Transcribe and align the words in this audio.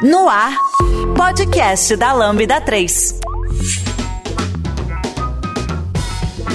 No 0.00 0.28
ar, 0.28 0.52
podcast 1.16 1.96
da 1.96 2.12
Lambda 2.12 2.60
3. 2.60 3.18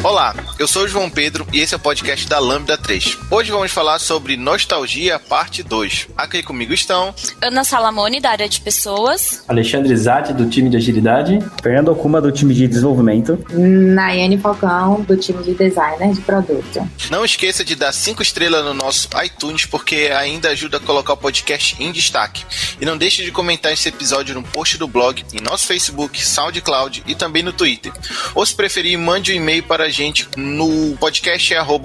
Olá, 0.01 0.33
eu 0.63 0.67
sou 0.67 0.83
o 0.83 0.87
João 0.87 1.09
Pedro 1.09 1.45
e 1.51 1.59
esse 1.59 1.73
é 1.73 1.77
o 1.77 1.79
podcast 1.79 2.25
da 2.25 2.39
Lambda 2.39 2.77
3. 2.77 3.17
Hoje 3.29 3.51
vamos 3.51 3.69
falar 3.69 3.99
sobre 3.99 4.37
Nostalgia, 4.37 5.19
parte 5.19 5.61
2. 5.61 6.07
Aqui 6.15 6.41
comigo 6.41 6.73
estão 6.73 7.13
Ana 7.41 7.65
Salamone, 7.65 8.21
da 8.21 8.29
área 8.29 8.47
de 8.47 8.61
pessoas. 8.61 9.43
Alexandre 9.45 9.93
Zatti, 9.93 10.31
do 10.31 10.49
time 10.49 10.69
de 10.69 10.77
agilidade. 10.77 11.37
Fernando 11.61 11.89
Okuma, 11.89 12.21
do 12.21 12.31
time 12.31 12.53
de 12.53 12.65
desenvolvimento. 12.65 13.37
Nayane 13.49 14.37
Falcão, 14.37 15.01
do 15.01 15.17
time 15.17 15.43
de 15.43 15.53
designer 15.53 16.13
de 16.13 16.21
produto. 16.21 16.89
Não 17.11 17.25
esqueça 17.25 17.65
de 17.65 17.75
dar 17.75 17.91
5 17.91 18.21
estrelas 18.21 18.63
no 18.63 18.73
nosso 18.73 19.09
iTunes, 19.21 19.65
porque 19.65 20.13
ainda 20.15 20.47
ajuda 20.47 20.77
a 20.77 20.79
colocar 20.79 21.11
o 21.11 21.17
podcast 21.17 21.75
em 21.77 21.91
destaque. 21.91 22.45
E 22.79 22.85
não 22.85 22.97
deixe 22.97 23.21
de 23.21 23.31
comentar 23.33 23.73
esse 23.73 23.89
episódio 23.89 24.33
no 24.33 24.43
post 24.43 24.77
do 24.77 24.87
blog, 24.87 25.25
em 25.33 25.41
nosso 25.41 25.67
Facebook, 25.67 26.25
SoundCloud 26.25 27.03
e 27.05 27.13
também 27.13 27.43
no 27.43 27.51
Twitter. 27.51 27.91
Ou 28.33 28.45
se 28.45 28.55
preferir, 28.55 28.97
mande 28.97 29.33
um 29.33 29.35
e-mail 29.35 29.63
para 29.63 29.83
a 29.83 29.89
gente 29.89 30.25
no 30.37 30.52
podcast 30.99 31.39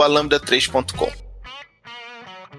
lambda3.com. 0.09 1.28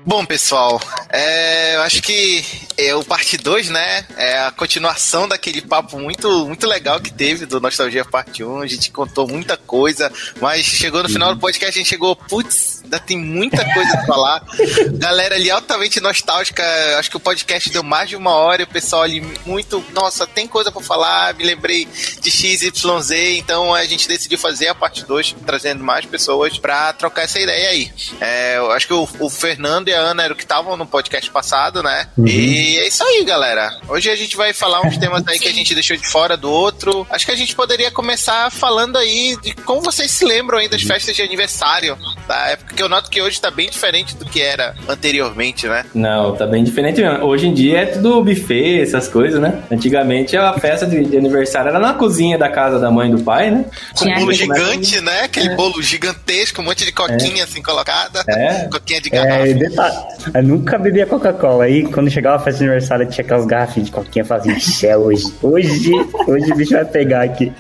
Bom, 0.05 0.26
pessoal, 0.26 0.81
é, 1.09 1.76
eu 1.76 1.81
acho 1.81 2.02
que 2.02 2.44
é 2.77 2.95
o 2.95 3.03
parte 3.03 3.38
2, 3.38 3.70
né? 3.70 4.05
É 4.16 4.39
a 4.39 4.52
continuação 4.52 5.27
daquele 5.27 5.62
papo 5.62 5.99
muito, 5.99 6.48
muito 6.48 6.66
legal 6.66 6.99
que 6.99 7.12
teve 7.12 7.45
do 7.45 7.59
Nostalgia 7.59 8.05
Parte 8.05 8.44
1. 8.44 8.62
A 8.62 8.67
gente 8.67 8.91
contou 8.91 9.27
muita 9.27 9.58
coisa, 9.58 10.12
mas 10.39 10.66
chegou 10.66 11.03
no 11.03 11.09
final 11.09 11.35
do 11.35 11.41
podcast, 11.41 11.77
a 11.77 11.81
gente 11.81 11.89
chegou, 11.89 12.16
putz, 12.16 12.81
ainda 12.84 12.99
tem 12.99 13.17
muita 13.17 13.63
coisa 13.73 13.91
pra 13.98 14.05
falar. 14.05 14.45
Galera 14.94 15.35
ali 15.35 15.52
altamente 15.52 16.00
nostálgica, 16.00 16.63
acho 16.97 17.09
que 17.09 17.17
o 17.17 17.20
podcast 17.20 17.70
deu 17.70 17.84
mais 17.84 18.09
de 18.09 18.16
uma 18.16 18.31
hora 18.31 18.61
e 18.61 18.66
o 18.66 18.67
pessoal 18.67 19.03
ali 19.03 19.22
muito, 19.45 19.84
nossa, 19.94 20.25
tem 20.25 20.47
coisa 20.47 20.72
pra 20.72 20.81
falar, 20.81 21.34
me 21.36 21.44
lembrei 21.44 21.86
de 21.86 22.31
XYZ, 22.31 23.11
então 23.38 23.73
a 23.75 23.83
gente 23.86 24.08
decidiu 24.08 24.38
fazer 24.38 24.70
a 24.70 24.75
parte 24.75 25.03
2, 25.05 25.36
trazendo 25.45 25.83
mais 25.83 26.05
pessoas 26.05 26.58
pra 26.58 26.94
trocar 26.94 27.23
essa 27.23 27.39
ideia 27.39 27.70
aí. 27.70 27.92
É, 28.22 28.58
eu 28.58 28.72
acho 28.72 28.88
que 28.88 28.94
o, 28.94 29.08
o 29.20 29.30
Fernando 29.30 29.89
e 29.90 29.94
a 29.94 30.00
Ana 30.00 30.23
eram 30.23 30.36
que 30.36 30.44
estavam 30.44 30.78
no 30.78 30.86
podcast 30.86 31.30
passado, 31.32 31.82
né? 31.84 32.08
Uhum. 32.18 32.28
E 32.28 32.78
é 32.78 32.88
isso 32.88 33.04
aí, 33.04 33.23
galera. 33.23 33.78
Hoje 33.88 34.09
a 34.09 34.16
gente 34.16 34.38
vai 34.38 34.54
falar 34.54 34.82
uns 34.86 34.98
temas 34.98 35.23
aí 35.28 35.40
que 35.40 35.48
a 35.48 35.54
gente 35.54 35.73
deixou 35.73 35.98
de 35.98 36.08
fora 36.08 36.38
do 36.38 36.50
outro. 36.50 37.06
Acho 37.09 37.26
que 37.26 37.32
a 37.32 37.36
gente 37.36 37.56
poderia 37.56 37.92
começar 37.92 38.52
falando 38.52 38.98
aí 38.98 39.38
de 39.42 39.54
como 39.54 39.82
vocês 39.82 40.12
se 40.12 40.26
lembram 40.26 40.60
aí 40.60 40.67
das 40.67 40.82
festas 40.82 41.16
de 41.16 41.22
aniversário 41.22 41.98
da 42.28 42.50
época, 42.50 42.76
que 42.76 42.84
eu 42.84 42.90
noto 42.90 43.10
que 43.10 43.22
hoje 43.22 43.42
tá 43.42 43.50
bem 43.50 43.70
diferente 43.70 44.16
do 44.16 44.26
que 44.26 44.42
era 44.42 44.76
anteriormente, 44.88 45.67
né? 45.67 45.86
Não, 45.94 46.36
tá 46.36 46.45
bem 46.45 46.64
diferente 46.64 47.02
mesmo. 47.02 47.26
Hoje 47.26 47.48
em 47.48 47.54
dia 47.54 47.80
é 47.80 47.86
tudo 47.88 48.23
buffet, 48.23 48.82
essas 48.82 49.08
coisas, 49.08 49.42
né? 49.42 49.64
Antigamente 49.72 50.38
a 50.38 50.54
festa 50.54 50.86
de, 50.86 51.04
de 51.04 51.17
aniversário 51.17 51.70
era 51.70 51.80
na 51.80 51.94
cozinha 51.94 52.38
da 52.38 52.50
casa 52.50 52.80
da 52.80 52.92
mãe 52.92 53.10
e 53.10 53.16
do 53.16 53.23
pai, 53.23 53.50
né? 53.50 53.66
Com 53.98 54.06
um 54.06 54.16
bolo 54.16 54.34
gigante, 54.34 55.02
né? 55.02 55.22
Aquele 55.22 55.50
é. 55.50 55.56
bolo 55.56 55.82
gigantesco, 55.82 56.62
um 56.62 56.66
monte 56.66 56.86
de 56.86 56.92
coquinha 56.92 57.42
é. 57.42 57.44
assim 57.44 57.62
colocada. 57.62 58.23
É. 58.28 58.67
Coquinha 58.72 59.02
de 59.02 59.10
garrafa. 59.10 59.48
É, 59.48 59.54
eu 60.33 60.44
nunca 60.44 60.77
bebia 60.77 61.05
Coca-Cola. 61.05 61.66
Aí, 61.66 61.83
quando 61.91 62.09
chegava 62.09 62.35
a 62.35 62.39
festa 62.39 62.59
de 62.59 62.66
aniversário, 62.66 63.08
tinha 63.08 63.23
aquelas 63.23 63.45
garrafinhas 63.45 63.88
de 63.88 63.91
coquinha 63.91 64.25
fazia 64.25 64.59
xé 64.59 64.97
hoje. 64.97 65.25
Hoje, 65.41 65.91
hoje 66.27 66.52
o 66.52 66.55
bicho 66.55 66.73
vai 66.73 66.86
pegar 66.86 67.23
aqui. 67.23 67.52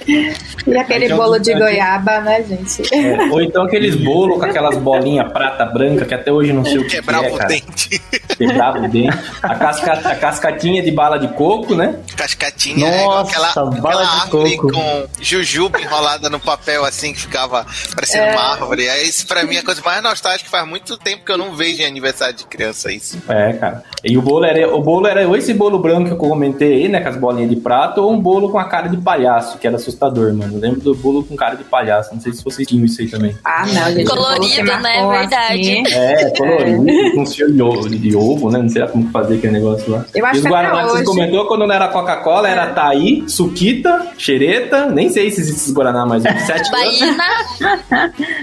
E 0.67 0.77
aquele 0.77 1.05
então, 1.05 1.17
bolo 1.17 1.39
de 1.39 1.53
goiaba, 1.53 2.19
né, 2.21 2.43
gente? 2.43 2.83
É, 2.93 3.17
ou 3.31 3.41
então 3.41 3.63
aqueles 3.63 3.95
bolos 3.95 4.37
com 4.37 4.45
aquelas 4.45 4.77
bolinhas 4.77 5.31
prata 5.31 5.65
branca, 5.65 6.05
que 6.05 6.13
até 6.13 6.31
hoje 6.31 6.53
não 6.53 6.65
sei 6.65 6.77
o 6.77 6.83
que 6.83 6.89
Quebrava 6.89 7.27
é, 7.27 7.33
o 7.33 7.47
dente. 7.47 8.01
Quebrava 8.37 8.79
o 8.79 8.87
dente. 8.87 9.17
A, 9.41 9.55
casca, 9.55 9.93
a 9.93 10.15
cascatinha 10.15 10.81
de 10.81 10.91
bala 10.91 11.17
de 11.17 11.27
coco, 11.29 11.75
né? 11.75 11.99
Cascatinha, 12.15 12.89
Nossa, 12.89 13.31
é, 13.31 13.45
aquela, 13.45 13.71
bala 13.71 14.23
aquela 14.23 14.47
de 14.47 14.57
coco. 14.57 14.71
com 14.73 15.07
jujuba 15.21 15.79
enrolada 15.79 16.29
no 16.29 16.39
papel, 16.39 16.83
assim, 16.83 17.13
que 17.13 17.21
ficava 17.21 17.65
parecendo 17.95 18.25
é. 18.25 18.31
uma 18.31 18.51
árvore. 18.51 18.87
É, 18.87 19.03
isso 19.03 19.25
pra 19.25 19.43
mim 19.43 19.55
é 19.55 19.59
a 19.59 19.63
coisa 19.63 19.81
mais 19.81 20.03
nostálgica. 20.03 20.49
Faz 20.49 20.67
muito 20.67 20.97
tempo 20.97 21.23
que 21.25 21.31
eu 21.31 21.37
não 21.37 21.55
vejo 21.55 21.81
em 21.81 21.85
aniversário 21.85 22.08
de 22.35 22.45
criança 22.45 22.91
isso. 22.91 23.17
É, 23.27 23.53
cara. 23.53 23.83
E 24.03 24.17
o 24.17 24.21
bolo 24.21 24.45
era, 24.45 24.75
o 24.75 24.81
bolo 24.81 25.07
era 25.07 25.27
ou 25.27 25.35
esse 25.35 25.53
bolo 25.53 25.79
branco 25.79 26.05
que 26.05 26.11
eu 26.11 26.17
comentei 26.17 26.73
aí, 26.73 26.87
né? 26.87 26.99
Com 27.01 27.09
as 27.09 27.15
bolinhas 27.17 27.49
de 27.49 27.55
prato, 27.55 28.01
ou 28.01 28.11
um 28.11 28.19
bolo 28.19 28.49
com 28.49 28.59
a 28.59 28.65
cara 28.65 28.87
de 28.87 28.97
palhaço, 28.97 29.57
que 29.57 29.67
era 29.67 29.75
assustador, 29.75 30.33
mano. 30.33 30.55
Eu 30.55 30.59
lembro 30.59 30.81
do 30.81 30.95
bolo 30.95 31.23
com 31.23 31.35
cara 31.35 31.55
de 31.55 31.63
palhaço. 31.63 32.13
Não 32.13 32.21
sei 32.21 32.33
se 32.33 32.43
vocês 32.43 32.67
tinham 32.67 32.85
isso 32.85 33.01
aí 33.01 33.07
também. 33.07 33.35
Ah, 33.43 33.65
não, 33.65 33.91
gente. 33.91 34.05
Colorido, 34.05 34.63
né? 34.63 35.07
Verdade. 35.19 35.59
Assim. 35.59 35.83
É, 35.95 36.29
colorido, 36.37 36.85
com 37.15 37.25
cheiro 37.25 37.53
de 37.53 37.61
ovo, 37.61 37.89
de 37.89 38.15
ovo, 38.15 38.51
né? 38.51 38.59
Não 38.59 38.69
sei 38.69 38.87
como 38.87 39.09
fazer 39.11 39.35
aquele 39.35 39.53
negócio 39.53 39.91
lá. 39.91 40.05
Eu 40.13 40.25
acho 40.25 40.35
e 40.35 40.39
os 40.39 40.43
que 40.43 40.49
Guaraná 40.49 40.79
que 40.79 40.85
hoje... 40.85 40.97
você 40.97 41.03
comentou, 41.03 41.45
quando 41.47 41.67
não 41.67 41.75
era 41.75 41.87
Coca-Cola, 41.87 42.49
era 42.49 42.63
É. 42.63 42.73
Taí, 42.73 43.23
Suquita, 43.27 44.07
Xereta, 44.17 44.87
nem 44.87 45.09
sei 45.09 45.29
se 45.31 45.41
existe 45.41 45.59
esses 45.61 45.73
Guaraná 45.73 46.05
mais. 46.05 46.23
Sete 46.23 46.71
Baína, 46.71 47.23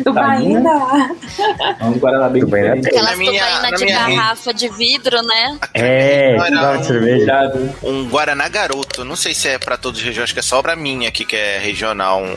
Do 0.05 0.13
Baína. 0.13 0.71
É 1.81 1.85
um 1.85 1.93
Guaraná 1.99 2.29
bem 2.29 2.43
Tubaína 2.43 2.77
diferente. 2.77 2.89
aquelas 2.89 3.19
Na 3.63 3.69
minha- 3.71 3.73
tubaína 3.73 3.73
na 3.73 3.77
de 3.77 3.85
minha- 3.85 4.17
garrafa 4.23 4.55
de 4.55 4.69
vidro, 4.69 5.23
né? 5.23 5.59
É, 5.75 6.37
Não, 6.51 6.71
era 6.71 6.83
cerveja. 6.85 7.23
Irado. 7.25 7.75
um 7.83 8.09
Guaraná 8.09 8.49
Garoto. 8.49 9.05
Não 9.05 9.17
sei 9.17 9.35
se 9.35 9.49
é 9.49 9.59
pra 9.59 9.77
todos 9.77 10.01
os 10.01 10.07
regiões, 10.07 10.25
acho 10.25 10.33
que 10.35 10.41
é 10.41 10.43
só 10.43 10.63
pra 10.63 10.75
mim 10.77 11.07
aqui 11.07 11.25
que 11.25 11.37
é 11.37 11.59
regional. 11.59 12.23
Um, 12.23 12.33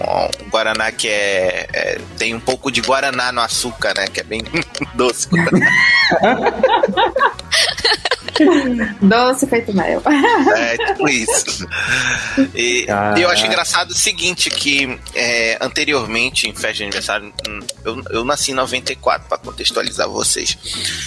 um 0.45 0.49
Guaraná 0.49 0.91
que 0.91 1.07
é, 1.07 1.67
é- 1.73 1.97
tem 2.17 2.33
um 2.35 2.39
pouco 2.39 2.71
de 2.71 2.81
Guaraná 2.81 3.31
no 3.31 3.41
açúcar, 3.41 3.93
né? 3.95 4.07
Que 4.07 4.21
é 4.21 4.23
bem 4.23 4.41
doce. 4.95 5.27
Doce 9.01 9.47
feito 9.47 9.73
mel. 9.73 10.01
É 10.55 10.77
tipo 10.77 11.09
isso. 11.09 11.67
E, 12.55 12.85
e 13.17 13.21
eu 13.21 13.29
acho 13.29 13.45
engraçado 13.45 13.91
o 13.91 13.93
seguinte, 13.95 14.49
que 14.49 14.97
é, 15.13 15.57
anteriormente, 15.59 16.47
em 16.47 16.53
festa 16.53 16.73
de 16.75 16.83
aniversário, 16.83 17.33
hum, 17.47 17.59
eu, 17.83 18.01
eu 18.11 18.23
nasci 18.25 18.51
em 18.51 18.53
94, 18.53 19.27
pra 19.27 19.37
contextualizar 19.37 20.07
vocês. 20.07 20.57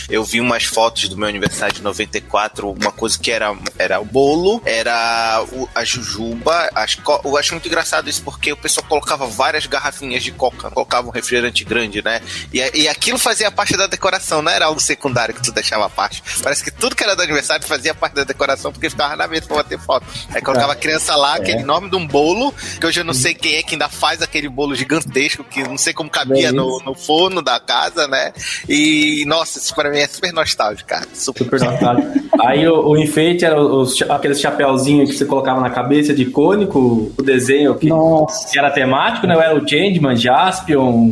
Eu 0.09 0.25
vi 0.25 0.41
umas 0.41 0.65
fotos 0.65 1.09
do 1.09 1.17
meu 1.17 1.29
aniversário 1.29 1.75
de 1.75 1.83
94, 1.83 2.71
uma 2.71 2.93
coisa 2.93 3.19
que 3.19 3.31
era, 3.31 3.57
era 3.79 4.01
o 4.01 4.05
bolo, 4.05 4.63
era 4.65 5.45
o- 5.53 5.69
a 5.75 5.85
jujuba. 5.85 6.71
As 6.75 6.97
eu 7.25 7.37
acho 7.37 7.53
muito 7.55 7.67
engraçado 7.69 8.09
isso, 8.09 8.23
porque 8.23 8.53
o 8.53 8.57
pessoal 8.57 8.87
colocava 8.89 9.27
várias 9.27 9.67
garrafinhas 9.67 10.23
de 10.23 10.33
coca, 10.33 10.71
colocava 10.71 11.09
um 11.09 11.11
refrigerante 11.11 11.65
grande, 11.65 12.03
né? 12.03 12.21
E, 12.53 12.59
e 12.83 12.89
aquilo 12.89 13.19
fazia 13.19 13.51
parte 13.51 13.77
da 13.77 13.87
decoração, 13.87 14.43
não 14.43 14.51
era 14.53 14.67
algo 14.67 14.81
secundário 14.81 15.35
que 15.35 15.43
tu 15.43 15.53
deixava 15.53 15.87
a 15.87 15.91
parte. 15.91 16.23
Parece 16.43 16.63
que 16.63 16.71
tudo 16.71 16.95
que 16.97 17.03
era 17.03 17.15
do 17.17 17.23
aniversário 17.23 17.67
fazia 17.67 17.95
parte 17.95 18.15
da 18.15 18.25
decoração, 18.25 18.73
porque 18.73 18.91
ficava 18.91 19.17
na 19.17 19.27
mesa 19.27 19.47
pra 19.47 19.57
bater 19.57 19.79
foto. 19.79 20.07
Aí 20.35 20.41
colocava 20.43 20.73
a 20.73 20.77
criança 20.77 21.15
lá, 21.17 21.37
aquele 21.37 21.63
nome 21.63 21.89
de 21.91 21.97
um 21.97 22.07
bolo, 22.07 22.53
que 22.81 22.87
hoje 22.87 23.01
eu 23.01 23.05
não 23.05 23.15
sei 23.15 23.35
quem 23.35 23.55
é 23.57 23.63
que 23.63 23.75
ainda 23.75 23.89
faz 23.89 24.23
aquele 24.23 24.49
bolo 24.49 24.75
gigantesco, 24.75 25.45
que 25.45 25.63
não 25.63 25.79
sei 25.79 25.93
como 25.93 26.11
cabia 26.11 26.49
É 26.49 26.53
no, 26.53 26.81
no 26.85 26.95
forno 26.95 27.41
da 27.43 27.59
casa, 27.61 28.07
né? 28.09 28.33
E, 28.69 29.25
nossa, 29.27 29.59
isso 29.59 29.75
pra 29.75 29.91
mim 29.93 29.99
é 29.99 30.07
super 30.07 30.33
nostálgico, 30.33 30.89
cara. 30.89 31.07
Super. 31.15 31.45
Super 31.45 31.61
nostálgico. 31.61 32.13
Aí 32.41 32.67
o, 32.67 32.89
o 32.89 32.97
enfeite 32.97 33.45
era 33.45 33.61
os, 33.61 34.01
aqueles 34.03 34.41
chapéuzinhos 34.41 35.11
que 35.11 35.17
você 35.17 35.25
colocava 35.25 35.61
na 35.61 35.71
cabeça 35.71 36.13
de 36.13 36.25
cônico, 36.27 37.13
o 37.17 37.23
desenho 37.23 37.75
que, 37.75 37.89
Nossa. 37.89 38.51
que 38.51 38.59
era 38.59 38.71
temático, 38.71 39.27
né? 39.27 39.35
Era 39.35 39.55
o 39.55 39.69
Changeman, 39.69 40.17
Jaspion, 40.17 41.11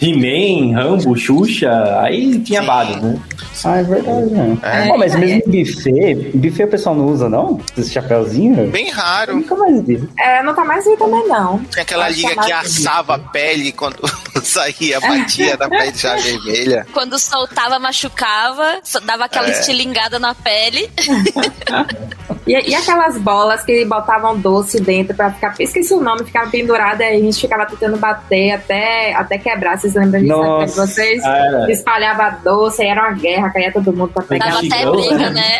He-Man, 0.00 0.74
Rambo, 0.74 1.16
Xuxa, 1.16 2.00
aí 2.00 2.38
tinha 2.40 2.62
vários, 2.62 3.00
né? 3.02 3.18
Ah, 3.64 3.78
é 3.78 3.82
verdade, 3.82 4.30
né? 4.30 4.58
É. 4.62 4.86
Pô, 4.86 4.96
mas 4.96 5.14
mesmo 5.16 5.42
buffet, 5.46 6.14
buffet 6.34 6.64
o 6.64 6.68
pessoal 6.68 6.94
não 6.94 7.06
usa, 7.06 7.28
não? 7.28 7.60
Esse 7.76 7.90
chapéuzinho? 7.90 8.68
Bem 8.68 8.88
Eu 8.88 8.94
raro. 8.94 9.34
nunca 9.36 9.56
mais 9.56 9.84
vi. 9.84 10.08
É, 10.18 10.42
não 10.42 10.54
tá 10.54 10.64
mais 10.64 10.86
aí 10.86 10.96
também, 10.96 11.26
não. 11.26 11.58
Tinha 11.70 11.82
aquela 11.82 12.08
liga 12.08 12.28
que 12.28 12.38
é 12.40 12.44
que 12.44 12.52
assava 12.52 13.16
a 13.16 13.18
pele 13.18 13.72
quando 13.72 13.98
saía, 14.46 15.00
batia 15.00 15.56
na 15.56 15.68
pele 15.68 15.92
já 15.94 16.16
vermelha. 16.16 16.86
Quando 16.92 17.18
soltava, 17.18 17.78
machucava, 17.78 18.80
dava 19.04 19.24
aquela 19.26 19.48
É. 19.48 19.52
estilingada 19.52 20.18
na 20.18 20.34
pele. 20.34 20.90
E, 22.48 22.70
e 22.70 22.74
aquelas 22.74 23.18
bolas 23.18 23.62
que 23.62 23.84
botavam 23.84 24.38
doce 24.38 24.80
dentro 24.80 25.14
pra 25.14 25.30
ficar. 25.30 25.54
Esqueci 25.58 25.92
o 25.92 26.00
nome, 26.00 26.24
ficava 26.24 26.50
pendurada 26.50 27.04
e 27.04 27.16
a 27.16 27.20
gente 27.20 27.40
ficava 27.40 27.66
tentando 27.66 27.96
bater 27.98 28.52
até, 28.52 29.14
até 29.14 29.38
quebrar. 29.38 29.78
Vocês 29.78 29.94
lembram 29.94 30.20
disso? 30.20 30.36
Nossa. 30.36 30.66
de 30.66 30.88
vocês? 30.88 31.24
Era. 31.24 31.70
Espalhava 31.70 32.38
doce, 32.42 32.82
aí 32.82 32.88
era 32.88 33.02
uma 33.02 33.12
guerra, 33.12 33.50
caía 33.50 33.72
todo 33.72 33.92
mundo 33.92 34.10
pra 34.12 34.22
pegar. 34.22 34.46
Dava 34.46 34.58
até 34.58 34.90
briga, 34.90 35.30
né? 35.30 35.38
né? 35.38 35.58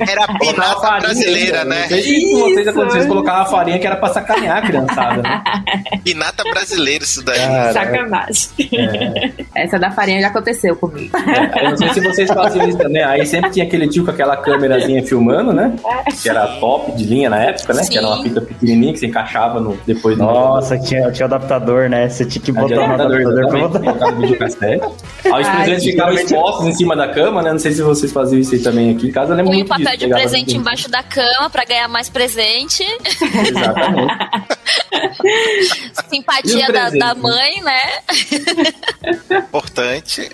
Era, 0.00 0.10
era 0.10 0.24
a 0.24 0.80
farinha, 0.80 1.00
brasileira, 1.00 1.64
né? 1.64 1.86
Vocês 1.88 2.06
Isso. 2.06 2.46
aconteceu, 2.46 2.74
vocês 2.74 3.06
colocavam 3.06 3.50
farinha 3.50 3.78
que 3.78 3.86
era 3.86 3.96
pra 3.96 4.08
sacanear 4.10 4.58
a 4.58 4.62
criançada, 4.62 5.22
né? 5.22 5.42
Pinata 6.04 6.42
brasileira, 6.44 7.04
isso 7.04 7.24
daí. 7.24 7.38
Cara, 7.38 7.72
Sacanagem. 7.72 8.50
É. 9.54 9.64
Essa 9.64 9.78
da 9.78 9.90
farinha 9.90 10.20
já 10.20 10.28
aconteceu 10.28 10.76
comigo. 10.76 11.16
É, 11.16 11.66
eu 11.66 11.70
não 11.70 11.76
sei 11.76 11.88
se 11.90 12.00
vocês 12.00 12.30
faziam 12.30 12.68
isso 12.68 12.78
também. 12.78 13.02
Aí 13.02 13.26
sempre 13.26 13.50
tinha 13.50 13.64
aquele 13.64 13.88
tio 13.88 14.04
com 14.04 14.10
aquela 14.10 14.36
câmerazinha 14.36 15.04
filmando, 15.04 15.52
né? 15.56 15.74
Que 16.22 16.28
era 16.28 16.46
top 16.60 16.92
de 16.92 17.04
linha 17.04 17.28
na 17.30 17.42
época, 17.42 17.74
né? 17.74 17.82
Que 17.88 17.98
era 17.98 18.06
uma 18.06 18.16
Sim. 18.18 18.22
fita 18.24 18.40
pequenininha 18.40 18.92
que 18.92 18.98
você 19.00 19.06
encaixava 19.06 19.58
no, 19.60 19.76
depois 19.86 20.16
do 20.16 20.22
Nossa, 20.24 20.78
tinha, 20.78 21.10
tinha 21.10 21.26
o 21.26 21.34
adaptador, 21.34 21.88
né? 21.88 22.08
Você 22.08 22.24
tinha 22.24 22.42
que 22.42 22.52
botar 22.52 22.74
no 22.76 22.82
adaptador, 22.94 23.20
adaptador 23.20 23.48
pra 23.50 23.58
botar. 23.68 23.80
colocar 23.80 24.10
no 24.12 24.20
videocassete. 24.20 24.84
Aí 25.26 25.42
os 25.42 25.48
Ai, 25.48 25.56
presentes 25.64 25.84
ficavam 25.84 26.14
expostos 26.14 26.66
em 26.66 26.72
cima 26.72 26.94
da 26.94 27.08
cama, 27.08 27.42
né? 27.42 27.50
Não 27.52 27.58
sei 27.58 27.72
se 27.72 27.82
vocês 27.82 28.12
faziam 28.12 28.38
isso 28.40 28.54
aí 28.54 28.60
também 28.62 28.94
aqui 28.94 29.08
em 29.08 29.12
casa. 29.12 29.32
Eu 29.32 29.36
lembro 29.36 29.50
Põe 29.52 29.62
o 29.62 29.66
papel 29.66 29.86
disso, 29.86 29.98
de 29.98 30.08
presente 30.08 30.50
assim. 30.50 30.56
embaixo 30.58 30.88
da 30.90 31.02
cama 31.02 31.50
pra 31.50 31.64
ganhar 31.64 31.88
mais 31.88 32.08
presente. 32.08 32.84
Exatamente. 33.48 34.14
Simpatia 36.08 36.68
da, 36.72 36.90
da 36.90 37.14
mãe, 37.14 37.60
né? 37.62 37.80
Importante. 39.30 40.28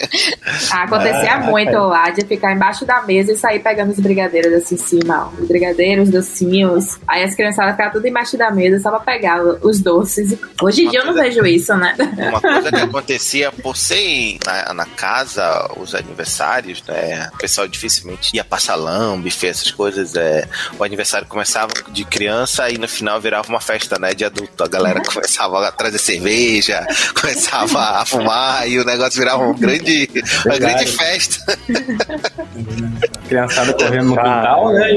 Ah, 0.71 0.83
Acontecia 0.85 1.35
Ah, 1.35 1.39
muito 1.41 1.77
lá 1.79 2.11
de 2.11 2.25
ficar 2.27 2.53
embaixo 2.55 2.85
da 2.85 3.03
mesa 3.03 3.33
e 3.33 3.37
sair 3.37 3.61
pegando 3.61 3.91
os 3.93 3.99
brigadeiros 4.01 4.53
assim 4.53 4.75
em 4.75 4.79
cima, 4.79 5.12
ó. 5.13 5.29
Os 5.41 5.49
brigadeiros, 5.49 6.09
os 6.09 6.13
docinhos. 6.13 6.99
Aí 7.07 7.23
as 7.23 7.35
criançadas 7.35 7.73
ficavam 7.73 7.93
tudo 7.93 8.07
embaixo 8.07 8.37
da 8.37 8.51
mesa 8.51 8.81
só 8.81 8.91
pra 8.91 9.01
pegar 9.01 9.43
os 9.63 9.81
doces. 9.81 10.37
Hoje 10.61 10.85
em 10.85 10.91
dia 10.91 11.01
eu 11.01 11.07
não 11.07 11.15
vejo 11.15 11.45
isso, 11.45 11.75
né? 11.77 11.95
Uma 12.29 12.41
coisa 12.43 12.71
que 12.71 12.77
acontecia 12.77 13.53
por 13.53 13.77
ser 13.77 14.39
na, 14.45 14.75
na 14.75 14.87
casa, 14.87 15.71
os 15.77 15.95
aniversários, 15.95 16.83
né? 16.87 17.31
O 17.35 17.39
pessoal 17.39 17.67
dificilmente 17.69 18.37
ia 18.37 18.45
pra 18.45 18.59
salão, 18.59 19.21
buffet, 19.21 19.49
essas 19.49 19.71
coisas. 19.71 20.15
É, 20.17 20.49
o 20.79 20.85
aniversário 20.85 21.27
começava 21.27 21.73
de 21.89 22.05
criança 22.05 22.71
e 22.71 22.79
no 22.79 22.89
final 22.89 23.21
virava 23.21 23.49
uma 23.49 23.61
festa, 23.61 23.99
né? 23.99 24.15
De 24.15 24.25
adulto. 24.25 24.63
A 24.63 24.69
galera 24.69 25.01
começava 25.03 25.67
a 25.67 25.73
trazer 25.73 25.99
cerveja, 25.99 26.87
começava 27.21 28.01
a 28.01 28.07
fumar 28.07 28.69
e 28.69 28.79
o 28.79 28.85
negócio 28.85 29.19
virava 29.19 29.43
um 29.43 29.55
grande, 29.55 30.09
uma 30.47 30.59
grande 30.59 30.87
festa. 30.87 31.59
Criançada 33.29 33.73
correndo 33.75 34.07
no 34.07 34.17
quintal, 34.17 34.73
né? 34.73 34.93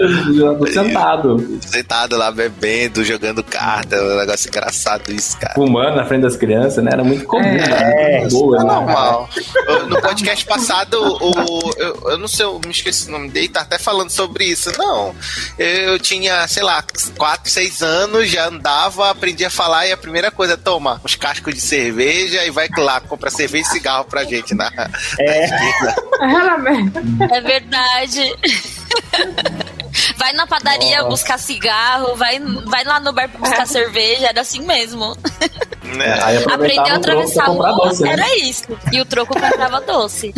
Sentados, 0.71 1.43
Sentado 1.65 2.17
lá 2.17 2.31
bebendo, 2.31 3.03
jogando 3.03 3.43
carta, 3.43 4.01
um 4.01 4.17
negócio 4.17 4.47
engraçado 4.49 5.11
isso, 5.11 5.37
cara. 5.37 5.53
fumando 5.53 5.95
na 5.95 6.05
frente 6.05 6.21
das 6.23 6.35
crianças, 6.35 6.83
né? 6.83 6.91
Era 6.93 7.03
muito 7.03 7.25
comum. 7.25 7.43
É, 7.45 8.21
né? 8.21 8.27
Boa, 8.29 8.57
É 8.57 8.63
né? 8.63 8.65
normal. 8.73 9.29
Eu- 9.67 9.85
No 9.89 10.01
podcast 10.01 10.45
passado, 10.45 10.93
o, 10.99 11.73
eu, 11.77 12.09
eu 12.11 12.17
não 12.17 12.27
sei, 12.27 12.45
eu 12.45 12.59
me 12.65 12.71
esqueci 12.71 13.07
o 13.07 13.11
nome 13.11 13.29
dele, 13.29 13.49
tá 13.49 13.61
até 13.61 13.77
falando 13.77 14.09
sobre 14.09 14.45
isso. 14.45 14.71
Não, 14.77 15.13
eu 15.57 15.97
tinha, 15.99 16.47
sei 16.47 16.63
lá, 16.63 16.83
4, 17.17 17.49
6 17.51 17.81
anos, 17.81 18.29
já 18.29 18.47
andava, 18.47 19.09
aprendi 19.09 19.45
a 19.45 19.49
falar 19.49 19.85
e 19.87 19.91
a 19.91 19.97
primeira 19.97 20.31
coisa, 20.31 20.57
toma 20.57 20.99
uns 21.03 21.15
cascos 21.15 21.53
de 21.53 21.61
cerveja 21.61 22.43
e 22.45 22.49
vai 22.51 22.67
lá, 22.77 22.99
compra 23.01 23.29
cerveja 23.29 23.63
e 23.67 23.71
cigarro 23.71 24.05
pra 24.05 24.23
gente 24.23 24.53
na, 24.55 24.71
É. 25.19 25.47
na 25.47 25.69
esquina. 25.69 25.95
É 27.35 27.41
verdade. 27.41 28.35
Vai 30.17 30.33
na 30.33 30.47
padaria 30.47 30.97
Nossa. 30.97 31.09
buscar 31.09 31.37
cigarro, 31.37 32.15
vai, 32.15 32.39
vai 32.39 32.83
lá 32.83 32.99
no 32.99 33.11
bar 33.11 33.27
buscar 33.27 33.67
cerveja, 33.67 34.27
era 34.27 34.41
assim 34.41 34.61
mesmo. 34.61 35.15
Né? 35.97 36.19
Aí 36.23 36.37
aproveitava 36.37 36.55
Aprendeu 36.55 36.83
a 36.83 36.93
o 36.93 36.97
atravessar 36.97 37.45
rua, 37.45 37.73
doce, 37.73 38.03
né? 38.03 38.11
era 38.13 38.37
isso. 38.37 38.63
E 38.91 38.99
o 39.01 39.05
troco 39.05 39.33
comprava 39.39 39.81
doce. 39.81 40.33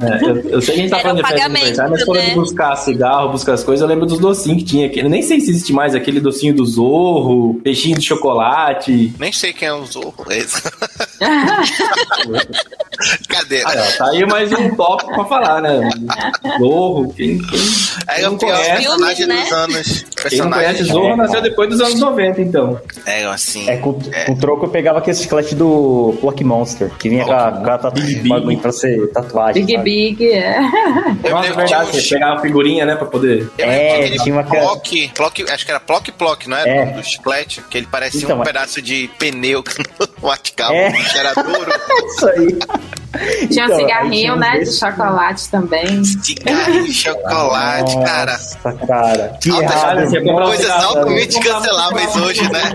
É, 0.00 0.24
eu, 0.24 0.36
eu 0.50 0.60
sei 0.62 0.74
que 0.74 0.80
a 0.80 0.82
gente 0.82 0.90
tá 0.90 0.98
Era 0.98 1.08
falando 1.10 1.18
o 1.18 1.22
de 1.22 1.28
festa 1.28 1.36
de 1.36 1.56
aniversário, 1.56 1.90
mas 1.92 2.04
quando 2.04 2.16
né? 2.18 2.28
de 2.30 2.34
buscar 2.34 2.76
cigarro, 2.76 3.28
buscar 3.30 3.52
as 3.52 3.62
coisas, 3.64 3.82
eu 3.82 3.88
lembro 3.88 4.04
dos 4.06 4.18
docinhos 4.18 4.58
que 4.58 4.64
tinha 4.64 4.86
aqui. 4.86 4.98
Eu 5.00 5.08
nem 5.08 5.22
sei 5.22 5.40
se 5.40 5.50
existe 5.50 5.72
mais 5.72 5.94
aquele 5.94 6.20
docinho 6.20 6.54
do 6.54 6.64
Zorro, 6.66 7.60
peixinho 7.62 7.96
de 7.98 8.04
chocolate. 8.04 9.14
Nem 9.18 9.32
sei 9.32 9.52
quem 9.52 9.68
é 9.68 9.72
o 9.72 9.84
Zorro. 9.86 10.14
Esse. 10.30 10.60
Cadê? 13.28 13.62
Ah, 13.64 13.72
ó, 13.76 13.98
tá 13.98 14.10
aí 14.10 14.26
mais 14.26 14.52
um 14.52 14.74
tópico 14.74 15.12
pra 15.14 15.24
falar, 15.24 15.62
né? 15.62 15.88
Zorro, 16.58 17.12
quem, 17.14 17.38
quem, 17.38 17.60
É 18.08 18.14
quem 18.16 18.26
o 18.26 18.30
não 18.30 18.38
conhece, 18.38 18.70
personagem 18.70 19.16
Filmes, 19.16 19.42
dos 19.42 19.50
né? 19.50 19.56
anos. 19.56 20.04
quem 20.28 20.38
não 20.38 20.50
conhece. 20.50 20.84
Zorro 20.84 21.16
nasceu 21.16 21.42
depois 21.42 21.70
dos 21.70 21.80
anos 21.80 22.00
90, 22.00 22.40
então. 22.40 22.80
É, 23.06 23.24
assim. 23.24 23.68
É, 23.68 23.76
com, 23.76 23.94
com 24.26 24.36
troco 24.36 24.66
pegava 24.72 24.98
aquele 24.98 25.16
chiclete 25.16 25.54
do 25.54 26.14
Block 26.20 26.42
Monster, 26.42 26.90
que 26.98 27.08
vinha 27.08 27.24
com 27.24 27.32
a, 27.32 27.52
com 27.52 27.70
a 27.70 27.78
tatu- 27.78 28.00
Big 28.00 28.14
Big. 28.16 28.28
bagulho 28.28 28.58
pra 28.58 28.72
ser 28.72 29.08
tatuagem. 29.12 29.64
Big 29.64 29.76
sabe? 29.76 29.84
Big, 29.90 30.32
é. 30.32 30.58
Eu 31.22 31.30
Nossa, 31.30 31.48
é 31.48 31.52
verdade, 31.52 31.90
você 32.00 32.14
pegava 32.14 32.34
a 32.36 32.40
figurinha, 32.40 32.84
né, 32.86 32.96
pra 32.96 33.06
poder... 33.06 33.48
Eu 33.58 33.66
É, 33.70 34.10
tinha 34.18 34.34
uma 34.34 34.42
Plock, 34.44 35.08
Plock, 35.14 35.42
acho 35.50 35.64
que 35.64 35.70
era 35.70 35.80
Plock 35.80 36.10
Plock, 36.12 36.48
não 36.48 36.56
é? 36.56 36.68
É. 36.68 36.82
O 36.82 36.86
nome 36.86 36.96
do 36.98 37.04
chiclete, 37.04 37.62
que 37.70 37.78
ele 37.78 37.86
parecia 37.86 38.24
Então, 38.24 38.38
um 38.38 38.42
é. 38.42 38.44
pedaço 38.44 38.80
de 38.82 39.08
pneu 39.18 39.62
no 40.22 40.30
Atical, 40.30 40.72
É. 40.72 40.88
um 40.90 41.18
era 41.18 41.34
duro. 41.34 41.72
Isso 42.06 42.28
aí. 42.28 42.58
Tinha 43.48 43.66
Então, 43.66 43.68
um 43.68 43.72
aí 43.72 43.80
cigarrinho, 43.80 44.10
tinha 44.34 44.36
né? 44.36 44.58
De 44.60 44.72
chocolate 44.72 45.48
também. 45.50 46.02
Cigarro 46.04 46.82
de 46.84 46.92
chocolate, 46.94 47.94
cara. 48.04 48.32
Nossa, 48.32 48.72
cara. 48.86 49.38
Que 49.42 49.50
Altas 49.50 50.12
um 50.22 50.34
Coisas 50.46 50.62
cigarro, 50.64 50.98
altamente 50.98 51.38
né? 51.38 51.44
canceláveis 51.44 52.16
hoje, 52.16 52.52
né? 52.52 52.72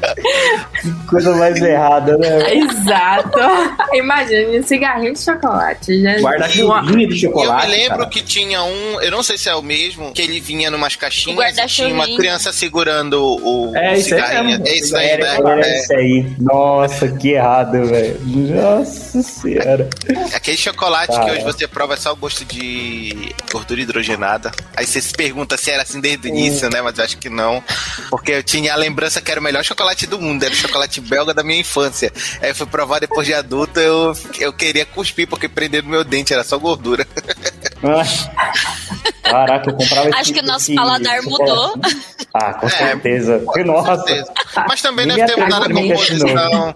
Coisa 1.08 1.34
mais 1.36 1.56
errada, 1.60 2.16
né? 2.16 2.54
Exato. 2.54 3.38
Imagina, 3.94 4.58
um 4.58 4.62
cigarrinho 4.62 5.12
de 5.12 5.20
chocolate. 5.20 6.02
Já... 6.02 6.18
Guarda-chuvinha 6.20 7.06
de 7.06 7.14
E 7.14 7.24
eu 7.24 7.30
chocolate, 7.30 7.66
me 7.66 7.72
lembro 7.72 7.98
cara. 7.98 8.06
que 8.10 8.22
tinha 8.22 8.62
um, 8.64 9.00
eu 9.00 9.10
não 9.10 9.22
sei 9.22 9.36
se 9.38 9.48
é 9.48 9.54
o 9.54 9.62
mesmo, 9.62 10.12
que 10.12 10.22
ele 10.22 10.40
vinha 10.40 10.70
numas 10.70 10.94
O 10.94 10.98
caixinhas 10.98 11.58
e 11.58 11.66
tinha 11.66 11.88
uma 11.94 12.06
criança 12.16 12.52
segurando 12.52 13.20
o, 13.22 13.76
É, 13.76 13.92
o 13.92 13.94
isso 13.94 14.14
aí 14.14 14.20
cigarrinho. 14.22 14.44
mesmo. 14.58 14.66
É 14.66 14.72
isso 14.74 14.96
aí, 14.96 15.16
né? 15.18 15.36
É. 15.62 15.78
isso 15.80 15.92
aí. 15.94 16.26
Nossa, 16.40 16.69
que 17.18 17.30
errado, 17.30 17.86
velho. 17.86 18.20
Nossa 18.26 19.22
senhora. 19.22 19.88
Aquele 20.34 20.56
chocolate 20.56 21.12
que 21.12 21.30
hoje 21.30 21.42
você 21.42 21.68
prova 21.68 21.94
é 21.94 21.96
só 21.96 22.12
o 22.12 22.16
gosto 22.16 22.44
de 22.44 23.34
gordura 23.52 23.80
hidrogenada. 23.80 24.50
Aí 24.76 24.86
você 24.86 25.00
se 25.00 25.12
pergunta 25.12 25.56
se 25.56 25.70
era 25.70 25.82
assim 25.82 26.00
desde 26.00 26.28
o 26.28 26.30
início, 26.30 26.68
né? 26.70 26.82
Mas 26.82 26.98
eu 26.98 27.04
acho 27.04 27.18
que 27.18 27.28
não. 27.28 27.62
Porque 28.08 28.32
eu 28.32 28.42
tinha 28.42 28.72
a 28.72 28.76
lembrança 28.76 29.20
que 29.20 29.30
era 29.30 29.40
o 29.40 29.42
melhor 29.42 29.64
chocolate 29.64 30.06
do 30.06 30.20
mundo. 30.20 30.42
Era 30.42 30.52
o 30.52 30.56
chocolate 30.56 31.00
belga 31.00 31.34
da 31.34 31.42
minha 31.42 31.60
infância. 31.60 32.12
Aí 32.40 32.50
eu 32.50 32.54
fui 32.54 32.66
provar 32.66 33.00
depois 33.00 33.26
de 33.26 33.34
adulto, 33.34 33.80
eu, 33.80 34.12
eu 34.38 34.52
queria 34.52 34.84
cuspir, 34.84 35.28
porque 35.28 35.48
prender 35.48 35.82
no 35.82 35.90
meu 35.90 36.04
dente 36.04 36.32
era 36.32 36.44
só 36.44 36.58
gordura. 36.58 37.06
Caraca, 39.22 39.70
eu 39.70 39.74
comprava 39.74 40.08
esse 40.08 40.18
Acho 40.18 40.32
que 40.32 40.40
o 40.40 40.42
nosso 40.44 40.74
paladar 40.74 41.22
mudou. 41.22 41.74
Ah, 42.34 42.54
com 42.54 42.66
É, 42.66 42.70
certeza. 42.70 43.38
Com 43.46 43.64
Nossa. 43.64 43.96
certeza. 44.04 44.32
Mas 44.68 44.82
também 44.82 45.06
deve 45.06 45.24
ter 45.26 45.36
mudado 45.36 45.64
a 45.66 45.72
composição. 45.72 46.74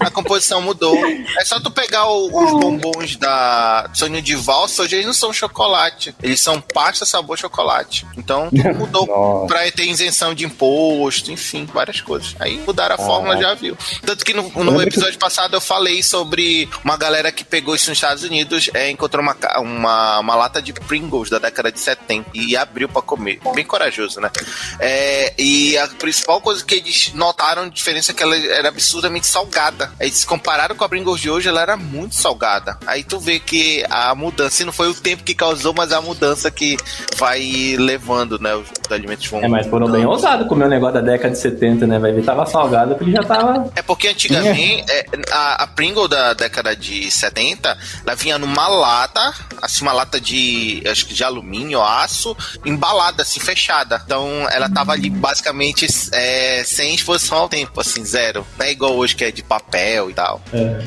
A 0.00 0.10
composição 0.10 0.60
mudou. 0.62 0.96
É 1.38 1.44
só 1.44 1.58
tu 1.60 1.70
pegar 1.70 2.06
o- 2.08 2.26
os 2.26 2.50
bombons 2.60 3.16
da 3.16 3.88
Sonho 3.94 4.20
de 4.22 4.34
Valsa, 4.34 4.82
hoje 4.82 4.96
eles 4.96 5.06
não 5.06 5.12
são 5.14 5.32
chocolate. 5.32 6.14
Eles 6.22 6.40
são 6.40 6.60
pasta 6.60 7.04
sabor 7.06 7.38
chocolate. 7.38 8.06
Então 8.16 8.48
mudou 8.76 9.06
Nossa. 9.06 9.46
pra 9.46 9.70
ter 9.70 9.84
isenção 9.86 10.34
de 10.34 10.44
imposto, 10.44 11.30
enfim, 11.32 11.66
várias 11.72 12.00
coisas. 12.00 12.34
Aí 12.38 12.58
mudaram 12.66 12.94
a 12.94 12.98
fórmula, 12.98 13.36
já 13.40 13.54
viu. 13.54 13.76
Tanto 14.04 14.24
que 14.24 14.32
no, 14.34 14.48
no 14.64 14.80
episódio 14.82 15.18
passado 15.18 15.54
eu 15.54 15.60
falei 15.60 16.02
sobre 16.02 16.68
uma 16.84 16.96
galera 16.96 17.30
que 17.32 17.44
pegou 17.44 17.74
isso 17.74 17.90
nos 17.90 17.98
Estados 17.98 18.22
Unidos, 18.22 18.70
é, 18.74 18.90
encontrou 18.90 19.22
uma, 19.22 19.36
uma, 19.58 20.18
uma 20.20 20.34
lata 20.36 20.60
de 20.62 20.72
Pringles 20.72 21.30
da 21.30 21.38
década 21.38 21.55
de 21.64 21.80
70 21.80 22.30
e 22.34 22.56
abriu 22.56 22.88
pra 22.88 23.02
comer. 23.02 23.40
Bem 23.54 23.64
corajoso, 23.64 24.20
né? 24.20 24.30
É, 24.78 25.34
e 25.38 25.76
a 25.78 25.88
principal 25.88 26.40
coisa 26.40 26.64
que 26.64 26.74
eles 26.74 27.12
notaram 27.14 27.68
diferença 27.68 28.12
é 28.12 28.14
que 28.14 28.22
ela 28.22 28.36
era 28.36 28.68
absurdamente 28.68 29.26
salgada. 29.26 29.90
Eles 30.00 30.24
compararam 30.24 30.74
com 30.74 30.84
a 30.84 30.88
Pringles 30.88 31.20
de 31.20 31.30
hoje, 31.30 31.48
ela 31.48 31.60
era 31.60 31.76
muito 31.76 32.14
salgada. 32.14 32.78
Aí 32.86 33.02
tu 33.02 33.18
vê 33.18 33.38
que 33.38 33.84
a 33.90 34.14
mudança, 34.14 34.64
não 34.64 34.72
foi 34.72 34.88
o 34.88 34.94
tempo 34.94 35.22
que 35.22 35.34
causou, 35.34 35.74
mas 35.74 35.92
a 35.92 36.00
mudança 36.00 36.50
que 36.50 36.76
vai 37.16 37.76
levando, 37.78 38.38
né? 38.38 38.54
Os, 38.54 38.68
os 38.68 38.92
alimentos 38.92 39.26
vão. 39.26 39.42
É, 39.42 39.48
mas 39.48 39.66
foram 39.66 39.90
bem 39.90 40.04
ousados 40.06 40.46
comer 40.48 40.66
o 40.66 40.68
negócio 40.68 40.94
da 40.94 41.00
década 41.00 41.34
de 41.34 41.38
70, 41.38 41.86
né? 41.86 41.98
Vai 41.98 42.12
ver, 42.12 42.24
tava 42.24 42.46
salgado 42.46 42.94
porque 42.94 43.12
já 43.12 43.22
tava. 43.22 43.70
É 43.74 43.82
porque 43.82 44.08
antigamente 44.08 44.84
é, 44.90 45.06
a, 45.30 45.64
a 45.64 45.66
Pringle 45.66 46.08
da 46.08 46.34
década 46.34 46.74
de 46.74 47.10
70, 47.10 47.76
ela 48.04 48.14
vinha 48.14 48.38
numa 48.38 48.68
lata, 48.68 49.34
assim, 49.62 49.82
uma 49.82 49.92
lata 49.92 50.20
de 50.20 50.82
acho 50.90 51.06
que 51.06 51.14
de 51.14 51.24
alumínio, 51.24 51.45
aço, 51.82 52.36
embalada, 52.64 53.22
assim, 53.22 53.40
fechada. 53.40 54.00
Então 54.04 54.46
ela 54.50 54.68
tava 54.68 54.92
ali 54.92 55.10
basicamente 55.10 55.86
é, 56.12 56.62
sem 56.64 56.94
exposição 56.94 57.38
ao 57.38 57.48
tempo, 57.48 57.80
assim, 57.80 58.04
zero. 58.04 58.46
Não 58.58 58.66
é 58.66 58.72
igual 58.72 58.94
hoje 58.94 59.14
que 59.14 59.24
é 59.24 59.30
de 59.30 59.42
papel 59.42 60.10
e 60.10 60.14
tal. 60.14 60.40
É. 60.52 60.82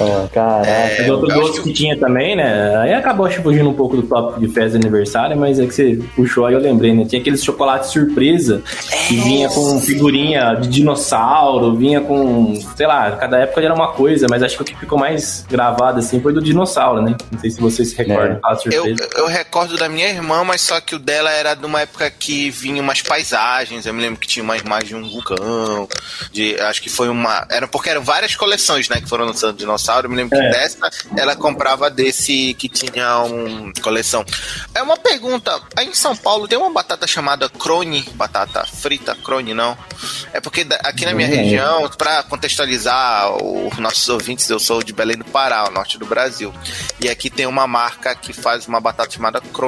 Ó, 0.00 0.26
caraca. 0.28 0.66
É, 0.70 0.96
Mas 1.02 1.10
outro 1.10 1.30
eu 1.30 1.32
acho 1.32 1.48
doce 1.48 1.62
que 1.62 1.72
tinha 1.74 1.94
também, 1.98 2.34
né? 2.34 2.76
Aí 2.78 2.94
acabou 2.94 3.30
fugindo 3.30 3.68
um 3.68 3.74
pouco 3.74 3.94
do 3.94 4.02
tópico 4.02 4.40
de 4.40 4.48
festa 4.48 4.70
de 4.78 4.86
aniversário, 4.86 5.36
mas 5.36 5.58
é 5.58 5.66
que 5.66 5.74
você 5.74 5.98
puxou 6.16 6.46
aí, 6.46 6.54
eu 6.54 6.60
lembrei, 6.60 6.94
né? 6.94 7.04
Tinha 7.04 7.20
aqueles 7.20 7.44
chocolates 7.44 7.90
surpresa 7.90 8.62
que 9.06 9.16
vinha 9.16 9.48
com 9.50 9.78
figurinha 9.80 10.54
de 10.54 10.68
dinossauro, 10.68 11.76
vinha 11.76 12.00
com, 12.00 12.54
sei 12.74 12.86
lá, 12.86 13.10
cada 13.12 13.38
época 13.38 13.60
era 13.60 13.74
uma 13.74 13.92
coisa, 13.92 14.26
mas 14.30 14.42
acho 14.42 14.56
que 14.56 14.62
o 14.62 14.64
que 14.64 14.76
ficou 14.76 14.98
mais 14.98 15.44
gravado 15.48 15.98
assim 15.98 16.20
foi 16.20 16.32
do 16.32 16.40
dinossauro, 16.40 17.02
né? 17.02 17.14
Não 17.30 17.38
sei 17.38 17.50
se 17.50 17.60
vocês 17.60 17.90
se 17.90 17.96
recordam. 17.96 18.36
É. 18.36 18.40
A 18.42 18.52
Eu, 18.52 18.56
surpresa. 18.56 19.08
eu 19.14 19.26
recordo 19.26 19.69
da 19.76 19.88
minha 19.88 20.08
irmã, 20.08 20.44
mas 20.44 20.60
só 20.60 20.80
que 20.80 20.94
o 20.94 20.98
dela 20.98 21.30
era 21.30 21.54
de 21.54 21.64
uma 21.66 21.80
época 21.82 22.10
que 22.10 22.50
vinha 22.50 22.82
umas 22.82 23.02
paisagens. 23.02 23.86
Eu 23.86 23.94
me 23.94 24.00
lembro 24.00 24.20
que 24.20 24.26
tinha 24.26 24.42
uma 24.42 24.56
imagem 24.56 24.88
de 24.88 24.94
um 24.96 25.08
vulcão. 25.08 25.88
De, 26.32 26.58
acho 26.60 26.80
que 26.82 26.88
foi 26.88 27.08
uma. 27.08 27.46
Era 27.50 27.66
porque 27.68 27.90
eram 27.90 28.02
várias 28.02 28.34
coleções, 28.34 28.88
né? 28.88 29.00
Que 29.00 29.08
foram 29.08 29.24
lançando 29.26 29.56
dinossauro. 29.56 30.06
Eu 30.06 30.10
me 30.10 30.16
lembro 30.16 30.38
que 30.38 30.44
É. 30.44 30.50
dessa 30.50 30.90
ela 31.16 31.34
comprava 31.36 31.90
desse 31.90 32.54
que 32.54 32.68
tinha 32.68 33.18
uma 33.22 33.72
coleção. 33.82 34.24
É 34.74 34.82
uma 34.82 34.96
pergunta. 34.96 35.60
Aí 35.76 35.86
em 35.88 35.94
São 35.94 36.16
Paulo 36.16 36.46
tem 36.48 36.58
uma 36.58 36.70
batata 36.70 37.06
chamada 37.06 37.48
crone, 37.48 38.02
batata 38.14 38.64
frita, 38.66 39.14
crone 39.14 39.54
não. 39.54 39.76
É 40.32 40.40
porque 40.40 40.66
aqui 40.84 41.04
na 41.04 41.12
minha 41.12 41.28
Não. 41.28 41.36
região, 41.36 41.90
para 41.96 42.22
contextualizar 42.24 43.30
os 43.42 43.76
nossos 43.78 44.08
ouvintes, 44.08 44.48
eu 44.50 44.58
sou 44.58 44.82
de 44.82 44.92
Belém 44.92 45.16
do 45.18 45.24
Pará, 45.24 45.68
o 45.68 45.70
norte 45.70 45.98
do 45.98 46.06
Brasil. 46.06 46.52
E 47.00 47.08
aqui 47.08 47.30
tem 47.30 47.46
uma 47.46 47.66
marca 47.66 48.14
que 48.14 48.32
faz 48.32 48.66
uma 48.66 48.80
batata 48.80 49.10
chamada 49.10 49.40
Crone. 49.40 49.59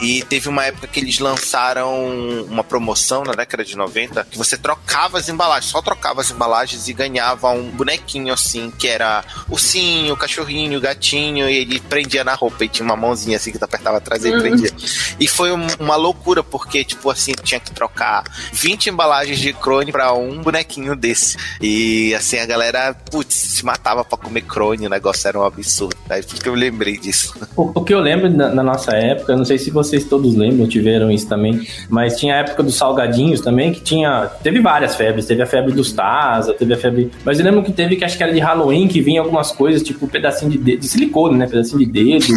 E 0.00 0.22
teve 0.24 0.48
uma 0.48 0.64
época 0.64 0.86
que 0.86 1.00
eles 1.00 1.18
lançaram 1.18 2.44
uma 2.48 2.64
promoção 2.64 3.22
na 3.24 3.32
década 3.32 3.64
de 3.64 3.76
90 3.76 4.24
que 4.30 4.38
você 4.38 4.56
trocava 4.56 5.18
as 5.18 5.28
embalagens, 5.28 5.70
só 5.70 5.80
trocava 5.82 6.20
as 6.20 6.30
embalagens 6.30 6.88
e 6.88 6.92
ganhava 6.92 7.50
um 7.50 7.70
bonequinho 7.70 8.32
assim, 8.32 8.70
que 8.78 8.88
era 8.88 9.24
ursinho, 9.48 10.16
cachorrinho, 10.16 10.80
gatinho, 10.80 11.48
e 11.48 11.56
ele 11.58 11.80
prendia 11.80 12.24
na 12.24 12.34
roupa 12.34 12.64
e 12.64 12.68
tinha 12.68 12.84
uma 12.84 12.96
mãozinha 12.96 13.36
assim 13.36 13.50
que 13.52 13.58
tu 13.58 13.64
apertava 13.64 13.98
atrás 13.98 14.24
e 14.24 14.28
ele 14.28 14.40
prendia. 14.40 14.70
E 15.18 15.26
foi 15.28 15.52
um- 15.52 15.66
uma 15.78 15.96
loucura, 15.96 16.42
porque, 16.42 16.84
tipo 16.84 17.10
assim, 17.10 17.32
tinha 17.42 17.60
que 17.60 17.70
trocar 17.72 18.24
20 18.52 18.88
embalagens 18.90 19.38
de 19.38 19.52
Crone 19.52 19.92
pra 19.92 20.12
um 20.12 20.42
bonequinho 20.42 20.94
desse. 20.96 21.36
E 21.60 22.14
assim, 22.14 22.38
a 22.38 22.46
galera, 22.46 22.94
putz, 22.94 23.34
se 23.34 23.64
matava 23.64 24.04
pra 24.04 24.18
comer 24.18 24.42
Crone, 24.42 24.86
o 24.86 24.90
negócio 24.90 25.26
era 25.28 25.38
um 25.38 25.44
absurdo. 25.44 25.96
Aí 26.08 26.22
por 26.22 26.34
isso 26.34 26.42
que 26.42 26.48
eu 26.48 26.54
lembrei 26.54 26.96
disso. 26.98 27.34
O, 27.56 27.70
o 27.80 27.84
que 27.84 27.92
eu 27.94 28.00
lembro 28.00 28.30
na, 28.30 28.48
na 28.48 28.62
nossa 28.62 28.92
época, 28.96 29.25
eu 29.32 29.36
não 29.36 29.44
sei 29.44 29.58
se 29.58 29.70
vocês 29.70 30.04
todos 30.04 30.34
lembram, 30.34 30.66
tiveram 30.66 31.10
isso 31.10 31.28
também, 31.28 31.66
mas 31.88 32.18
tinha 32.18 32.34
a 32.34 32.38
época 32.38 32.62
dos 32.62 32.74
salgadinhos 32.74 33.40
também, 33.40 33.72
que 33.72 33.80
tinha. 33.80 34.30
Teve 34.42 34.60
várias 34.60 34.94
febres, 34.94 35.26
teve 35.26 35.42
a 35.42 35.46
febre 35.46 35.72
dos 35.72 35.92
Taza, 35.92 36.52
teve 36.54 36.74
a 36.74 36.76
febre. 36.76 37.10
Mas 37.24 37.38
eu 37.38 37.44
lembro 37.44 37.62
que 37.62 37.72
teve 37.72 37.96
que 37.96 38.04
acho 38.04 38.16
que 38.16 38.22
era 38.22 38.32
de 38.32 38.40
Halloween, 38.40 38.88
que 38.88 39.00
vinha 39.00 39.20
algumas 39.20 39.52
coisas, 39.52 39.82
tipo 39.82 40.04
um 40.06 40.08
pedacinho 40.08 40.50
de 40.50 40.58
dedo, 40.58 40.80
de 40.80 40.88
silicone, 40.88 41.36
né? 41.36 41.46
Pedacinho 41.46 41.78
de 41.78 41.86
dedo, 41.86 42.32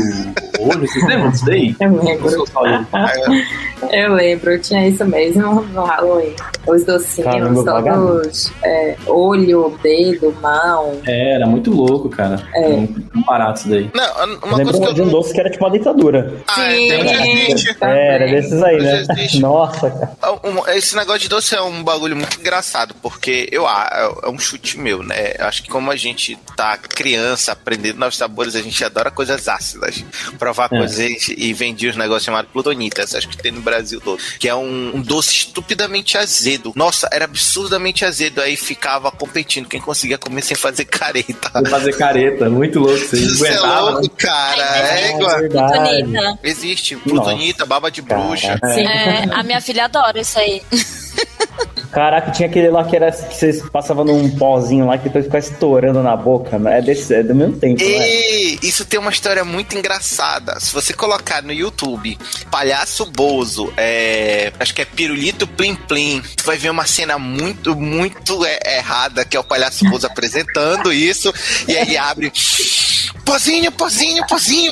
olho. 0.60 0.88
Vocês 0.88 1.08
lembram 1.08 1.31
disso 1.31 1.46
daí? 1.46 1.75
Eu 1.79 2.01
lembro. 2.01 2.29
Eu 3.91 4.13
lembro, 4.13 4.60
tinha 4.60 4.88
isso 4.88 5.05
mesmo 5.05 5.62
no 5.62 5.84
Halloween. 5.84 6.36
Os 6.67 6.84
docinhos, 6.84 7.31
Caramba, 7.31 7.63
todos 7.63 8.51
é, 8.63 8.96
olho, 9.08 9.77
dedo, 9.81 10.36
mão. 10.41 10.98
É, 11.05 11.36
era 11.36 11.48
muito 11.48 11.72
louco, 11.72 12.10
cara. 12.10 12.41
É. 12.53 12.69
Muito 12.69 13.01
barato 13.25 13.62
isso 13.62 13.69
daí. 13.69 13.89
Não, 13.93 14.03
Eu 14.03 14.38
uma 14.43 14.58
lembro 14.58 14.74
coisa 14.74 14.79
que 14.79 14.88
eu 14.88 14.93
de 14.93 15.01
um 15.01 15.10
doce 15.10 15.34
que 15.34 15.39
era 15.39 15.50
tipo 15.50 15.63
uma 15.65 15.72
ditadura. 15.72 16.34
Ah, 16.48 16.65
é, 16.65 16.75
Sim. 16.75 16.78
É, 17.81 18.15
era 18.15 18.27
desses 18.27 18.62
aí, 18.63 18.77
né? 18.81 19.05
Nossa, 19.39 19.89
cara. 19.91 20.39
Um- 20.43 20.67
Esse 20.69 20.95
negócio 20.95 21.21
de 21.21 21.29
doce 21.29 21.55
é 21.55 21.62
um 21.62 21.83
bagulho 21.83 22.15
muito 22.15 22.39
engraçado, 22.39 22.93
porque 23.01 23.48
eu 23.51 23.67
ah, 23.67 24.13
é 24.24 24.29
um 24.29 24.38
chute 24.39 24.77
meu, 24.77 25.01
né? 25.03 25.33
Eu 25.38 25.45
acho 25.45 25.63
que 25.63 25.69
como 25.69 25.91
a 25.91 25.95
gente 25.95 26.38
tá 26.55 26.77
criança, 26.77 27.51
aprendendo 27.51 28.00
novos 28.00 28.17
sabores, 28.17 28.55
a 28.55 28.62
gente 28.62 28.83
adora 28.83 29.09
coisas 29.12 29.48
ácidas. 29.48 30.03
Provar 30.38 30.69
É. 30.71 30.77
coisas 30.77 31.27
e 31.29 31.53
vender 31.53 31.88
os 31.89 31.95
negócios 31.98 32.24
chamados 32.25 32.51
plutonitas, 32.51 33.15
acho 33.15 33.27
que 33.27 33.38
tem 33.38 33.51
no 33.51 33.62
Brasil 33.62 34.00
todo. 34.01 34.19
Que 34.39 34.48
é 34.48 34.55
um, 34.55 34.95
um 34.95 35.01
doce 35.01 35.33
estupidamente 35.36 36.17
azedo. 36.17 36.71
Nossa, 36.75 37.09
era 37.12 37.25
absurdamente 37.25 38.05
azedo. 38.05 38.41
Aí 38.41 38.55
ficava 38.55 39.12
competindo 39.12 39.67
quem 39.67 39.79
conseguia 39.81 40.17
comer 40.17 40.41
sem 40.43 40.55
fazer 40.55 40.86
careta. 40.86 41.50
Vou 41.53 41.65
fazer 41.65 41.95
careta, 41.98 42.50
muito 42.50 42.79
louco 42.79 42.95
isso 42.98 43.15
aí. 43.15 43.24
Isso 43.25 43.45
é 43.45 43.51
né? 43.51 43.59
louco, 43.59 44.09
cara. 44.12 44.63
Ai, 44.71 45.03
É 45.03 45.12
igual. 45.15 45.39
verdade. 45.39 46.03
Bonita. 46.03 46.39
Existe 46.69 46.95
plutonita, 46.97 47.65
baba 47.65 47.89
de 47.89 48.01
bruxa. 48.01 48.59
Sim. 48.73 48.85
É, 48.85 49.23
a 49.33 49.43
minha 49.43 49.59
filha 49.59 49.85
adora 49.85 50.19
isso 50.19 50.38
aí. 50.38 50.61
Caraca, 51.91 52.31
tinha 52.31 52.48
aquele 52.48 52.69
lá 52.69 52.84
que 52.84 52.96
era 52.96 53.12
que 53.12 53.36
vocês 53.36 53.62
passavam 53.69 54.05
num 54.05 54.29
pozinho 54.38 54.86
lá 54.86 54.98
que 54.98 55.05
depois 55.05 55.25
ficava 55.25 55.43
estourando 55.43 56.03
na 56.03 56.15
boca. 56.15 56.60
né? 56.60 56.79
É, 56.79 56.81
desse, 56.81 57.13
é 57.13 57.24
do 57.24 57.34
mesmo 57.34 57.58
tempo, 57.58 57.84
né? 57.84 57.89
E 57.89 58.60
isso 58.62 58.86
tem 58.86 59.00
uma 59.00 59.12
história 59.12 59.43
muito 59.43 59.77
engraçada. 59.77 60.60
Se 60.60 60.74
você 60.74 60.93
colocar 60.93 61.41
no 61.41 61.51
YouTube 61.51 62.17
Palhaço 62.51 63.05
Bozo, 63.05 63.74
é, 63.75 64.51
acho 64.60 64.74
que 64.74 64.81
é 64.81 64.86
Pirulito 64.86 65.48
Plim 65.48 65.75
Plim, 65.75 66.22
tu 66.36 66.46
vai 66.46 66.58
ver 66.58 66.69
uma 66.69 66.86
cena 66.86 67.17
muito, 67.17 67.75
muito 67.75 68.46
é, 68.46 68.77
errada, 68.77 69.25
que 69.25 69.36
é 69.36 69.39
o 69.39 69.43
Palhaço 69.43 69.86
Bozo 69.89 70.05
apresentando 70.08 70.93
isso, 70.93 71.34
e 71.67 71.75
aí 71.75 71.98
abre. 71.98 72.31
Pozinho, 73.25 73.72
pozinho, 73.72 74.25
pozinho. 74.25 74.72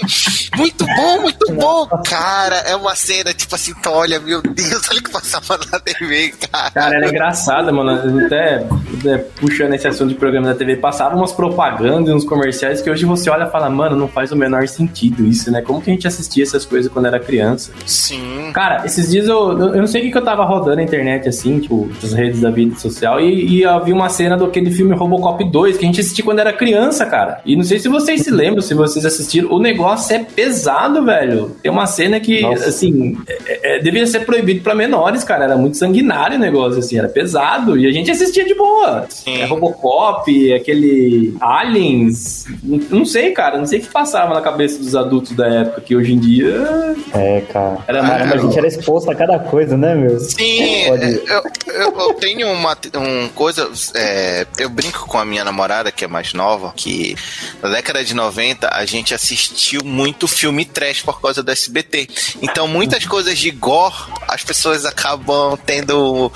Muito 0.56 0.84
bom, 0.84 1.22
muito 1.22 1.54
bom. 1.54 1.88
Cara, 2.04 2.56
é 2.62 2.76
uma 2.76 2.96
cena 2.96 3.32
tipo 3.34 3.54
assim, 3.54 3.72
olha, 3.86 4.20
meu 4.20 4.42
Deus, 4.42 4.82
olha 4.90 5.00
o 5.00 5.04
que 5.04 5.12
passava 5.12 5.60
na 5.72 5.80
TV, 5.80 6.34
cara. 6.52 6.72
Cara, 6.72 6.96
era 6.96 7.07
engraçada, 7.08 7.72
mano. 7.72 8.26
Até, 8.26 8.66
até 9.00 9.18
puxando 9.18 9.74
esse 9.74 9.88
assunto 9.88 10.10
de 10.10 10.16
programa 10.16 10.48
da 10.48 10.56
TV, 10.56 10.78
passava 10.78 11.16
umas 11.16 11.32
propagandas 11.32 12.10
e 12.10 12.14
uns 12.14 12.26
comerciais 12.26 12.82
que 12.82 12.90
hoje 12.90 13.06
você 13.06 13.30
olha 13.30 13.46
e 13.46 13.50
fala, 13.50 13.70
mano, 13.70 13.96
não 13.96 14.08
faz 14.08 14.32
o 14.32 14.36
menor 14.36 14.68
sentido 14.68 15.26
isso, 15.26 15.52
né? 15.52 15.62
Como 15.62 15.82
que 15.82 15.90
a 15.90 15.94
gente 15.94 16.08
assistia 16.08 16.44
essas 16.44 16.66
coisas 16.66 16.92
quando 16.92 17.06
era 17.06 17.20
criança? 17.20 17.72
Sim. 17.86 18.52
Cara, 18.54 18.86
esses 18.86 19.10
dias 19.10 19.28
eu, 19.28 19.52
eu 19.52 19.78
não 19.78 19.88
sei 19.88 20.02
o 20.02 20.04
que, 20.06 20.12
que 20.12 20.18
eu 20.18 20.24
tava 20.24 20.44
rodando 20.44 20.78
na 20.78 20.84
internet, 20.84 21.28
assim, 21.28 21.60
tipo, 21.60 21.90
nas 22.02 22.14
redes 22.14 22.42
da 22.42 22.50
vida 22.50 22.78
social, 22.78 23.20
e, 23.20 23.58
e 23.58 23.62
eu 23.64 23.84
vi 23.84 23.94
uma 23.94 24.10
cena 24.10 24.38
daquele 24.38 24.72
filme 24.72 24.96
Robocop 24.96 25.44
2 25.44 25.78
que 25.78 25.84
a 25.84 25.88
gente 25.88 26.00
assistia 26.00 26.24
quando 26.24 26.40
era 26.40 26.54
criança, 26.54 27.06
cara. 27.06 27.42
E 27.46 27.56
não 27.56 27.64
sei 27.64 27.80
se 27.80 27.88
vocês 27.88 28.22
se 28.22 28.32
lembram, 28.32 28.62
se 28.62 28.74
vocês 28.74 29.06
assistiram. 29.06 29.52
O 29.52 29.60
negócio 29.60 30.16
é 30.16 30.20
pesado, 30.20 31.04
velho. 31.04 31.56
Tem 31.62 31.72
uma 31.72 31.86
cena 31.86 32.20
que, 32.20 32.42
Nossa. 32.42 32.70
assim, 32.70 33.18
é, 33.28 33.78
é, 33.78 33.80
devia 33.80 34.06
ser 34.06 34.22
proibido 34.22 34.62
pra 34.62 34.76
menores, 34.76 35.24
cara. 35.24 35.46
Era 35.46 35.58
muito 35.58 35.78
sanguinário 35.78 36.38
o 36.38 36.40
negócio, 36.40 36.80
assim, 36.80 36.98
era 36.98 37.08
pesado. 37.08 37.78
E 37.78 37.88
a 37.88 37.92
gente 37.92 38.12
assistia 38.12 38.46
de 38.46 38.54
boa. 38.54 38.87
Sim. 39.10 39.38
É 39.42 39.46
Robocop, 39.46 40.54
aquele 40.54 41.36
Aliens. 41.40 42.46
Não, 42.64 43.06
sei, 43.06 43.32
cara. 43.32 43.58
Não 43.58 43.66
sei 43.66 43.80
o 43.80 43.82
que 43.84 43.90
passava 43.90 44.34
na 44.34 44.42
cabeça 44.42 44.80
dos 44.80 44.96
adultos 44.96 45.32
da 45.34 45.48
época, 45.48 45.82
que 45.82 45.96
hoje 45.96 46.14
em 46.14 46.20
dia 46.20 46.96
É, 47.14 47.42
cara. 47.52 47.80
era 47.88 48.02
Caramba, 48.02 48.24
a 48.24 48.28
mais. 48.28 48.42
gente 48.42 48.58
era 48.58 48.68
exposto 48.68 49.10
a 49.12 49.16
cada 49.16 49.40
coisa, 49.40 49.78
né, 49.78 49.96
meu? 49.96 50.20
Sim, 50.20 50.86
Pode- 50.88 51.22
eu, 51.28 51.44
eu, 51.74 52.00
eu 52.00 52.14
tenho 52.16 52.52
uma 52.52 52.78
um 52.96 53.30
coisa. 53.30 53.70
é, 53.96 54.46
eu 54.60 54.70
brinco 54.70 55.08
com 55.08 55.18
a 55.18 55.26
minha 55.26 55.44
namorada, 55.44 55.92
que 55.92 56.06
é 56.06 56.08
mais 56.08 56.34
nova, 56.34 56.74
que 56.76 57.16
na 57.62 57.70
década 57.70 58.04
de 58.04 58.14
90 58.14 58.70
a 58.74 58.86
gente 58.86 59.14
assistiu 59.14 59.84
muito 59.84 60.28
filme 60.28 60.66
trash 60.66 61.02
por 61.02 61.22
causa 61.22 61.42
do 61.44 61.52
SBT. 61.52 62.08
Então 62.42 62.68
muitas 62.68 63.06
coisas 63.06 63.38
de 63.38 63.52
gore 63.52 63.96
as 64.28 64.44
pessoas 64.44 64.86
acabam 64.86 65.58
tendo 65.66 66.32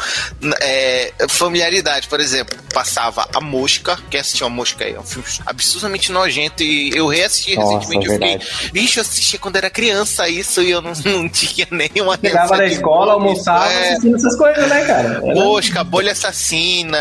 é, 0.62 1.12
familiaridade. 1.30 2.08
Por 2.08 2.20
exemplo, 2.20 2.41
passava 2.74 3.28
A 3.34 3.42
Mosca. 3.42 3.98
Quem 4.10 4.20
assistiu 4.20 4.48
A 4.48 4.50
Mosca 4.50 4.84
aí? 4.86 4.94
É 4.94 5.00
um 5.00 5.04
filme 5.04 5.28
absurdamente 5.46 6.12
nojento 6.12 6.64
e 6.64 6.90
eu 6.96 7.08
reassisti 7.08 7.56
Nossa, 7.56 7.78
recentemente. 7.80 8.08
Eu 8.08 8.14
fiquei, 8.14 8.38
verdade. 8.38 8.72
bicho, 8.72 9.00
eu 9.00 9.02
assistia 9.02 9.40
quando 9.40 9.56
era 9.58 9.70
criança 9.70 10.28
isso 10.30 10.62
e 10.62 10.72
eu 10.72 10.82
não, 10.82 10.94
não 11.06 11.30
tinha 11.30 11.68
nenhuma 11.72 12.18
Chegava 12.22 12.58
de 12.58 12.74
escola, 12.74 13.14
almoçava, 13.14 13.72
É, 13.72 13.90
assistindo 13.92 14.16
essas 14.16 14.36
coisas, 14.38 14.70
né, 14.70 14.86
cara? 14.86 15.22
Era- 15.24 15.36
Mosca, 15.36 15.84
bolha 15.84 16.12
assassina, 16.12 16.98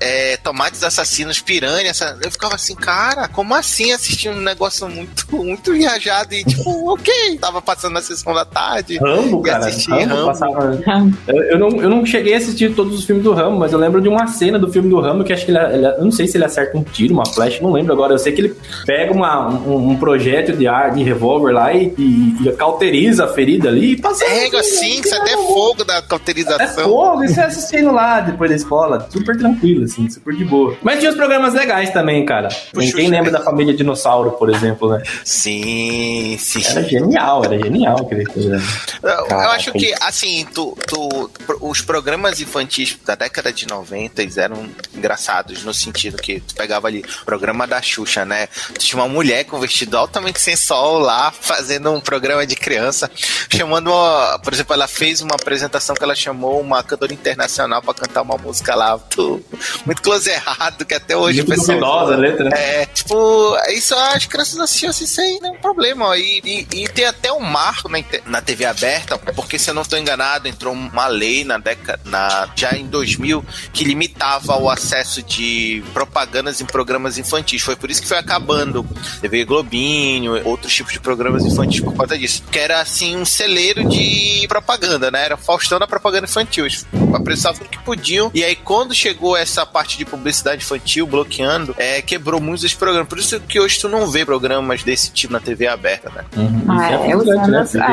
é, 0.00 0.36
tomates 0.38 0.82
assassinos, 0.82 1.40
piranha. 1.40 1.90
essa- 1.90 2.18
Eu 2.22 2.30
ficava 2.30 2.54
assim, 2.54 2.74
cara, 2.74 3.28
como 3.28 3.54
assim 3.54 3.92
assistir 3.92 4.28
um 4.28 4.40
negócio 4.40 4.88
muito, 4.88 5.26
muito 5.36 5.72
viajado 5.72 6.34
e 6.34 6.44
tipo, 6.44 6.92
ok, 6.92 7.38
tava 7.38 7.60
passando 7.62 7.92
na 7.94 8.02
sessão 8.02 8.32
da 8.34 8.44
tarde. 8.44 8.98
Rambo, 8.98 9.42
cara. 9.42 9.66
assisti 9.66 9.90
Rambo, 9.90 10.06
Rambo. 10.14 10.26
passava. 10.26 10.82
Eu, 11.28 11.42
eu 11.44 11.58
não, 11.58 11.68
eu 11.82 11.90
não 11.90 12.04
cheguei 12.06 12.34
a 12.34 12.38
assistir 12.38 12.74
todos 12.74 12.98
os 12.98 13.04
filmes 13.04 13.24
do 13.24 13.32
Rambo, 13.32 13.58
mas 13.58 13.72
eu 13.72 13.78
lembro 13.78 14.00
de 14.00 14.08
uma 14.08 14.26
cena 14.26 14.58
do 14.58 14.70
filme 14.72 14.83
do 14.88 15.00
Rambo 15.00 15.24
que 15.24 15.32
acho 15.32 15.44
que 15.44 15.50
ele, 15.50 15.58
ele- 15.58 15.86
eu 15.86 16.04
não 16.04 16.10
sei 16.12 16.26
se 16.26 16.36
ele 16.36 16.44
acerta 16.44 16.76
um 16.76 16.82
tiro, 16.82 17.14
uma 17.14 17.26
flecha, 17.26 17.62
não 17.62 17.72
lembro 17.72 17.92
agora. 17.92 18.12
Eu 18.14 18.18
sei 18.18 18.32
que 18.32 18.40
ele 18.40 18.56
pega 18.86 19.12
uma, 19.12 19.48
um, 19.48 19.90
um 19.90 19.96
projétil 19.96 20.56
de 20.56 20.66
ar, 20.66 20.92
de 20.92 21.02
revólver 21.02 21.52
lá 21.52 21.72
e, 21.72 21.92
e, 21.98 22.36
e 22.48 22.52
cauteriza 22.52 23.24
a 23.24 23.28
ferida 23.28 23.68
ali 23.68 23.92
e 23.92 23.96
passa. 24.00 24.24
É, 24.24 24.46
assim, 24.56 25.00
isso 25.00 25.14
até 25.14 25.32
fogo 25.36 25.84
da 25.84 25.96
É 25.96 26.02
cauterização. 26.02 26.84
fogo, 26.84 27.24
e 27.24 27.28
você 27.28 27.40
assistindo 27.40 27.92
lá 27.92 28.20
depois 28.20 28.50
da 28.50 28.56
escola, 28.56 29.08
super 29.10 29.36
tranquilo, 29.36 29.84
assim, 29.84 30.08
super 30.10 30.34
de 30.34 30.44
boa. 30.44 30.76
Mas 30.82 30.98
tinha 30.98 31.10
os 31.10 31.16
programas 31.16 31.54
legais 31.54 31.90
também, 31.90 32.24
cara. 32.24 32.48
Puxa, 32.72 32.96
Quem 32.96 33.08
lembra 33.08 33.30
da 33.30 33.40
família 33.40 33.74
Dinossauro, 33.74 34.32
por 34.32 34.50
exemplo, 34.50 34.90
né? 34.90 35.02
Sim, 35.24 36.36
sim. 36.38 36.62
Era 36.64 36.82
genial, 36.82 37.44
era 37.44 37.58
genial 37.58 38.00
aquele 38.00 38.24
programa. 38.24 38.62
Eu, 39.02 39.26
eu 39.28 39.38
acho 39.50 39.72
que, 39.72 39.92
assim, 40.00 40.46
tu, 40.54 40.76
tu- 40.86 41.30
os 41.60 41.80
programas 41.80 42.40
infantis 42.40 42.96
da 43.04 43.14
década 43.14 43.52
de 43.52 43.66
90 43.66 44.22
eram 44.40 44.66
engraçados, 44.94 45.62
no 45.64 45.72
sentido 45.74 46.16
que 46.20 46.40
tu 46.40 46.54
pegava 46.54 46.88
ali 46.88 47.00
o 47.22 47.24
programa 47.24 47.66
da 47.66 47.80
Xuxa, 47.82 48.24
né? 48.24 48.48
Tinha 48.78 49.00
uma 49.02 49.08
mulher 49.08 49.44
com 49.44 49.58
vestido 49.60 49.96
altamente 49.96 50.40
sensual 50.40 50.98
lá, 50.98 51.30
fazendo 51.32 51.90
um 51.92 52.00
programa 52.00 52.46
de 52.46 52.54
criança, 52.56 53.10
chamando, 53.50 53.90
uma, 53.92 54.38
por 54.38 54.52
exemplo, 54.52 54.74
ela 54.74 54.86
fez 54.88 55.20
uma 55.20 55.34
apresentação 55.34 55.94
que 55.94 56.02
ela 56.04 56.14
chamou 56.14 56.60
uma 56.60 56.82
cantora 56.82 57.12
internacional 57.12 57.82
para 57.82 57.94
cantar 57.94 58.22
uma 58.22 58.36
música 58.36 58.74
lá, 58.74 58.96
muito, 58.96 59.44
muito 59.86 60.02
close 60.02 60.30
errado, 60.30 60.84
que 60.84 60.94
até 60.94 61.16
hoje 61.16 61.42
Muito 61.42 61.52
o 61.52 61.56
pessoal- 61.56 61.78
duvidosa 62.06 62.14
a 62.14 62.16
letra. 62.16 62.48
é, 62.58 62.86
tipo, 62.86 63.56
isso 63.70 63.94
as 63.94 64.26
crianças 64.26 64.58
assistiam 64.60 64.90
assim, 64.90 65.04
isso 65.04 65.20
aí 65.20 65.38
não 65.40 65.50
é 65.50 65.52
um 65.52 65.60
problema. 65.60 66.06
ó. 66.06 66.14
E, 66.14 66.40
e, 66.44 66.82
e 66.84 66.88
tem 66.88 67.04
até 67.06 67.32
um 67.32 67.40
marco 67.40 67.88
na, 67.88 67.98
na 68.26 68.40
TV 68.42 68.64
aberta, 68.64 69.18
porque 69.18 69.58
se 69.58 69.70
eu 69.70 69.74
não 69.74 69.82
estou 69.82 69.98
enganado, 69.98 70.48
entrou 70.48 70.72
uma 70.72 71.06
lei 71.06 71.44
na 71.44 71.58
década, 71.58 72.00
na, 72.04 72.48
já 72.54 72.72
em 72.76 72.86
2000, 72.86 73.44
que 73.72 73.84
limitava 73.84 74.56
o 74.56 74.63
acesso 74.70 75.22
de 75.22 75.82
propagandas 75.92 76.60
em 76.60 76.64
programas 76.64 77.18
infantis. 77.18 77.62
Foi 77.62 77.76
por 77.76 77.90
isso 77.90 78.02
que 78.02 78.08
foi 78.08 78.18
acabando 78.18 78.84
TV 79.20 79.44
Globinho, 79.44 80.40
outros 80.46 80.72
tipos 80.74 80.92
de 80.92 81.00
programas 81.00 81.44
infantis 81.44 81.80
por 81.80 81.94
conta 81.94 82.16
disso. 82.18 82.42
Que 82.50 82.58
era 82.58 82.80
assim 82.80 83.16
um 83.16 83.24
celeiro 83.24 83.88
de 83.88 84.46
propaganda, 84.48 85.10
né? 85.10 85.24
Era 85.24 85.34
o 85.34 85.38
Faustão 85.38 85.78
da 85.78 85.86
propaganda 85.86 86.26
infantil. 86.26 86.66
Eles 86.66 86.86
apresentavam 87.14 87.58
tudo 87.60 87.70
que 87.70 87.78
podiam. 87.78 88.30
E 88.34 88.42
aí, 88.44 88.56
quando 88.56 88.94
chegou 88.94 89.36
essa 89.36 89.64
parte 89.66 89.96
de 89.98 90.04
publicidade 90.04 90.62
infantil 90.62 91.06
bloqueando, 91.06 91.74
é, 91.78 92.00
quebrou 92.02 92.40
muitos 92.40 92.62
desses 92.62 92.76
programas. 92.76 93.08
Por 93.08 93.18
isso 93.18 93.38
que 93.40 93.58
hoje 93.60 93.78
tu 93.80 93.88
não 93.88 94.06
vê 94.10 94.24
programas 94.24 94.82
desse 94.82 95.10
tipo 95.10 95.32
na 95.32 95.40
TV 95.40 95.66
aberta, 95.66 96.10
né? 96.10 96.24
Uhum. 96.36 96.64
Ah, 96.68 96.90
é, 96.90 97.16
os 97.16 97.24
frustrante, 97.24 97.76
né? 97.76 97.84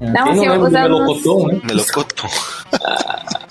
é. 0.00 0.04
é. 0.04 0.10
Não, 0.10 0.24
Quem 0.24 0.32
assim, 0.32 0.46
não 0.46 0.52
lembra 0.52 0.66
os 0.66 0.70
do 0.72 0.76
anos- 0.78 1.00
Melocoton, 1.22 1.46
né? 1.48 1.60
Melocotão. 1.64 2.30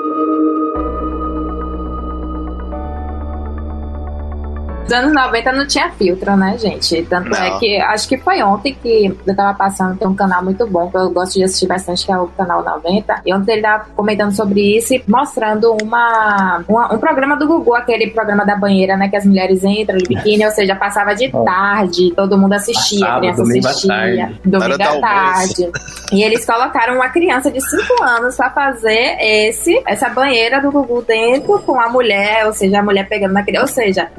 Nos 4.91 4.99
anos 4.99 5.13
90 5.13 5.51
não 5.53 5.65
tinha 5.65 5.89
filtro, 5.91 6.35
né, 6.35 6.57
gente? 6.57 7.01
Tanto 7.03 7.29
Não. 7.29 7.37
é 7.41 7.57
que 7.59 7.77
acho 7.79 8.09
que 8.09 8.17
foi 8.17 8.43
ontem 8.43 8.75
que 8.83 9.15
eu 9.25 9.33
tava 9.35 9.53
passando, 9.57 9.97
tem 9.97 10.05
um 10.05 10.13
canal 10.13 10.43
muito 10.43 10.67
bom 10.67 10.91
que 10.91 10.97
eu 10.97 11.09
gosto 11.11 11.35
de 11.35 11.45
assistir 11.45 11.65
bastante, 11.65 12.05
que 12.05 12.11
é 12.11 12.17
o 12.17 12.27
canal 12.27 12.61
90. 12.61 13.21
E 13.25 13.33
ontem 13.33 13.53
ele 13.53 13.61
tava 13.61 13.85
comentando 13.95 14.33
sobre 14.35 14.75
isso 14.77 14.93
e 14.93 15.01
mostrando 15.07 15.77
uma, 15.81 16.61
uma- 16.67 16.93
um 16.93 16.97
programa 16.97 17.37
do 17.37 17.47
Gugu, 17.47 17.73
aquele 17.73 18.09
programa 18.09 18.45
da 18.45 18.57
banheira, 18.57 18.97
né? 18.97 19.07
Que 19.07 19.15
as 19.15 19.25
mulheres 19.25 19.63
entram 19.63 19.97
de 19.97 20.03
biquíni, 20.09 20.43
ou 20.45 20.51
seja, 20.51 20.75
passava 20.75 21.15
de 21.15 21.29
Oh. 21.33 21.45
tarde, 21.45 22.11
todo 22.13 22.37
mundo 22.37 22.51
assistia, 22.51 23.05
a 23.05 23.07
Passava 23.07 23.19
criança 23.21 23.43
domingo 23.43 23.67
à 23.67 23.69
assistia. 23.69 23.93
tarde. 23.95 24.41
Domingo 24.43 24.83
à 24.83 24.99
tarde. 24.99 25.71
E 26.11 26.21
eles 26.21 26.45
colocaram 26.45 26.95
uma 26.95 27.07
criança 27.07 27.49
de 27.49 27.61
5 27.61 28.03
anos 28.03 28.35
pra 28.35 28.49
fazer 28.49 29.15
esse, 29.21 29.81
essa 29.87 30.09
banheira 30.09 30.59
do 30.61 30.69
Gugu 30.69 31.01
dentro 31.03 31.59
com 31.59 31.79
a 31.79 31.87
mulher, 31.87 32.45
ou 32.45 32.51
seja, 32.51 32.79
a 32.79 32.83
mulher 32.83 33.07
pegando 33.07 33.31
na 33.31 33.41
criança. 33.43 33.61
Ou 33.61 33.67
seja, 33.67 34.09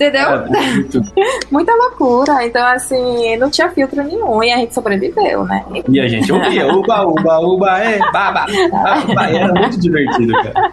entendeu? 0.00 0.28
É, 0.30 1.44
Muita 1.50 1.72
loucura. 1.74 2.44
Então, 2.46 2.64
assim, 2.66 3.36
não 3.36 3.50
tinha 3.50 3.68
filtro 3.70 4.02
nenhum 4.02 4.42
e 4.42 4.50
a 4.50 4.56
gente 4.56 4.72
sobreviveu, 4.74 5.44
né? 5.44 5.64
E 5.88 6.00
a 6.00 6.08
gente 6.08 6.32
ouvia, 6.32 6.66
uba, 6.72 7.04
uba, 7.06 7.38
uba, 7.40 7.78
é, 7.78 7.98
baba, 8.12 8.46
baba, 8.70 9.26
era 9.28 9.52
muito 9.52 9.78
divertido, 9.78 10.32
cara. 10.32 10.72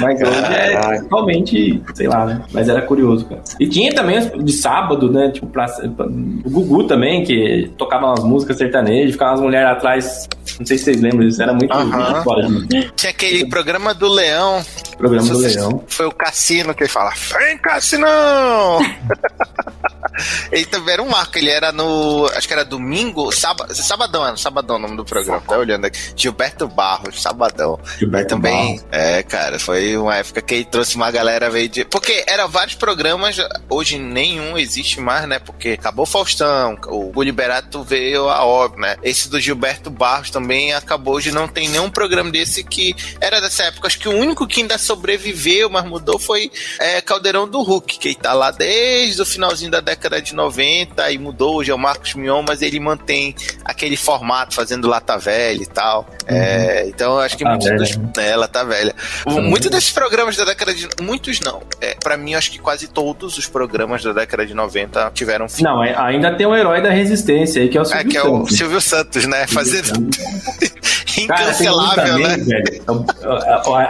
Mas 0.00 0.20
hoje 0.20 0.54
é 0.54 1.00
totalmente, 1.02 1.82
sei 1.94 2.08
lá, 2.08 2.26
né? 2.26 2.42
Mas 2.52 2.68
era 2.68 2.82
curioso, 2.82 3.24
cara. 3.26 3.42
E 3.58 3.66
tinha 3.66 3.94
também 3.94 4.20
de 4.44 4.52
sábado, 4.52 5.10
né? 5.10 5.30
Tipo, 5.30 5.46
pra, 5.46 5.66
pra- 5.66 6.06
o 6.06 6.50
Gugu 6.50 6.84
também, 6.84 7.24
que 7.24 7.70
tocava 7.78 8.06
umas 8.06 8.24
músicas 8.24 8.56
sertanejas, 8.58 9.12
ficava 9.12 9.32
umas 9.32 9.40
mulheres 9.40 9.68
atrás. 9.70 10.28
Não 10.58 10.66
sei 10.66 10.76
se 10.76 10.84
vocês 10.84 11.00
lembram 11.00 11.26
disso, 11.26 11.42
era 11.42 11.52
muito, 11.52 11.72
Aham. 11.72 11.86
muito 11.86 12.22
fora 12.24 12.46
de 12.46 12.90
Tinha 12.96 13.10
aquele 13.10 13.46
programa 13.48 13.94
do 13.94 14.08
Leão. 14.08 14.60
programa 14.98 15.26
do 15.28 15.38
Leão. 15.38 15.82
Foi 15.86 16.06
o 16.06 16.12
Cassino 16.12 16.74
que 16.74 16.82
ele 16.82 16.90
fala: 16.90 17.10
Vem, 17.38 17.56
Cassinão! 18.02 18.80
ele 20.50 20.66
também 20.66 20.94
era 20.94 21.02
um 21.02 21.08
marco, 21.08 21.38
ele 21.38 21.50
era 21.50 21.72
no. 21.72 22.26
Acho 22.34 22.46
que 22.46 22.52
era 22.52 22.64
domingo, 22.64 23.32
sábado, 23.32 23.74
sabadão, 23.74 24.26
era 24.26 24.36
sabadão 24.36 24.76
o 24.76 24.78
nome 24.78 24.96
do 24.96 25.04
programa, 25.04 25.40
tá 25.40 25.56
olhando 25.56 25.86
aqui. 25.86 25.98
Gilberto 26.16 26.68
Barros, 26.68 27.20
sabadão. 27.20 27.78
Gilberto 27.98 28.28
também, 28.30 28.80
é, 28.90 29.22
cara, 29.22 29.58
foi 29.58 29.96
uma 29.96 30.16
época 30.16 30.42
que 30.42 30.54
ele 30.54 30.64
trouxe 30.64 30.96
uma 30.96 31.10
galera 31.10 31.50
veio 31.50 31.68
de. 31.68 31.84
Porque 31.84 32.24
eram 32.26 32.48
vários 32.48 32.74
programas, 32.74 33.36
hoje 33.68 33.98
nenhum 33.98 34.58
existe 34.58 35.00
mais, 35.00 35.26
né? 35.26 35.38
Porque 35.38 35.70
acabou 35.70 36.04
o 36.04 36.06
Faustão, 36.06 36.76
o 36.88 37.22
Liberato 37.22 37.82
veio 37.82 38.28
a 38.28 38.44
óbvio, 38.44 38.82
né? 38.82 38.96
Esse 39.02 39.28
do 39.28 39.40
Gilberto 39.40 39.90
Barros 39.90 40.30
também 40.30 40.74
acabou, 40.74 41.14
hoje 41.14 41.30
não 41.30 41.48
tem 41.48 41.68
nenhum 41.68 41.90
programa 41.90 42.30
desse 42.30 42.62
que 42.64 42.94
era 43.20 43.40
dessa 43.40 43.64
época. 43.64 43.86
Acho 43.86 43.98
que 43.98 44.08
o 44.08 44.16
único 44.16 44.46
que 44.46 44.60
ainda 44.60 44.78
sobreviveu, 44.78 45.70
mas 45.70 45.84
mudou, 45.84 46.18
foi 46.18 46.50
é, 46.78 47.00
Caldeirão 47.00 47.48
do 47.48 47.62
Hulk, 47.62 47.91
que 47.98 48.14
tá 48.14 48.32
lá 48.32 48.50
desde 48.50 49.20
o 49.22 49.26
finalzinho 49.26 49.70
da 49.70 49.80
década 49.80 50.20
de 50.20 50.34
90 50.34 51.10
e 51.10 51.18
mudou, 51.18 51.56
hoje 51.56 51.70
é 51.70 51.74
o 51.74 51.78
Marcos 51.78 52.14
Mion, 52.14 52.42
mas 52.46 52.62
ele 52.62 52.78
mantém 52.80 53.34
aquele 53.64 53.96
formato, 53.96 54.54
fazendo 54.54 54.88
lata 54.88 55.16
velha 55.18 55.62
e 55.62 55.66
tal. 55.66 56.06
É, 56.26 56.86
então 56.88 57.14
eu 57.14 57.20
acho 57.20 57.36
que 57.36 57.44
Tá 57.44 57.50
muitos 57.50 57.68
dos, 57.70 57.96
né? 57.96 58.10
é, 58.18 58.30
ela 58.30 58.46
tá 58.48 58.62
velha. 58.64 58.94
Tá 59.24 59.30
Muitos 59.30 59.70
desses 59.70 59.90
programas 59.90 60.36
da 60.36 60.44
década 60.44 60.74
de. 60.74 60.88
Muitos 61.00 61.40
não. 61.40 61.62
É, 61.80 61.94
para 61.94 62.16
mim, 62.16 62.34
acho 62.34 62.50
que 62.50 62.58
quase 62.58 62.88
todos 62.88 63.36
os 63.38 63.46
programas 63.46 64.02
da 64.02 64.12
década 64.12 64.46
de 64.46 64.54
90 64.54 65.10
tiveram 65.14 65.48
fim. 65.48 65.62
Não, 65.62 65.82
é- 65.82 65.94
ainda 65.96 66.34
tem 66.36 66.46
o 66.46 66.54
herói 66.56 66.80
da 66.80 66.90
resistência 66.90 67.62
aí, 67.62 67.68
que 67.68 67.76
é 67.76 67.80
o 67.80 67.84
É, 67.84 67.86
Silvio 67.86 68.08
que 68.10 68.16
é 68.16 68.22
o 68.22 68.24
Santos. 68.38 68.56
Silvio 68.56 68.80
Santos, 68.80 69.26
né? 69.26 69.46
Fazendo. 69.46 69.92
Cara, 71.26 71.40
tem 71.52 71.66
Incancelável, 71.66 72.04
também, 72.04 72.26
né? 72.26 72.36
velho. 72.36 72.82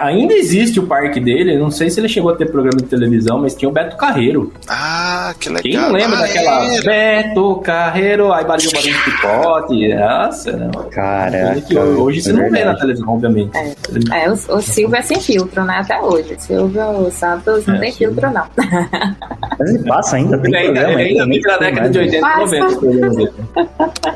Ainda 0.00 0.34
existe 0.34 0.78
o 0.80 0.86
parque 0.86 1.20
dele, 1.20 1.56
não 1.58 1.70
sei 1.70 1.90
se 1.90 2.00
ele 2.00 2.08
chegou 2.08 2.30
a 2.32 2.36
ter 2.36 2.46
programa 2.46 2.78
de 2.78 2.84
televisão, 2.88 3.38
mas 3.40 3.54
tinha 3.54 3.68
o 3.68 3.72
Beto 3.72 3.96
Carreiro. 3.96 4.52
Ah, 4.68 5.34
que 5.38 5.48
legal. 5.48 5.62
Quem 5.62 5.76
não 5.76 5.92
lembra 5.92 6.18
Ah, 6.18 6.20
daquela 6.22 6.74
é. 6.74 6.80
Beto 6.82 7.56
Carreiro, 7.64 8.32
aí 8.32 8.44
batia 8.44 8.68
o 8.68 8.72
barulho 8.72 8.92
de 8.94 9.04
picote? 9.04 9.94
Nossa, 9.94 10.52
não. 10.56 10.70
Caraca. 10.90 11.60
Que 11.62 11.78
hoje 11.78 12.20
você 12.22 12.30
é 12.30 12.32
não 12.32 12.40
vê 12.42 12.48
na 12.50 12.56
verdade. 12.56 12.80
televisão, 12.80 13.08
obviamente. 13.08 13.50
É, 14.12 14.30
o, 14.30 14.56
o 14.56 14.60
Silvio 14.62 14.96
é 14.96 15.02
sem 15.02 15.20
filtro, 15.20 15.64
né? 15.64 15.78
Até 15.78 16.00
hoje. 16.00 16.34
Silvio 16.38 17.10
Santos 17.10 17.66
não 17.66 17.74
É, 17.76 17.78
tem 17.78 17.92
filtro, 17.92 18.30
não. 18.30 18.44
Mas 19.58 19.70
ele 19.74 19.84
passa 19.88 20.16
ainda, 20.16 20.38
tem 20.38 20.54
ainda, 20.54 20.80
programa 20.80 20.98
ainda 21.00 21.24
fica 21.26 21.52
na 21.52 21.58
tem 21.58 21.74
década 21.74 21.88
de 21.90 21.98
mais, 21.98 22.12
80 22.12 22.16
e 22.16 22.20
Passa. 22.20 22.40
90 22.58 22.66
os 22.66 22.74
programas 22.76 23.16
dele. 23.16 23.32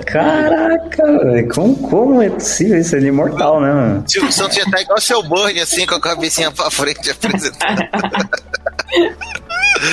Caraca, 0.06 1.18
velho, 1.24 1.48
como, 1.54 1.76
como 1.88 2.22
é 2.22 2.30
possível 2.30 2.78
isso? 2.78 2.96
Ele 3.06 3.10
é 3.10 3.12
imortal, 3.12 3.60
né, 3.60 3.72
mano? 3.72 4.04
Silvio 4.06 4.32
Santos 4.32 4.56
já 4.56 4.64
tá 4.64 4.80
igual 4.80 5.00
seu 5.00 5.22
Burnie, 5.22 5.60
assim, 5.60 5.86
com 5.86 5.94
a 5.94 6.00
cabecinha 6.00 6.50
pra 6.50 6.70
frente 6.70 7.08
apresentando. 7.10 7.80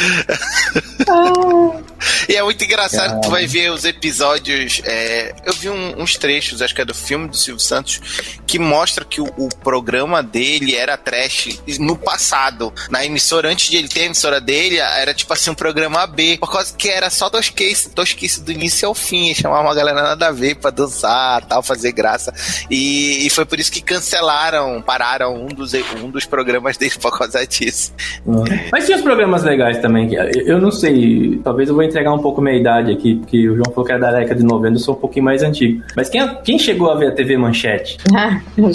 E 2.28 2.36
é 2.36 2.43
muito 2.43 2.63
engraçado 2.63 3.15
que 3.15 3.22
tu 3.28 3.32
vai 3.32 3.46
ver 3.48 3.72
os 3.72 3.86
episódios. 3.86 4.82
é, 4.86 5.34
eu 5.46 5.54
vi 5.54 5.69
um- 5.69 6.02
uns 6.02 6.17
trechos, 6.17 6.62
acho 6.62 6.76
que 6.76 6.82
é 6.82 6.86
do 6.86 6.93
filme 6.93 7.28
do 7.30 7.36
Silvio 7.38 7.60
Santos, 7.60 8.02
que 8.46 8.60
mostra 8.60 9.06
que 9.06 9.22
o, 9.22 9.26
o 9.38 9.50
programa 9.63 10.22
dele 10.22 10.76
era 10.76 10.98
trash 10.98 11.60
no 11.80 11.96
passado. 11.98 12.74
Na 12.89 13.06
emissora, 13.06 13.50
antes 13.50 13.69
de 13.69 13.78
ele 13.78 13.88
ter 13.88 14.02
a 14.02 14.06
emissora 14.06 14.41
dele, 14.41 14.78
era 14.80 15.13
tipo 15.13 15.32
assim 15.34 15.50
um 15.52 15.56
programa 15.56 16.06
B. 16.08 16.38
Por 16.39 16.52
causa 16.52 16.74
que 16.76 16.89
era 16.89 17.10
só 17.10 17.30
tosquice, 17.30 17.89
tosquice 17.91 18.41
do 18.41 18.52
início 18.52 18.88
ao 18.88 18.93
fim. 18.96 19.32
e 19.32 19.36
Chamava 19.36 19.62
uma 19.63 19.76
galera 19.76 20.02
nada 20.04 20.28
a 20.28 20.32
ver 20.32 20.56
pra 20.56 20.72
dançar, 20.72 21.46
tal, 21.46 21.63
fazer 21.63 21.91
graça. 21.93 22.34
E, 22.69 23.26
e 23.26 23.30
foi 23.30 23.46
por 23.46 23.60
isso 23.60 23.72
que 23.72 23.82
cancelaram, 23.82 24.82
pararam 24.82 25.36
um 25.36 25.48
dos, 25.48 25.74
um 26.02 26.10
dos 26.10 26.26
programas 26.26 26.76
dele 26.78 26.93
por 27.02 27.17
causa 27.17 27.46
disso. 27.48 27.93
Mas 28.72 28.86
tinha 28.86 28.98
os 28.98 29.04
programas 29.04 29.43
legais 29.43 29.73
também. 29.82 30.08
que 30.08 30.16
Eu 30.16 30.54
eu 30.54 30.62
não 30.62 30.72
sei, 30.72 31.40
talvez 31.44 31.68
eu 31.70 31.76
vou 31.76 31.84
entregar 31.84 32.14
um 32.14 32.20
pouco 32.20 32.42
minha 32.42 32.56
idade 32.56 32.92
aqui, 32.92 33.16
porque 33.16 33.50
o 33.50 33.56
João 33.56 33.66
falou 33.72 33.86
que 33.86 33.92
era 33.92 34.02
da 34.02 34.12
década 34.20 34.36
de 34.40 34.46
90, 34.46 34.76
eu 34.76 34.80
sou 34.80 34.94
um 34.96 34.98
pouquinho 35.00 35.26
mais 35.26 35.42
antigo. 35.44 35.82
Mas 35.96 36.10
quem, 36.10 36.28
quem 36.44 36.60
chegou 36.60 36.92
a 36.92 36.96
ver 36.96 37.08
a 37.08 37.12
TV 37.12 37.38
Manchete? 37.38 37.98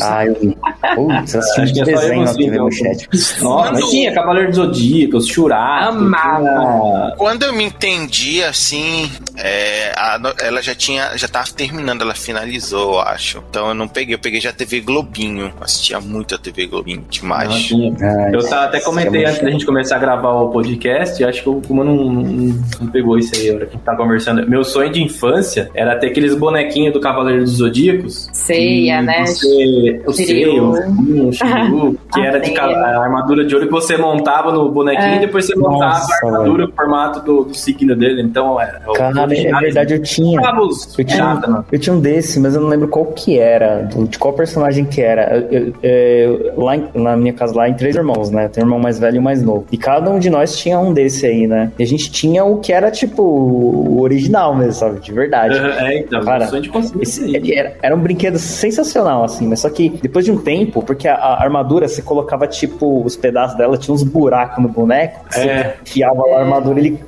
Ah, 0.02 0.24
eu 0.26 0.34
vi. 0.34 0.56
Putz, 0.94 1.34
assisti 1.36 1.60
Acho 1.60 1.72
que 1.74 1.82
de 1.84 1.90
é 1.92 1.96
só 1.96 2.02
eu 2.02 2.08
na 2.08 2.14
consigo, 2.16 2.38
TV 2.38 2.50
então. 2.50 2.64
Manchete. 2.64 3.08
Nossa, 3.42 3.70
mas 3.72 3.80
Quando- 3.80 3.90
tinha 3.90 4.12
Cavaleiro 4.12 4.50
do 4.50 4.56
Zodíaco, 4.56 5.20
Churato, 5.22 5.98
Amava. 5.98 7.14
Quando 7.16 7.42
eu 7.44 7.52
me 7.52 7.64
entendi 7.64 8.42
assim, 8.42 9.10
é, 9.36 9.92
a 9.96 10.18
ela 10.40 10.62
já 10.62 10.74
tinha, 10.74 11.16
já 11.16 11.28
tava 11.28 11.46
terminando, 11.54 12.02
ela 12.02 12.14
finalizou, 12.14 12.94
eu 12.94 13.00
acho. 13.00 13.42
Então 13.50 13.68
eu 13.68 13.74
não 13.74 13.88
peguei, 13.88 14.14
eu 14.14 14.18
peguei 14.18 14.40
já 14.40 14.50
a 14.50 14.52
TV 14.52 14.80
Globinho. 14.80 15.52
Assistia 15.60 16.00
muito 16.00 16.34
a 16.34 16.38
TV 16.38 16.66
Globinho, 16.66 17.04
demais. 17.08 17.48
Não 17.48 17.58
tinha. 17.58 17.94
Ah, 18.02 18.30
Eu 18.32 18.40
até 18.54 18.80
comentei 18.80 19.24
é 19.24 19.28
antes 19.28 19.42
da 19.42 19.50
gente 19.50 19.64
começar 19.66 19.96
a 19.96 19.98
gravar 19.98 20.32
o 20.32 20.48
podcast, 20.50 20.87
acho 20.92 21.42
que 21.42 21.48
o 21.48 21.60
Kuma 21.66 21.84
não, 21.84 21.96
não- 21.96 22.54
não 22.80 22.86
pegou 22.88 23.18
isso 23.18 23.32
aí, 23.36 23.50
a 23.50 23.54
hora 23.54 23.66
que 23.66 23.70
a 23.70 23.76
gente 23.76 23.84
tá 23.84 23.96
conversando. 23.96 24.48
Meu 24.48 24.64
sonho 24.64 24.90
de 24.90 25.02
infância 25.02 25.70
era 25.74 25.96
ter 25.96 26.08
aqueles 26.08 26.34
bonequinhos 26.34 26.92
do 26.92 27.00
Cavaleiro 27.00 27.42
dos 27.42 27.52
Zodíacos. 27.56 28.28
Ceia, 28.32 29.02
né? 29.02 29.24
Você, 29.26 30.02
o. 30.06 30.12
Seiya, 30.12 30.62
o 30.62 31.32
Shiryu, 31.32 31.98
que 32.12 32.20
era 32.20 32.38
de 32.40 32.56
a 32.58 33.00
armadura 33.02 33.44
de 33.44 33.54
ouro 33.54 33.66
que 33.66 33.72
você 33.72 33.96
montava 33.96 34.52
no 34.52 34.68
bonequinho 34.68 35.08
É. 35.14 35.16
e 35.16 35.20
depois 35.20 35.46
você 35.46 35.54
montava 35.56 35.94
Nossa, 35.98 36.12
a 36.22 36.26
armadura 36.26 36.66
no 36.66 36.72
formato 36.72 37.20
do, 37.20 37.44
do 37.44 37.54
signo 37.54 37.94
dele. 37.96 38.22
Então, 38.22 38.60
é. 38.60 38.78
é 38.84 38.90
o- 38.90 38.92
Cara, 38.92 39.22
é 39.34 39.60
verdade, 39.60 39.94
eu 39.94 40.02
tinha. 40.02 40.40
Eu 40.40 41.04
tinha, 41.04 41.16
chata, 41.16 41.46
mano. 41.48 41.64
eu 41.70 41.78
tinha 41.78 41.94
um 41.94 42.00
desse, 42.00 42.40
mas 42.40 42.54
eu 42.54 42.60
não 42.60 42.68
lembro 42.68 42.88
qual 42.88 43.06
que 43.06 43.38
era, 43.38 43.82
de 44.08 44.18
qual 44.18 44.32
personagem 44.34 44.84
que 44.84 45.00
era. 45.00 45.36
Eu- 45.50 45.72
eu- 45.82 45.90
eu- 45.90 46.52
lá 46.64 46.76
em- 46.76 46.88
na 46.94 47.16
minha 47.16 47.32
casa, 47.32 47.54
lá 47.54 47.68
em 47.68 47.74
três 47.74 47.96
irmãos, 47.96 48.30
né? 48.30 48.48
Tem 48.48 48.62
um 48.62 48.66
irmão 48.66 48.78
mais 48.78 48.98
velho 48.98 49.16
e 49.16 49.18
um 49.18 49.22
mais 49.22 49.42
novo. 49.42 49.66
E 49.70 49.76
cada 49.76 50.10
um 50.10 50.18
de 50.18 50.30
nós 50.30 50.56
tinha 50.58 50.77
um 50.78 50.92
desse 50.92 51.26
aí, 51.26 51.46
né? 51.46 51.72
E 51.78 51.82
a 51.82 51.86
gente 51.86 52.10
tinha 52.10 52.44
o 52.44 52.58
que 52.58 52.72
era, 52.72 52.90
tipo, 52.90 53.22
o 53.22 54.00
original 54.00 54.54
mesmo, 54.54 54.72
sabe? 54.72 55.00
De 55.00 55.12
verdade. 55.12 55.56
É, 55.58 55.98
então, 56.00 56.22
Cara, 56.24 56.46
sonho 56.46 56.62
de 56.62 56.70
Esse- 57.02 57.52
era, 57.54 57.76
era 57.82 57.94
um 57.94 58.00
brinquedo 58.00 58.38
sensacional, 58.38 59.24
assim, 59.24 59.46
mas 59.46 59.60
só 59.60 59.70
que 59.70 59.88
depois 60.02 60.24
de 60.24 60.32
um 60.32 60.38
tempo, 60.38 60.82
porque 60.82 61.06
a, 61.08 61.14
a 61.14 61.42
armadura 61.42 61.88
você 61.88 62.02
colocava, 62.02 62.46
tipo, 62.46 63.02
os 63.04 63.16
pedaços 63.16 63.56
dela, 63.56 63.76
tinha 63.76 63.94
uns 63.94 64.02
buracos 64.02 64.62
no 64.62 64.68
boneco, 64.68 65.20
você 65.30 65.40
É. 65.40 65.76
enfiava 65.82 66.22
a 66.34 66.40
armadura 66.40 66.78
ele 66.78 66.98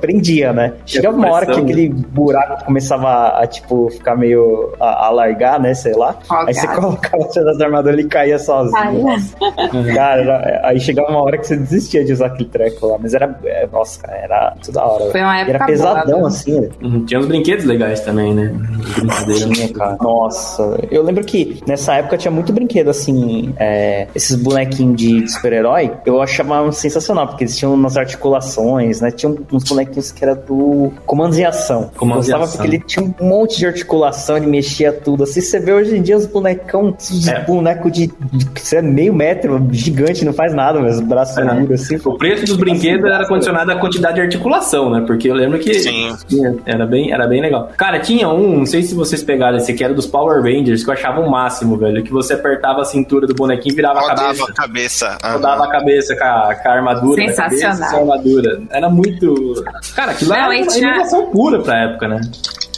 prendia, 0.00 0.52
né? 0.52 0.74
Chegava 0.86 1.16
uma 1.16 1.30
hora 1.30 1.46
que 1.46 1.56
né? 1.56 1.62
aquele 1.62 1.88
buraco 1.88 2.64
começava 2.64 3.28
a, 3.38 3.46
tipo, 3.46 3.90
ficar 3.90 4.16
meio 4.16 4.72
a, 4.80 5.06
a 5.06 5.10
largar, 5.10 5.60
né? 5.60 5.74
Sei 5.74 5.92
lá. 5.94 6.16
Ó, 6.30 6.46
Aí 6.46 6.54
você 6.54 6.66
colocava 6.68 7.18
os 7.26 7.34
pedaços 7.34 7.58
da 7.58 7.64
armadura 7.66 7.96
e 7.96 8.00
ele 8.00 8.08
caía 8.08 8.38
sozinho. 8.38 9.08
Ai, 9.08 9.94
Cara, 9.94 10.20
era- 10.22 10.60
aí 10.68 10.80
chegava 10.80 11.10
uma 11.10 11.22
hora 11.22 11.38
que 11.38 11.46
você 11.46 11.56
desistia 11.56 12.04
de 12.04 12.12
usar 12.12 12.26
aquele 12.26 12.48
treco 12.48 12.86
lá, 12.86 12.96
mas 13.00 13.11
era, 13.14 13.38
é, 13.44 13.66
nossa, 13.72 14.00
cara, 14.00 14.16
era 14.18 14.54
tudo 14.62 14.74
da 14.74 14.84
hora. 14.84 15.10
Foi 15.10 15.20
uma 15.20 15.36
E 15.36 15.40
época 15.42 15.56
era 15.56 15.66
pesadão, 15.66 16.18
boa, 16.18 16.28
assim, 16.28 16.60
né? 16.60 16.68
Uhum, 16.82 17.04
Tinha 17.04 17.20
uns 17.20 17.26
brinquedos 17.26 17.64
legais 17.64 18.00
também, 18.00 18.34
né? 18.34 18.52
Brincadeira. 18.96 19.48
Tinha, 19.50 19.68
cara. 19.72 19.96
Nossa, 20.00 20.78
eu 20.90 21.02
lembro 21.02 21.24
que 21.24 21.60
nessa 21.66 21.94
época 21.94 22.16
tinha 22.16 22.30
muito 22.30 22.52
brinquedo, 22.52 22.88
assim, 22.90 23.52
é, 23.58 24.06
esses 24.14 24.36
bonequinhos 24.36 24.96
de 24.96 25.28
super-herói, 25.30 25.92
eu 26.06 26.20
achava 26.20 26.70
sensacional, 26.72 27.26
porque 27.28 27.44
eles 27.44 27.56
tinham 27.56 27.72
umas 27.74 27.96
articulações, 27.96 29.00
né? 29.00 29.10
Tinha 29.10 29.34
uns 29.52 29.64
bonequinhos 29.64 30.10
que 30.12 30.24
era 30.24 30.34
do 30.34 30.92
Comandos 31.06 31.38
em 31.38 31.44
Ação. 31.44 31.90
Comandos 31.96 32.28
em 32.28 32.32
Gostava 32.32 32.44
Ação. 32.44 32.56
porque 32.60 32.76
ele 32.76 32.84
tinha 32.84 33.04
um 33.04 33.14
monte 33.20 33.58
de 33.58 33.66
articulação, 33.66 34.36
ele 34.36 34.46
mexia 34.46 34.92
tudo. 34.92 35.24
Assim, 35.24 35.40
você 35.40 35.58
vê 35.58 35.72
hoje 35.72 35.96
em 35.96 36.02
dia 36.02 36.16
os 36.16 36.26
bonecão, 36.26 36.94
esses 36.98 37.28
É. 37.28 37.40
boneco 37.44 37.90
de, 37.90 38.06
de 38.32 38.46
você 38.54 38.76
é 38.76 38.82
meio 38.82 39.12
metro, 39.14 39.66
gigante, 39.70 40.24
não 40.24 40.32
faz 40.32 40.54
nada, 40.54 40.80
mas 40.80 41.00
braço 41.00 41.38
É. 41.40 41.44
duro, 41.54 41.74
assim. 41.74 41.96
O 42.04 42.16
preço 42.16 42.44
dos 42.44 42.56
brinquedos 42.56 43.01
era 43.08 43.26
condicionado 43.26 43.70
à 43.72 43.76
quantidade 43.76 44.14
de 44.16 44.20
articulação, 44.22 44.90
né? 44.90 45.02
Porque 45.06 45.28
eu 45.30 45.34
lembro 45.34 45.58
que 45.58 45.74
Sim. 45.74 46.14
tinha- 46.28 46.56
era, 46.66 46.86
bem, 46.86 47.12
era 47.12 47.26
bem 47.26 47.40
legal. 47.40 47.70
Cara, 47.76 47.98
tinha 48.00 48.28
um, 48.28 48.58
não 48.58 48.66
sei 48.66 48.82
se 48.82 48.94
vocês 48.94 49.22
pegaram 49.22 49.56
esse 49.56 49.72
que 49.74 49.82
era 49.82 49.94
dos 49.94 50.06
Power 50.06 50.42
Rangers, 50.42 50.82
que 50.84 50.90
eu 50.90 50.94
achava 50.94 51.20
o 51.20 51.30
máximo, 51.30 51.76
velho. 51.76 52.02
Que 52.02 52.10
você 52.12 52.34
apertava 52.34 52.80
a 52.82 52.84
cintura 52.84 53.26
do 53.26 53.34
bonequinho 53.34 53.72
e 53.72 53.76
virava 53.76 53.98
a 53.98 54.02
Rodava 54.02 54.22
cabeça. 54.24 54.44
a 54.44 54.54
cabeça. 54.54 55.18
aham. 55.22 55.32
Rodava 55.34 55.64
a 55.64 55.68
cabeça 55.70 56.16
com 56.16 56.24
a, 56.24 56.54
com 56.54 56.68
a 56.68 56.72
armadura. 56.72 57.22
cabeça, 57.22 57.48
Sensacional. 57.50 57.88
sem 57.90 57.98
a 57.98 58.00
armadura. 58.02 58.62
Era 58.70 58.88
muito. 58.90 59.64
Cara, 59.94 60.12
aquilo 60.12 60.30
Não, 60.30 60.36
era 60.36 60.46
uma 60.62 60.66
tinha- 60.66 60.88
inovação 60.94 61.26
pura 61.30 61.60
pra 61.60 61.78
época, 61.84 62.08
né? 62.08 62.20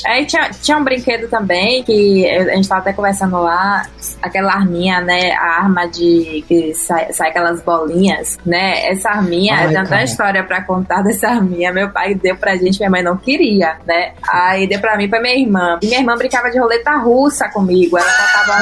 Aí 0.07 0.27
tinha, 0.27 0.51
tinha 0.51 0.77
um 0.77 0.85
brinquedo 0.85 1.29
também 1.29 1.83
que 1.83 2.29
a 2.29 2.55
gente 2.57 2.69
tava 2.69 2.81
até 2.83 2.93
conversando 2.93 3.41
lá, 3.41 3.87
aquela 4.23 4.53
arminha, 4.53 5.01
né? 5.01 5.33
A 5.33 5.63
arma 5.63 5.87
de 5.87 6.45
que 6.47 6.75
sai, 6.75 7.13
sai 7.13 7.31
aquelas 7.31 7.63
bolinhas, 7.63 8.39
né? 8.45 8.87
Essa 8.89 9.11
arminha, 9.11 9.55
Ai, 9.55 9.69
tem 9.69 9.83
uma 9.83 10.03
história 10.03 10.43
pra 10.45 10.63
contar 10.63 11.03
dessa 11.03 11.29
arminha. 11.29 11.73
Meu 11.73 11.91
pai 11.91 12.15
deu 12.15 12.37
pra 12.37 12.57
gente, 12.57 12.79
minha 12.79 12.91
mãe 12.91 13.03
não 13.03 13.17
queria, 13.17 13.77
né? 13.87 14.13
Aí 14.29 14.67
deu 14.67 14.81
pra 14.81 14.97
mim 14.97 15.09
pra 15.09 15.21
minha 15.21 15.37
irmã. 15.37 15.79
E 15.83 15.87
minha 15.87 16.01
irmã 16.01 16.17
brincava 16.17 16.51
de 16.51 16.59
roleta 16.59 16.97
russa 16.97 17.49
comigo. 17.49 17.97
Ela 17.99 18.09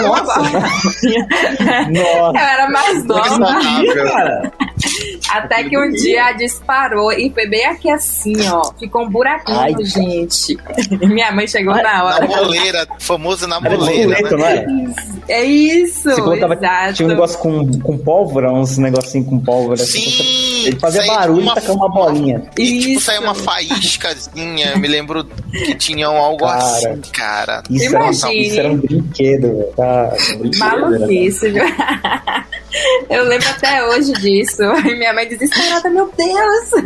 uma 0.08 0.22
bolinha. 0.22 0.60
Nossa. 1.90 2.38
Eu 2.38 2.46
era 2.46 2.70
mais 2.70 3.04
nova. 3.04 3.52
Cara, 4.08 4.52
Até 5.32 5.64
que 5.64 5.78
um 5.78 5.90
dia 5.90 6.32
disparou 6.32 7.10
e 7.12 7.30
foi 7.30 7.46
bem 7.48 7.64
aqui 7.66 7.90
assim, 7.90 8.34
ó. 8.50 8.72
Ficou 8.78 9.02
um 9.04 9.08
buraquinho, 9.08 9.58
Ai. 9.58 9.74
gente. 9.84 10.56
Minha 11.06 11.32
mãe 11.32 11.46
chegou 11.46 11.72
Ai, 11.74 11.82
na 11.82 11.92
Na 11.98 12.04
hora. 12.04 12.26
boleira, 12.26 12.86
famoso 12.98 13.46
na 13.46 13.56
Era 13.56 13.76
boleira, 13.76 14.12
esqueleto, 14.12 14.36
não 14.36 14.44
né? 14.44 14.56
era? 14.58 15.12
É 15.28 15.44
isso, 15.44 16.02
Você 16.10 16.20
colocava, 16.20 16.54
exato. 16.54 16.92
tinha 16.94 17.06
um 17.06 17.10
negócio 17.10 17.38
com, 17.38 17.80
com 17.80 17.96
pólvora, 17.98 18.52
uns 18.52 18.76
negocinho 18.76 19.24
com 19.24 19.38
pólvora. 19.40 19.80
assim, 19.82 20.00
Sim! 20.00 20.66
Ele 20.66 20.78
fazia 20.78 21.04
barulho 21.06 21.42
uma- 21.42 21.52
e 21.52 21.54
tacava 21.54 21.74
uma 21.74 21.88
bolinha. 21.88 22.42
E 22.58 22.78
tipo, 22.80 23.00
saiu 23.00 23.22
uma 23.22 23.34
faíscazinha. 23.34 24.70
Eu 24.72 24.78
me 24.78 24.86
lembro 24.88 25.24
que 25.24 25.74
tinham 25.74 26.16
algo 26.16 26.44
Cara. 26.46 26.58
assim, 26.58 27.00
cara. 27.12 27.62
Isso 27.70 27.96
era, 27.96 28.04
um, 28.04 28.10
isso 28.10 28.60
era 28.60 28.70
um 28.70 28.76
brinquedo. 28.76 29.64
Cara, 29.76 30.14
Maluquice, 30.58 31.50
viu? 31.50 31.64
Eu 33.10 33.24
lembro 33.24 33.46
até 33.50 33.86
hoje 33.88 34.12
disso. 34.14 34.62
E 34.62 34.94
minha 34.96 35.12
mãe 35.12 35.21
desesperada, 35.26 35.90
meu 35.90 36.10
Deus! 36.16 36.82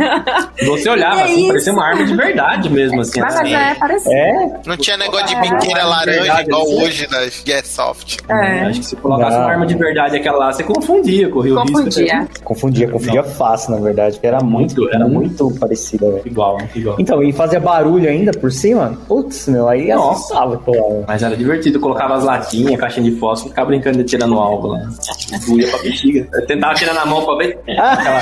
você 0.66 0.88
olhava 0.88 1.16
Que 1.16 1.22
assim, 1.22 1.38
isso? 1.38 1.48
parecia 1.48 1.72
uma 1.72 1.86
arma 1.86 2.04
de 2.04 2.16
verdade 2.16 2.70
mesmo, 2.70 3.00
assim. 3.00 3.20
Mas 3.20 3.34
né? 3.42 3.70
é, 3.72 3.74
parece. 3.74 4.12
É? 4.12 4.32
Não 4.66 4.76
tinha 4.76 4.96
negócio 4.96 5.26
de 5.26 5.34
Ah, 5.34 5.40
biqueira 5.40 5.84
laranja 5.84 6.18
verdade, 6.20 6.48
igual 6.48 6.62
isso. 6.66 6.82
hoje 6.82 7.06
das 7.06 7.42
Getsoft. 7.46 8.16
É, 8.28 8.60
Acho 8.66 8.80
que 8.80 8.86
se 8.86 8.96
colocasse 8.96 9.36
Não. 9.36 9.44
uma 9.44 9.50
arma 9.52 9.66
de 9.66 9.74
verdade 9.74 10.16
aquela 10.16 10.38
lá, 10.38 10.52
você 10.52 10.62
confundia, 10.62 11.28
corria 11.28 11.54
o 11.54 11.62
risco. 11.62 11.76
confundia. 11.82 12.28
Confundia, 12.44 12.88
confundia 12.90 13.22
fácil, 13.22 13.72
na 13.72 13.78
verdade. 13.78 14.14
Porque 14.16 14.26
era 14.26 14.40
muito, 14.42 14.80
Muito, 14.80 14.94
era 14.94 15.06
muito 15.08 15.50
parecida, 15.58 16.10
velho. 16.10 16.22
Igual, 16.26 16.58
igual. 16.74 16.96
Então, 16.98 17.22
e 17.22 17.32
fazia 17.32 17.60
barulho 17.60 18.08
ainda 18.08 18.32
por 18.32 18.50
cima? 18.52 18.96
Putz, 19.06 19.46
meu, 19.48 19.68
aí 19.68 19.90
assustava, 19.90 20.56
pô. 20.58 21.04
Mas 21.06 21.22
era 21.22 21.36
divertido, 21.36 21.78
colocava 21.80 22.14
as 22.14 22.24
latinhas, 22.24 22.78
caixinha 22.80 23.10
de 23.10 23.16
fósforo, 23.18 23.50
ficava 23.50 23.68
brincando 23.68 23.98
de 23.98 24.04
tirar 24.04 24.26
no 24.26 24.38
alvo 24.40 24.68
lá. 24.68 24.80
Doía 25.46 25.68
pra 25.68 25.78
bexiga. 25.78 26.26
Eu 26.32 26.46
tentava 26.46 26.74
tirar 26.74 26.94
na 26.94 27.06
mão 27.06 27.24
pra 27.24 27.36
ver. 27.36 27.58
Aquela... 27.78 28.20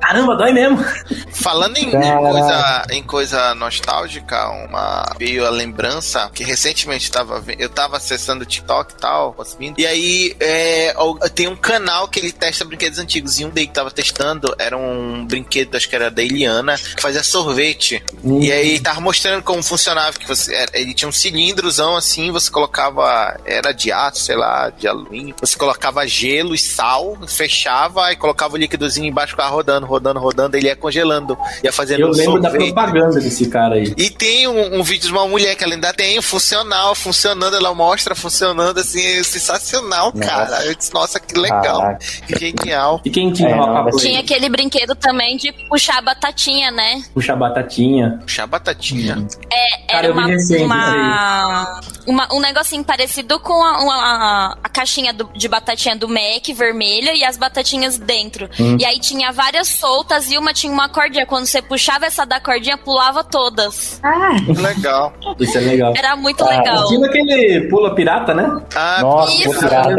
Caramba, 0.00 0.36
dói 0.36 0.52
mesmo. 0.52 0.84
Falando 1.32 1.76
em, 1.76 1.88
em 1.88 1.90
coisa, 1.90 2.86
em 2.90 3.02
coisa 3.02 3.54
nostálgica, 3.54 4.48
uma 4.50 5.04
veio 5.18 5.46
a 5.46 5.50
lembrança 5.50 6.30
que 6.34 6.44
recentemente 6.44 7.10
tava, 7.10 7.42
eu 7.58 7.68
tava 7.68 7.96
acessando 7.96 8.42
o 8.42 8.46
TikTok 8.46 8.92
e 8.92 8.96
tal, 8.96 9.32
consumindo, 9.32 9.80
e 9.80 9.86
aí 9.86 10.36
é, 10.40 10.94
tem 11.34 11.48
um 11.48 11.56
canal 11.56 12.08
que 12.08 12.18
ele 12.18 12.32
testa 12.32 12.64
brinquedos 12.64 12.98
antigos, 12.98 13.38
e 13.38 13.44
um 13.44 13.50
dele 13.50 13.68
que 13.68 13.72
tava 13.72 13.90
testando 13.90 14.54
era 14.58 14.76
um 14.76 15.26
brinquedo, 15.26 15.76
acho 15.76 15.88
que 15.88 15.96
era 15.96 16.10
da 16.10 16.22
Eliana, 16.22 16.76
que 16.76 17.00
fazia 17.00 17.22
sorvete. 17.22 18.02
E 18.24 18.52
aí 18.52 18.80
tava 18.80 19.00
mostrando 19.00 19.42
como 19.42 19.62
funcionava, 19.62 20.18
que 20.18 20.26
você, 20.26 20.66
ele 20.72 20.94
tinha 20.94 21.08
um 21.08 21.12
cilindrozão 21.12 21.96
assim, 21.96 22.30
você 22.30 22.50
colocava, 22.50 23.38
era 23.44 23.72
de 23.72 23.90
aço, 23.90 24.24
sei 24.24 24.36
lá, 24.36 24.70
de 24.70 24.86
alumínio, 24.86 25.34
você 25.40 25.56
colocava 25.56 26.06
gelo 26.06 26.54
e 26.54 26.58
sal, 26.58 27.16
fechava 27.26 28.12
e 28.12 28.16
colocava 28.16 28.54
o 28.54 28.58
líquidozinho 28.58 29.06
embaixo, 29.06 29.21
ficava 29.26 29.48
rodando, 29.50 29.86
rodando, 29.86 30.20
rodando, 30.20 30.56
ele 30.56 30.66
ia 30.66 30.76
congelando, 30.76 31.36
ia 31.62 31.72
fazendo 31.72 32.00
Eu 32.00 32.08
lembro 32.10 32.40
da 32.40 32.50
sorvete. 32.50 32.72
propaganda 32.72 33.20
desse 33.20 33.48
cara 33.48 33.74
aí. 33.76 33.92
E 33.96 34.10
tem 34.10 34.46
um, 34.48 34.78
um 34.78 34.82
vídeo 34.82 35.06
de 35.06 35.12
uma 35.12 35.26
mulher 35.26 35.54
que 35.56 35.64
ela 35.64 35.74
ainda 35.74 35.92
tem 35.92 36.20
funcional, 36.20 36.94
funcionando, 36.94 37.56
ela 37.56 37.74
mostra 37.74 38.14
funcionando, 38.14 38.78
assim, 38.78 39.00
é 39.04 39.22
sensacional, 39.22 40.12
Nossa. 40.14 40.28
cara. 40.28 40.64
Eu 40.66 40.74
disse, 40.74 40.92
nossa, 40.94 41.18
que 41.20 41.38
legal, 41.38 41.80
Caraca. 41.80 41.98
que 42.26 42.38
genial. 42.38 43.00
E 43.04 43.10
quem 43.10 43.32
tinha 43.32 43.50
É, 43.50 43.54
uma 43.54 43.84
não, 43.84 43.90
Tinha 43.96 44.20
aquele 44.20 44.48
brinquedo 44.48 44.94
também 44.94 45.36
de 45.36 45.52
puxar 45.68 45.98
a 45.98 46.02
batatinha, 46.02 46.70
né? 46.70 47.02
puxa 47.14 47.34
batatinha. 47.36 48.18
Puxar 48.22 48.46
batatinha. 48.46 49.26
É, 49.52 49.92
Cara, 49.92 50.06
era 50.06 50.12
vi 50.12 50.18
uma, 50.18 50.26
recente 50.26 50.62
uma, 50.64 51.80
uma- 52.06 52.28
um 52.34 52.40
negocinho 52.40 52.84
parecido 52.84 53.38
com 53.40 53.62
a, 53.62 53.78
uma- 53.82 54.58
a 54.62 54.68
caixinha 54.68 55.12
do- 55.12 55.30
de 55.34 55.48
batatinha 55.48 55.96
do 55.96 56.08
Mac 56.08 56.46
vermelha 56.54 57.14
e 57.14 57.24
as 57.24 57.36
batatinhas 57.36 57.98
dentro. 57.98 58.48
Hum. 58.58 58.76
E 58.80 58.84
aí 58.84 58.98
tinha 59.02 59.32
várias 59.32 59.68
soltas 59.68 60.30
e 60.30 60.38
uma 60.38 60.54
tinha 60.54 60.72
uma 60.72 60.88
cordinha. 60.88 61.26
Quando 61.26 61.46
você 61.46 61.60
puxava 61.60 62.06
essa 62.06 62.24
da 62.24 62.40
cordinha, 62.40 62.78
pulava 62.78 63.22
todas. 63.24 64.00
Ah, 64.02 64.36
Legal. 64.60 65.12
Isso 65.38 65.58
é 65.58 65.60
legal. 65.60 65.92
Era 65.96 66.16
muito 66.16 66.42
Ah, 66.44 66.48
legal. 66.48 66.86
Tinha 66.88 67.06
aquele 67.06 67.68
pula 67.68 67.94
pirata, 67.94 68.32
né? 68.32 68.62
Ah, 68.74 68.98
Nossa, 69.02 69.32
Isso. 69.34 69.52
pô, 69.52 69.58
pirata. 69.58 69.94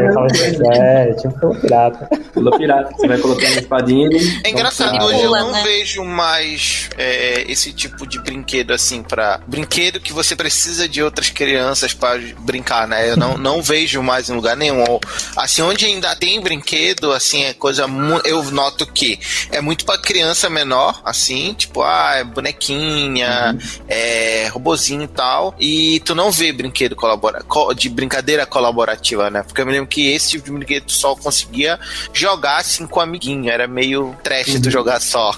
É, 0.74 1.14
tinha 1.14 1.34
um 1.44 1.56
pirata. 1.60 2.10
Pula 2.34 2.58
pirata. 2.58 2.94
Você 2.96 3.08
vai 3.08 3.18
colocando 3.18 3.54
a 3.58 3.60
espadinha 3.60 4.08
e. 4.12 4.42
É 4.46 4.50
engraçado, 4.50 4.96
Ele 4.96 5.04
hoje 5.04 5.22
pula, 5.24 5.40
eu 5.40 5.46
não 5.46 5.52
né? 5.52 5.64
vejo 5.64 6.04
mais 6.04 6.90
é, 6.98 7.44
esse 7.52 7.74
tipo 7.74 8.08
de 8.08 8.20
brinquedo 8.20 8.72
assim 8.72 9.04
pra. 9.04 9.40
Brinquedo 9.46 10.00
que 10.00 10.14
você 10.14 10.36
precisa 10.36 10.88
de 10.88 11.04
outras 11.04 11.30
crianças 11.30 11.94
pra 11.94 12.18
brincar, 12.40 12.88
né? 12.88 13.10
Eu 13.12 13.18
não, 13.18 13.38
não 13.38 13.62
vejo 13.62 14.02
mais 14.02 14.30
em 14.30 14.34
lugar 14.34 14.56
nenhum. 14.56 15.00
Assim, 15.36 15.62
onde 15.62 15.86
ainda 15.86 16.16
tem 16.16 16.40
brinquedo, 16.42 17.12
assim, 17.12 17.44
é 17.44 17.54
coisa 17.54 17.88
muito. 17.88 18.26
Eu 18.26 18.42
noto 18.52 18.86
que 18.94 19.20
é 19.52 19.60
muito 19.62 19.86
pra 19.86 19.98
criança 19.98 20.50
menor, 20.50 21.02
assim, 21.04 21.54
tipo, 21.54 21.82
ah, 21.82 22.14
é 22.16 22.24
bonequinha, 22.24 23.58
é 23.88 24.48
robozinho 24.52 25.04
e 25.04 25.08
tal. 25.08 25.56
E 25.60 26.00
tu 26.06 26.16
não 26.16 26.32
vê 26.32 26.52
brinquedo 26.52 26.96
colabora 26.96 27.42
co- 27.44 27.74
de 27.74 27.90
brincadeira 27.90 28.46
colaborativa, 28.46 29.30
né? 29.30 29.44
Porque 29.44 29.62
eu 29.62 29.66
me 29.66 29.72
lembro 29.72 29.88
que 29.88 30.12
esse 30.12 30.32
tipo 30.32 30.46
de 30.46 30.52
brinquedo 30.52 30.86
tu 30.86 30.94
só 30.94 31.16
conseguia 31.16 31.80
jogar 32.14 32.58
assim 32.58 32.86
com 32.88 33.00
amiguinho. 33.00 33.50
Era 33.50 33.68
meio 33.68 34.16
trash 34.24 34.60
tu 34.62 34.70
jogar 34.70 35.00
só. 35.02 35.32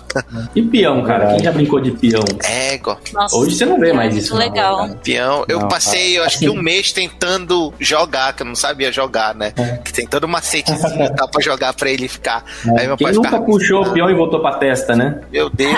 E 0.56 0.62
peão, 0.62 1.04
cara? 1.04 1.28
Quem 1.34 1.44
já 1.44 1.52
brincou 1.52 1.80
de 1.80 1.92
peão? 1.92 2.24
Égua. 2.44 3.00
Nossa, 3.14 3.36
Hoje 3.36 3.56
você 3.56 3.66
não 3.66 3.80
vê 3.80 3.94
mais 3.94 4.14
muito 4.14 4.24
isso. 4.24 4.34
não, 4.34 4.40
legal. 4.40 4.78
cara. 4.78 5.00
Peão, 5.04 5.46
eu 5.48 5.60
Não, 5.60 5.68
passei, 5.68 6.18
eu 6.18 6.24
acho 6.24 6.38
assim- 6.38 6.46
que 6.46 6.52
um 6.52 6.62
mês 6.62 6.92
tentando 6.92 7.74
jogar, 7.80 8.34
que 8.34 8.42
eu 8.44 8.48
não 8.48 8.56
sabia 8.56 8.92
jogar, 8.92 9.34
né? 9.36 9.54
É. 9.58 9.78
Que 9.78 9.94
tem 9.94 10.08
todo 10.08 10.26
um 10.26 10.30
macetezinho 10.30 11.06
e 11.06 11.16
tal 11.16 11.28
pra 11.30 11.42
jogar 11.42 11.74
pra 11.74 11.90
ele 11.90 12.08
ficar. 12.08 12.44
Aí 12.78 12.88
meu 12.88 12.98
Quem 12.98 13.06
pai 13.08 13.14
ficava, 13.14 13.38
puxou 13.46 13.84
o 13.84 13.92
peão 13.92 14.10
e 14.10 14.14
voltou 14.14 14.40
pra 14.40 14.54
testa, 14.54 14.96
né? 14.96 15.22
Meu 15.32 15.50
Deus. 15.50 15.74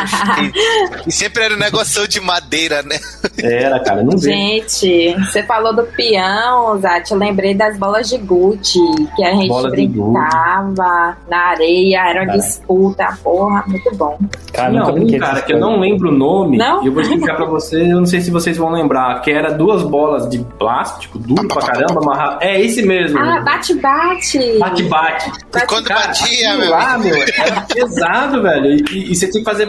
e, 1.06 1.10
e 1.10 1.12
sempre 1.12 1.44
era 1.44 1.54
um 1.56 1.58
negócio 1.60 2.08
de 2.08 2.20
madeira, 2.20 2.82
né? 2.84 2.98
Era, 3.38 3.80
cara, 3.80 4.04
não 4.04 4.18
vê. 4.18 4.32
Gente, 4.32 5.16
você 5.26 5.44
falou 5.44 5.76
do 5.76 5.84
peão, 5.84 6.80
Zati. 6.80 7.12
Eu 7.12 7.18
lembrei 7.18 7.54
das 7.54 7.78
bolas 7.78 8.10
de 8.10 8.18
gude, 8.18 8.80
que 9.16 9.24
a 9.24 9.32
gente 9.32 9.48
Bolas 9.48 9.72
de 9.72 9.88
brincava 9.88 11.18
na 11.30 11.38
areia, 11.50 12.10
era 12.10 12.24
uma 12.24 12.38
disputa, 12.38 13.18
porra, 13.24 13.64
muito 13.68 13.96
bom. 13.96 14.18
Cara, 14.54 14.70
nunca 14.72 14.92
um, 14.92 15.20
cara, 15.20 15.42
que 15.42 15.54
eu 15.54 15.60
não 15.60 15.80
lembro 15.80 16.10
o 16.10 16.12
nome. 16.12 16.58
Não? 16.58 16.84
E 16.84 16.88
eu 16.88 16.94
vou 16.94 17.02
explicar 17.02 17.36
pra 17.36 17.46
vocês, 17.46 17.90
eu 17.90 17.98
não 17.98 18.06
sei 18.06 18.22
se 18.22 18.32
vocês 18.32 18.58
vão 18.58 18.72
lembrar. 18.72 19.22
Que 19.22 19.32
era 19.32 19.52
duas 19.54 19.84
bolas 19.84 20.28
de 20.30 20.40
plástico, 20.40 21.20
duro 21.20 21.48
pra 21.48 21.62
caramba, 21.62 22.02
amarrado. 22.02 22.38
É 22.42 22.60
esse 22.60 22.82
mesmo. 22.84 23.18
Ah, 23.20 23.42
bate-bate. 23.42 24.58
Bate-bate. 24.60 25.32
Quando 25.68 25.86
Cara, 25.88 26.08
batia, 26.08 26.56
meu 26.58 26.70
lá, 26.70 26.94
amigo. 26.94 27.16
meu, 27.16 27.24
era 27.24 27.57
pesado, 27.62 28.42
velho. 28.42 28.66
E, 28.66 28.84
e- 28.92 29.12
e 29.12 29.16
você 29.16 29.30
tinha 29.30 29.44
que 29.44 29.50
fazer. 29.50 29.68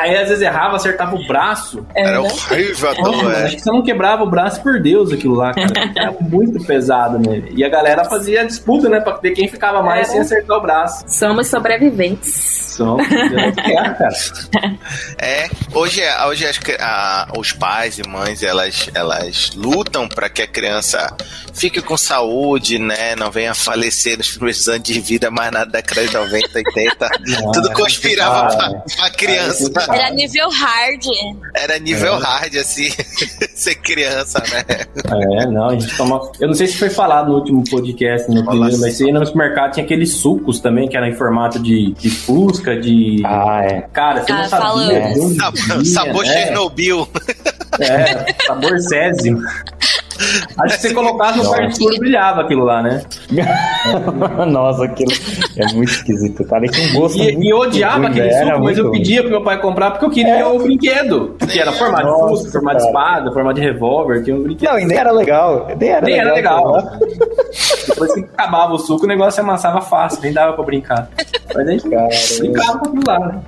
Aí 0.00 0.16
às 0.16 0.28
vezes 0.28 0.42
errava, 0.42 0.76
acertava 0.76 1.14
o 1.14 1.26
braço. 1.26 1.86
Era 1.94 2.20
horrível 2.22 2.90
a 2.90 2.94
Nossa, 2.94 3.02
dor, 3.10 3.16
mano, 3.24 3.30
é. 3.36 3.44
acho 3.44 3.56
que 3.56 3.62
você 3.62 3.70
não 3.70 3.82
quebrava 3.82 4.22
o 4.22 4.30
braço 4.30 4.62
por 4.62 4.80
Deus 4.80 5.12
aquilo 5.12 5.34
lá, 5.34 5.52
cara. 5.52 5.68
Era 5.96 6.12
muito 6.20 6.64
pesado 6.64 7.18
nele. 7.18 7.52
E 7.54 7.64
a 7.64 7.68
galera 7.68 8.04
fazia 8.04 8.44
disputa, 8.46 8.88
né? 8.88 9.00
Pra 9.00 9.16
ver 9.16 9.32
quem 9.32 9.48
ficava 9.48 9.82
mais 9.82 10.08
É. 10.08 10.12
sem 10.12 10.20
acertar 10.20 10.56
o 10.56 10.60
braço. 10.60 11.04
Somos 11.06 11.48
sobreviventes. 11.48 12.74
Só, 12.76 12.96
é, 13.00 13.52
cara. 13.52 14.08
É, 15.18 15.48
hoje, 15.74 16.00
hoje 16.26 16.46
acho 16.46 16.60
que 16.60 16.72
a- 16.80 17.28
os 17.36 17.52
pais 17.52 17.98
e 17.98 18.08
mães 18.08 18.42
elas, 18.42 18.88
elas 18.94 19.50
lutam 19.54 20.08
para 20.08 20.28
que 20.28 20.40
a 20.42 20.46
criança 20.46 21.14
fique 21.52 21.80
com 21.82 21.96
saúde, 21.96 22.78
né? 22.78 23.14
Não 23.16 23.30
venha 23.30 23.54
falecer 23.54 24.16
nos 24.16 24.30
primeiros 24.30 24.66
anos 24.68 24.82
de 24.82 24.98
vida, 25.00 25.30
mais 25.30 25.50
na 25.52 25.64
década 25.64 26.06
de 26.06 26.16
90, 26.24 26.48
80. 26.58 27.08
Tudo 27.52 27.72
conspirava 27.72 28.56
pra, 28.56 28.70
pra 28.96 29.10
criança. 29.10 29.70
Era 29.92 30.10
nível 30.10 30.48
hard. 30.50 31.04
Era 31.54 31.78
nível 31.78 32.14
É. 32.14 32.18
hard, 32.18 32.56
assim, 32.56 32.90
ser 33.54 33.74
criança, 33.76 34.42
né? 34.50 34.64
É, 35.40 35.46
não, 35.46 35.68
a 35.70 35.72
gente 35.78 35.96
toma. 35.96 36.20
Eu 36.40 36.48
não 36.48 36.54
sei 36.54 36.66
se 36.66 36.76
foi 36.76 36.90
falado 36.90 37.28
no 37.28 37.34
último 37.38 37.64
podcast, 37.68 38.28
no 38.30 38.44
primeiro, 38.44 38.78
mas 38.80 38.96
você 38.96 39.06
ia 39.06 39.12
no 39.12 39.24
supermercado, 39.24 39.72
tinha 39.72 39.84
aqueles 39.84 40.12
sucos 40.14 40.60
também, 40.60 40.88
que 40.88 40.96
era 40.96 41.08
em 41.08 41.14
formato 41.14 41.58
de, 41.58 41.92
de 41.94 42.10
fusca, 42.10 42.78
de. 42.78 43.22
Ah, 43.24 43.60
é. 43.64 43.80
Cara, 43.92 44.22
você 44.24 44.32
Ah, 44.32 44.36
não 44.42 44.48
sabia. 44.48 45.04
onde 45.16 45.36
Sabor, 45.36 45.84
sabor 45.86 46.24
né? 46.24 46.32
Chernobyl. 46.32 47.08
É, 47.78 48.34
sabor 48.46 48.78
césio. 48.80 49.38
Acho 50.58 50.76
que 50.76 50.82
você 50.82 50.94
colocava 50.94 51.36
no 51.36 51.68
escuro 51.68 51.98
brilhava 51.98 52.42
aquilo 52.42 52.64
lá, 52.64 52.82
né? 52.82 53.02
Nossa, 54.48 54.84
aquilo 54.84 55.12
é 55.56 55.72
muito 55.72 55.90
esquisito, 55.90 56.44
cara. 56.44 56.64
E 56.66 56.70
um 56.90 57.00
gosto 57.00 57.18
E, 57.18 57.48
e 57.48 57.52
odiava 57.54 58.06
aquele 58.08 58.28
era 58.28 58.54
suco, 58.54 58.64
mas 58.64 58.78
eu 58.78 58.90
pedia 58.90 59.22
pro 59.22 59.30
meu 59.30 59.42
pai 59.42 59.60
comprar 59.60 59.92
porque 59.92 60.04
eu 60.04 60.10
queria 60.10 60.48
o 60.48 60.58
brinquedo. 60.58 61.36
Que 61.50 61.58
era 61.58 61.72
formato 61.72 62.04
de 62.04 62.10
Nossa, 62.10 62.28
fusca, 62.28 62.52
formato 62.52 62.76
de 62.78 62.84
espada, 62.86 63.32
formato 63.32 63.60
de 63.60 63.66
revólver, 63.66 64.22
tinha 64.22 64.36
um 64.36 64.42
brinquedo. 64.42 64.70
Não, 64.70 64.78
e 64.78 64.84
nem 64.84 64.98
era 64.98 65.10
legal. 65.12 65.68
Nem 65.78 65.88
era 65.88 66.06
Nem 66.06 66.18
era 66.18 66.32
legal. 66.34 66.74
legal. 66.74 66.92
Depois 67.88 68.14
que 68.14 68.20
acabava 68.20 68.74
o 68.74 68.78
suco, 68.78 69.04
o 69.04 69.08
negócio 69.08 69.32
se 69.32 69.40
amassava 69.40 69.80
fácil, 69.80 70.20
nem 70.22 70.32
dava 70.32 70.52
pra 70.52 70.64
brincar. 70.64 71.08
Mas 71.54 71.68
a 71.68 71.70
gente 71.70 71.88
brincava 72.38 72.78
com 72.78 72.86
aquilo 72.86 73.02
lá, 73.06 73.18
né? 73.18 73.40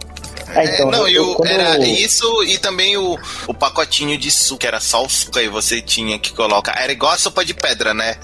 É, 0.54 0.64
É, 0.64 0.74
então, 0.74 0.90
não, 0.90 1.08
eu- 1.08 1.30
o- 1.32 1.34
quando 1.36 1.48
era 1.50 1.76
eu- 1.76 1.82
isso 1.84 2.44
e 2.44 2.58
também 2.58 2.96
o, 2.96 3.18
o 3.46 3.54
pacotinho 3.54 4.16
de 4.18 4.30
suco, 4.30 4.60
que 4.60 4.66
era 4.66 4.80
só 4.80 5.04
o 5.04 5.08
suco 5.08 5.38
aí 5.38 5.48
você 5.48 5.80
tinha 5.80 6.18
que 6.18 6.32
colocar. 6.32 6.74
Era 6.80 6.92
igual 6.92 7.12
a 7.12 7.16
sopa 7.18 7.44
de 7.44 7.54
pedra, 7.54 7.92
né? 7.94 8.16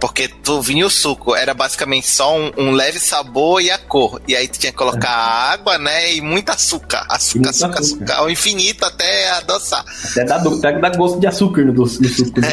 Porque 0.00 0.28
tu 0.28 0.60
vinha 0.60 0.86
o 0.86 0.90
suco, 0.90 1.34
era 1.34 1.54
basicamente 1.54 2.06
só 2.08 2.36
um, 2.36 2.50
um 2.56 2.70
leve 2.72 2.98
sabor 2.98 3.60
e 3.62 3.70
a 3.70 3.78
cor. 3.78 4.20
E 4.26 4.34
aí 4.36 4.48
tu 4.48 4.58
tinha 4.58 4.72
que 4.72 4.78
colocar 4.78 5.10
água, 5.10 5.78
né? 5.78 6.14
E 6.14 6.20
muito 6.20 6.50
açúcar. 6.50 7.06
Açúcar, 7.08 7.50
açúcar, 7.50 7.78
açúcar. 7.80 7.80
açúcar, 8.04 8.14
ao 8.16 8.30
infinito 8.30 8.84
até 8.84 9.30
adoçar. 9.30 9.84
Até 10.10 10.24
dá, 10.24 10.36
até 10.36 10.78
dá 10.78 10.88
gosto 10.90 11.18
de 11.20 11.26
açúcar 11.26 11.62
no, 11.64 11.72
doce- 11.72 12.00
no 12.02 12.08
suco. 12.08 12.40
Né? 12.40 12.48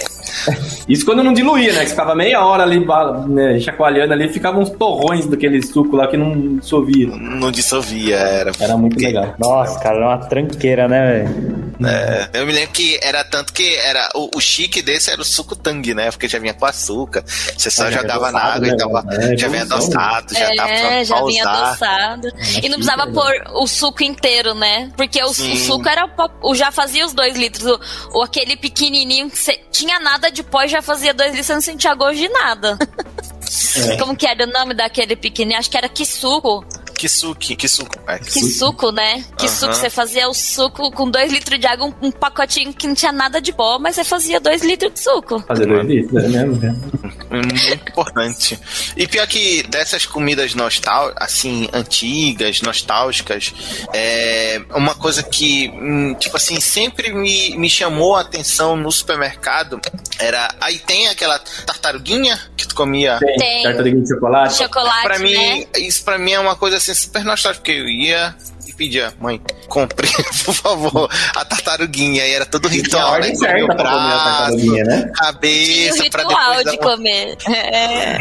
Isso 0.88 1.04
quando 1.04 1.22
não 1.22 1.32
diluía, 1.32 1.72
né? 1.72 1.84
Que 1.84 1.90
ficava 1.90 2.14
meia 2.14 2.44
hora 2.44 2.62
ali 2.62 2.84
né, 3.28 3.60
chacoalhando 3.60 4.12
ali, 4.12 4.28
ficavam 4.28 4.62
uns 4.62 4.70
torrões 4.70 5.26
daquele 5.26 5.62
suco 5.64 5.96
lá 5.96 6.06
que 6.08 6.16
não 6.16 6.56
dissolvia. 6.56 7.08
Não 7.08 7.50
dissolvia, 7.50 8.16
era. 8.16 8.49
Era 8.58 8.76
muito 8.76 8.98
legal. 8.98 9.34
Nossa, 9.38 9.78
cara, 9.80 9.96
era 9.96 10.06
uma 10.08 10.18
tranqueira, 10.26 10.88
né, 10.88 11.24
velho? 11.24 11.70
É, 11.82 12.28
eu 12.34 12.46
me 12.46 12.52
lembro 12.52 12.72
que 12.72 12.98
era 13.02 13.24
tanto 13.24 13.54
que 13.54 13.74
era 13.76 14.06
o, 14.14 14.36
o 14.36 14.40
chique 14.40 14.82
desse 14.82 15.10
era 15.10 15.20
o 15.20 15.24
suco 15.24 15.56
tangue, 15.56 15.94
né? 15.94 16.10
Porque 16.10 16.28
já 16.28 16.38
vinha 16.38 16.52
com 16.52 16.66
açúcar. 16.66 17.24
Você 17.56 17.70
só 17.70 17.86
É, 17.86 17.92
já 17.92 18.02
jogava 18.02 18.30
na 18.30 18.38
água 18.40 18.66
né, 18.66 18.74
e 18.74 18.76
tava? 18.76 19.04
É, 19.10 19.36
já 19.36 19.48
vinha 19.48 19.62
adoçado, 19.62 20.34
já 20.34 20.54
tava 20.56 20.70
É, 20.70 20.80
pra 20.88 21.04
já 21.04 21.24
vinha 21.24 21.48
adoçado. 21.48 22.28
E 22.62 22.68
não 22.68 22.76
precisava 22.78 23.06
pôr 23.10 23.32
o 23.54 23.66
suco 23.66 24.02
inteiro, 24.02 24.54
né? 24.54 24.90
Porque 24.96 25.22
o, 25.22 25.28
o 25.28 25.34
suco 25.34 25.88
era. 25.88 26.06
pa- 26.06 26.30
O, 26.42 26.54
já 26.54 26.70
fazia 26.70 27.06
os 27.06 27.14
dois 27.14 27.34
litros. 27.34 27.64
O, 27.66 28.18
o 28.18 28.22
aquele 28.22 28.56
pequenininho 28.56 29.30
que 29.30 29.38
cê, 29.38 29.58
tinha 29.70 29.98
nada 30.00 30.30
de 30.30 30.42
pó 30.42 30.62
e 30.62 30.68
já 30.68 30.82
fazia 30.82 31.14
dois 31.14 31.30
litros, 31.30 31.46
você 31.46 31.54
não 31.54 31.60
sentia 31.62 31.94
gosto 31.94 32.16
de 32.18 32.28
nada. 32.28 32.76
É. 33.76 33.96
Como 33.96 34.16
que 34.16 34.26
era 34.26 34.44
o 34.44 34.46
nome 34.46 34.74
daquele 34.74 35.16
pequenininho? 35.16 35.58
Acho 35.58 35.68
que 35.70 35.76
era 35.76 35.88
Kisuko. 35.88 36.64
Que 37.00 37.08
suco, 37.08 37.40
que 37.40 37.66
suco. 37.66 37.96
É, 38.06 38.18
que 38.18 38.30
Que 38.30 38.40
suco, 38.42 38.92
né? 38.92 39.24
Que 39.38 39.48
suco. 39.48 39.72
Você 39.72 39.88
fazia 39.88 40.28
o 40.28 40.34
suco 40.34 40.90
com 40.90 41.10
dois 41.10 41.32
litros 41.32 41.58
de 41.58 41.66
água, 41.66 41.86
um, 41.86 42.08
um 42.08 42.10
pacotinho 42.10 42.74
que 42.74 42.86
não 42.86 42.94
tinha 42.94 43.10
nada 43.10 43.40
de 43.40 43.54
pó, 43.54 43.78
mas 43.78 43.94
você 43.94 44.04
fazia 44.04 44.38
dois 44.38 44.62
litros 44.62 44.92
de 44.92 45.00
suco. 45.00 45.42
Fazer 45.48 45.64
dois 45.64 45.86
litros, 45.86 46.22
é 46.22 46.28
mesmo, 46.28 46.56
né? 46.56 46.76
Muito 47.30 47.90
importante. 47.90 48.60
E 48.94 49.08
pior 49.08 49.26
que 49.26 49.62
dessas 49.68 50.04
comidas 50.04 50.54
nostal 50.54 51.10
assim, 51.16 51.70
antigas, 51.72 52.60
nostálgicas, 52.60 53.54
é 53.94 54.60
uma 54.74 54.94
coisa 54.94 55.22
que, 55.22 55.70
hum, 55.70 56.14
tipo 56.20 56.36
assim, 56.36 56.60
sempre 56.60 57.14
me, 57.14 57.56
me 57.56 57.70
chamou 57.70 58.14
a 58.14 58.20
atenção 58.20 58.76
no 58.76 58.92
supermercado 58.92 59.80
era. 60.18 60.54
Aí 60.60 60.78
tem 60.78 61.08
aquela 61.08 61.38
tartaruguinha 61.38 62.38
que 62.56 62.68
tu 62.68 62.74
comia. 62.74 63.18
Tem, 63.20 63.36
Tem. 63.38 63.62
tartaruguinha 63.62 64.02
de 64.02 64.08
chocolate. 64.08 64.54
Chocolate, 64.58 65.02
Pra 65.02 65.18
mim, 65.18 65.32
né? 65.32 65.66
isso 65.78 66.04
pra 66.04 66.18
mim 66.18 66.32
é 66.32 66.40
uma 66.40 66.56
coisa 66.56 66.76
assim 66.76 66.89
super 66.94 67.24
nostálgica, 67.24 67.62
porque 67.62 67.80
eu 67.80 67.88
ia 67.88 68.34
pedia, 68.80 69.12
mãe, 69.20 69.38
compre, 69.68 70.08
por 70.42 70.54
favor, 70.54 71.10
a 71.36 71.44
tartaruguinha. 71.44 72.26
E 72.26 72.32
era 72.32 72.46
todo 72.46 72.66
ritual, 72.66 73.10
né? 73.10 73.16
ordem 73.16 73.34
Comia 73.34 73.50
certa 73.50 73.64
o 73.64 73.66
pra 73.66 73.76
comer 73.76 73.90
a 73.90 74.06
braço, 74.06 74.24
tartaruguinha, 74.24 74.84
né? 74.84 74.96
Tinha 74.96 75.10
o 75.10 75.12
cabeça, 75.12 76.10
pra 76.10 76.22
ritual 76.22 76.56
depois 76.56 76.70
de 76.70 76.78
comer. 76.78 77.36
É. 77.46 78.18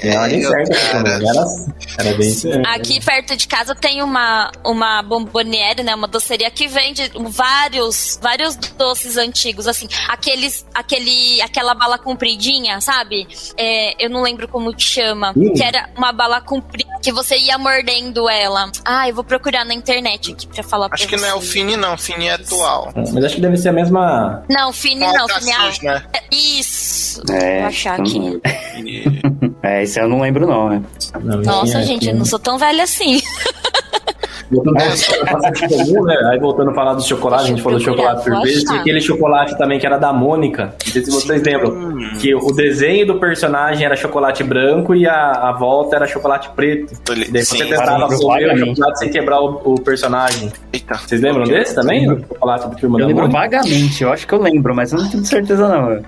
Tinha 0.00 0.18
a 0.18 0.22
ordem 0.22 0.44
É, 0.44 0.48
certa 0.48 0.70
pra 0.72 0.80
cara. 0.80 1.20
comer. 1.20 1.74
Era, 1.98 2.10
bem 2.16 2.18
mesmo. 2.18 2.66
Aqui 2.66 3.04
perto 3.04 3.36
de 3.36 3.46
casa 3.46 3.76
tem 3.76 4.02
uma, 4.02 4.50
uma 4.64 5.02
bomboniere, 5.02 5.84
né? 5.84 5.94
Uma 5.94 6.08
doceria 6.08 6.50
que 6.50 6.66
vende 6.66 7.12
vários, 7.28 8.18
vários 8.20 8.56
doces 8.56 9.16
antigos, 9.16 9.68
assim. 9.68 9.86
Aqueles, 10.08 10.66
aquele, 10.74 11.40
aquela 11.42 11.74
bala 11.74 11.96
compridinha, 11.96 12.80
sabe? 12.80 13.28
É, 13.56 14.04
eu 14.04 14.10
não 14.10 14.22
lembro 14.22 14.48
como 14.48 14.74
que 14.74 14.82
chama. 14.82 15.32
Hum. 15.36 15.54
Que 15.54 15.62
era 15.62 15.88
uma 15.96 16.10
bala 16.10 16.40
comprida 16.40 16.90
que 17.00 17.12
você 17.12 17.38
ia 17.38 17.56
mordendo 17.56 18.28
ela. 18.28 18.68
Ah, 18.84 19.08
eu 19.08 19.14
vou 19.14 19.22
procurar 19.22 19.64
na 19.64 19.75
internet 19.76 20.32
aqui 20.32 20.46
pra 20.46 20.62
falar 20.62 20.88
Acho 20.90 21.06
pra 21.06 21.16
que 21.16 21.22
não 21.22 21.28
é 21.28 21.34
o. 21.34 21.40
Fini, 21.40 21.76
não. 21.76 21.94
O 21.94 21.98
Fini 21.98 22.26
é 22.26 22.32
atual. 22.34 22.92
Mas 22.96 23.24
acho 23.24 23.34
que 23.36 23.40
deve 23.40 23.56
ser 23.56 23.68
a 23.68 23.72
mesma. 23.72 24.42
Não, 24.50 24.72
Fini 24.72 25.00
Com 25.04 25.12
não, 25.12 25.28
Fini 25.28 25.52
alcaçuz, 25.52 25.80
né? 25.82 26.02
é- 26.12 26.22
Isso. 26.34 27.22
É, 27.32 27.58
Vou 27.60 27.68
achar 27.68 28.00
aqui. 28.00 28.40
É, 29.62 29.82
isso 29.82 29.98
eu 29.98 30.08
não 30.08 30.20
lembro, 30.20 30.46
não, 30.46 30.68
né? 30.68 30.82
Não, 31.22 31.38
Nossa, 31.42 31.72
tinha- 31.72 31.82
gente, 31.82 32.08
eu 32.08 32.14
não 32.14 32.24
sou 32.24 32.38
tão 32.38 32.56
velha 32.58 32.84
assim. 32.84 33.20
Voltando 34.50 34.78
é. 34.78 35.68
comum, 35.68 36.04
né? 36.04 36.16
Aí 36.30 36.38
voltando 36.38 36.70
a 36.70 36.74
falar 36.74 36.94
do 36.94 37.02
chocolate, 37.02 37.44
a 37.44 37.46
gente 37.46 37.62
falou 37.62 37.78
do 37.78 37.84
chocolate 37.84 38.24
surpresa. 38.24 38.64
Tinha 38.66 38.80
aquele 38.80 39.00
chocolate 39.00 39.58
também 39.58 39.78
que 39.78 39.86
era 39.86 39.98
da 39.98 40.12
Mônica. 40.12 40.74
Não 40.84 40.92
sei 40.92 41.04
se 41.04 41.10
vocês 41.10 41.42
lembram. 41.42 41.70
Hum. 41.70 42.10
Que 42.20 42.34
o 42.34 42.52
desenho 42.52 43.06
do 43.06 43.18
personagem 43.18 43.84
era 43.84 43.96
chocolate 43.96 44.44
branco 44.44 44.94
e 44.94 45.06
a, 45.06 45.32
a 45.32 45.52
volta 45.52 45.96
era 45.96 46.06
chocolate 46.06 46.50
preto. 46.50 46.94
Daí 47.06 47.44
você 47.44 47.56
Sim, 47.56 47.64
comer 47.64 48.54
o 48.54 48.58
chocolate 48.58 48.98
sem 48.98 49.10
quebrar 49.10 49.40
o, 49.40 49.74
o 49.74 49.80
personagem. 49.80 50.52
Eita. 50.72 50.94
Vocês 50.94 51.20
lembram 51.20 51.44
desse 51.44 51.74
também? 51.74 52.10
O 52.10 52.20
chocolate 52.20 52.68
do 52.68 52.76
Turma 52.76 52.98
eu 52.98 53.00
da 53.00 53.06
lembro 53.08 53.22
Mônica? 53.28 53.40
vagamente, 53.40 54.02
eu 54.02 54.12
acho 54.12 54.26
que 54.26 54.32
eu 54.32 54.40
lembro, 54.40 54.74
mas 54.74 54.92
eu 54.92 54.98
não 55.00 55.10
tenho 55.10 55.24
certeza 55.24 55.68
não. 55.68 56.02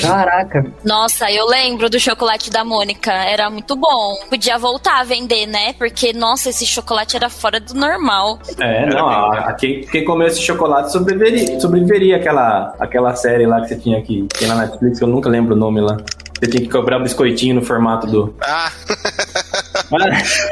Caraca. 0.00 0.66
Nossa, 0.84 1.30
eu 1.30 1.46
lembro 1.46 1.90
do 1.90 1.98
chocolate 1.98 2.50
da 2.50 2.64
Mônica. 2.64 3.12
Era 3.12 3.50
muito 3.50 3.76
bom. 3.76 4.16
Podia 4.28 4.58
voltar 4.58 5.00
a 5.00 5.04
vender, 5.04 5.46
né? 5.46 5.72
Porque, 5.74 6.12
nossa, 6.12 6.50
esse 6.50 6.66
chocolate 6.66 7.16
era 7.16 7.28
fora 7.50 7.60
do 7.60 7.74
normal. 7.74 8.38
É, 8.58 8.86
não, 8.86 9.08
a, 9.08 9.48
a 9.48 9.52
quem, 9.54 9.80
quem 9.82 10.04
comeu 10.04 10.28
esse 10.28 10.40
chocolate 10.40 10.92
sobreviveria, 10.92 11.58
sobreviveria 11.58 12.16
aquela, 12.16 12.74
aquela 12.78 13.14
série 13.16 13.44
lá 13.46 13.60
que 13.60 13.68
você 13.68 13.76
tinha 13.76 13.98
aqui, 13.98 14.26
tem 14.38 14.46
na 14.46 14.54
Netflix, 14.54 14.98
que 14.98 15.04
eu 15.04 15.08
nunca 15.08 15.28
lembro 15.28 15.54
o 15.54 15.58
nome 15.58 15.80
lá. 15.80 15.96
Você 16.38 16.50
tinha 16.50 16.62
que 16.62 16.70
cobrar 16.70 16.98
um 16.98 17.02
biscoitinho 17.02 17.56
no 17.56 17.62
formato 17.62 18.06
do. 18.06 18.34
Ah! 18.42 18.70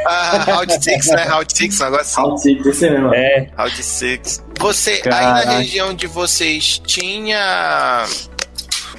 ah, 0.04 0.38
Round 0.38 0.82
Six, 0.82 1.06
né? 1.10 1.22
Round 1.22 1.56
Six, 1.56 1.80
um 1.80 1.84
negócio 1.84 2.02
assim. 2.02 2.20
Round 2.20 2.42
Six, 2.42 2.66
esse 2.66 2.90
mesmo. 2.90 3.14
É. 3.14 3.48
Round 3.56 3.82
Six. 3.84 4.44
Você, 4.58 4.96
Caraca. 4.96 5.38
aí 5.38 5.46
na 5.46 5.52
região 5.58 5.94
de 5.94 6.08
vocês, 6.08 6.82
tinha 6.84 8.04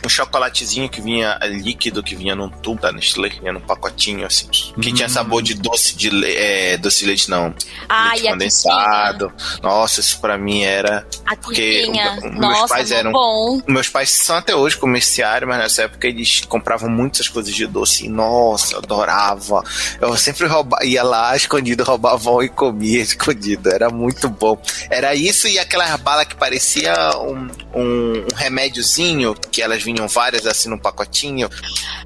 um 0.03 0.09
chocolatezinho 0.09 0.89
que 0.89 1.01
vinha 1.01 1.38
líquido, 1.43 2.03
que 2.03 2.15
vinha 2.15 2.35
num 2.35 2.49
tubo 2.49 2.81
da 2.81 2.91
Nestlé, 2.91 3.29
vinha 3.29 3.53
num 3.53 3.59
pacotinho 3.59 4.25
assim, 4.25 4.47
que 4.49 4.89
hum. 4.89 4.93
tinha 4.93 5.09
sabor 5.09 5.41
de 5.41 5.53
doce 5.53 5.95
de 5.95 6.09
é, 6.25 6.77
doce 6.77 6.99
de 7.01 7.05
leite 7.07 7.29
não. 7.29 7.53
Ah, 7.88 8.12
leite 8.13 8.29
condensado. 8.29 9.31
Nossa, 9.62 9.99
isso 9.99 10.19
pra 10.19 10.38
mim 10.38 10.63
era 10.63 11.05
a 11.25 11.35
porque 11.35 11.85
o, 11.88 12.27
o, 12.27 12.31
Nossa, 12.31 12.57
meus 12.57 12.69
pais 12.69 12.91
eram 12.91 13.12
bom. 13.12 13.62
meus 13.67 13.89
pais 13.89 14.09
são 14.09 14.35
até 14.35 14.55
hoje 14.55 14.77
comerciários, 14.77 15.49
mas 15.49 15.59
nessa 15.59 15.83
época 15.83 16.07
eles 16.07 16.41
compravam 16.41 16.89
muitas 16.89 17.27
coisas 17.27 17.53
de 17.53 17.65
doce. 17.65 18.05
E, 18.05 18.09
nossa, 18.09 18.75
eu 18.75 18.79
adorava. 18.79 19.63
Eu 19.99 20.15
sempre 20.17 20.47
roubava, 20.47 20.85
ia 20.85 21.03
lá 21.03 21.35
escondido, 21.35 21.83
roubava 21.83 22.43
e 22.43 22.49
comia 22.49 23.01
escondido. 23.01 23.69
Era 23.69 23.89
muito 23.89 24.29
bom. 24.29 24.62
Era 24.89 25.15
isso 25.15 25.47
e 25.47 25.57
aquela 25.57 25.97
bala 25.97 26.25
que 26.25 26.35
parecia 26.35 26.93
um, 27.17 27.47
um, 27.73 28.25
um 28.31 28.35
remédiozinho 28.35 29.33
que 29.51 29.62
elas 29.62 29.83
vinham 29.91 30.08
várias 30.08 30.45
assim 30.45 30.69
no 30.69 30.80
pacotinho. 30.80 31.49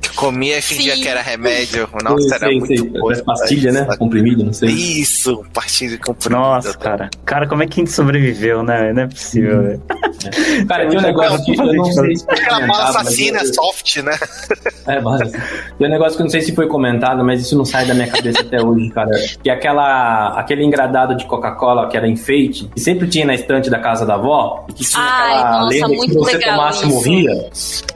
Que 0.01 0.09
comia 0.15 0.59
e 0.59 0.61
fingia 0.61 0.95
Sim. 0.95 1.01
que 1.01 1.07
era 1.07 1.21
remédio. 1.21 1.89
Nossa, 2.03 2.21
sei, 2.21 2.31
era 2.31 2.47
sei, 2.47 2.59
muito 2.59 2.77
sei. 2.77 2.89
bom. 2.89 3.23
pastilha, 3.25 3.71
né? 3.71 3.87
Comprimido, 3.97 4.43
não 4.45 4.53
sei. 4.53 4.69
Isso, 4.69 5.43
pastilha 5.53 5.97
comprimido. 5.97 6.41
Nossa, 6.41 6.77
cara. 6.77 7.09
Cara, 7.25 7.47
como 7.47 7.63
é 7.63 7.67
que 7.67 7.81
a 7.81 7.83
gente 7.83 7.91
sobreviveu, 7.91 8.63
né? 8.63 8.93
Não 8.93 9.03
é 9.03 9.07
possível. 9.07 9.61
É. 9.67 10.63
Cara, 10.65 10.87
tem 10.87 10.97
um 10.97 11.01
negócio 11.01 11.43
que 11.43 11.59
eu 11.59 11.73
não 11.73 11.85
sei 11.85 12.15
se 12.15 12.25
Aquela 12.29 12.67
bala 12.67 12.89
assassina, 12.89 13.39
eu... 13.39 13.53
soft, 13.53 13.97
né? 13.97 14.17
É, 14.87 15.01
mas 15.01 15.31
tem 15.31 15.87
um 15.87 15.89
negócio 15.89 16.15
que 16.15 16.21
eu 16.21 16.25
não 16.25 16.31
sei 16.31 16.41
se 16.41 16.53
foi 16.53 16.67
comentado, 16.67 17.23
mas 17.23 17.41
isso 17.41 17.57
não 17.57 17.65
sai 17.65 17.85
da 17.85 17.93
minha 17.93 18.07
cabeça 18.07 18.41
até 18.41 18.61
hoje, 18.61 18.89
cara. 18.89 19.11
Que 19.41 19.49
aquela, 19.49 20.39
aquele 20.39 20.63
engradado 20.63 21.15
de 21.15 21.25
Coca-Cola 21.25 21.89
que 21.89 21.97
era 21.97 22.07
enfeite, 22.07 22.69
que 22.73 22.79
sempre 22.79 23.07
tinha 23.07 23.25
na 23.25 23.33
estante 23.33 23.69
da 23.69 23.79
casa 23.79 24.05
da 24.05 24.15
avó, 24.15 24.65
e 24.69 24.73
que 24.73 24.83
tinha 24.83 25.01
Ai, 25.01 25.37
aquela 25.37 25.59
nossa, 25.61 25.87
lenda 25.87 26.05
que 26.05 26.13
você 26.13 26.39
tomasse 26.39 26.85
isso. 26.85 26.89
morria. 26.89 27.49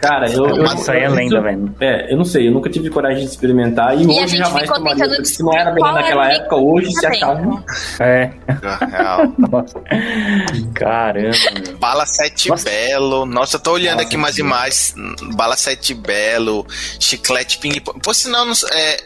Cara, 0.00 0.30
eu. 0.30 0.46
eu 0.46 0.64
isso 0.64 0.90
aí 0.90 1.02
é 1.02 1.08
lenda, 1.08 1.40
velho. 1.42 1.74
É, 1.78 2.12
eu 2.12 2.16
não 2.16 2.24
sei, 2.24 2.48
eu 2.48 2.52
nunca 2.52 2.70
tive 2.70 2.88
coragem 2.88 3.24
de 3.24 3.30
experimentar 3.30 3.98
e, 3.98 4.04
e 4.04 4.06
hoje 4.06 4.38
jamais 4.38 4.66
tomaria. 4.68 5.08
Porque 5.08 5.24
se 5.26 5.42
não 5.42 5.52
era 5.52 5.72
bem 5.72 5.84
naquela 5.84 6.32
época, 6.32 6.56
hoje 6.56 6.90
se 6.92 7.06
acalma. 7.06 7.62
É. 8.00 8.30
Caramba. 10.74 11.36
Bala 11.78 12.06
Sete 12.06 12.48
Nossa. 12.48 12.64
Belo. 12.64 13.26
Nossa, 13.26 13.56
eu 13.56 13.60
tô 13.60 13.72
olhando 13.72 13.96
Nossa, 13.96 14.06
aqui 14.06 14.16
mais 14.16 14.38
imagens. 14.38 14.94
Bala 15.34 15.56
Sete 15.56 15.92
Belo, 15.92 16.66
chiclete 16.98 17.58
ping 17.58 17.78
pong. 17.80 18.00
Por 18.00 18.14
sinal, 18.14 18.46
é, 18.72 18.96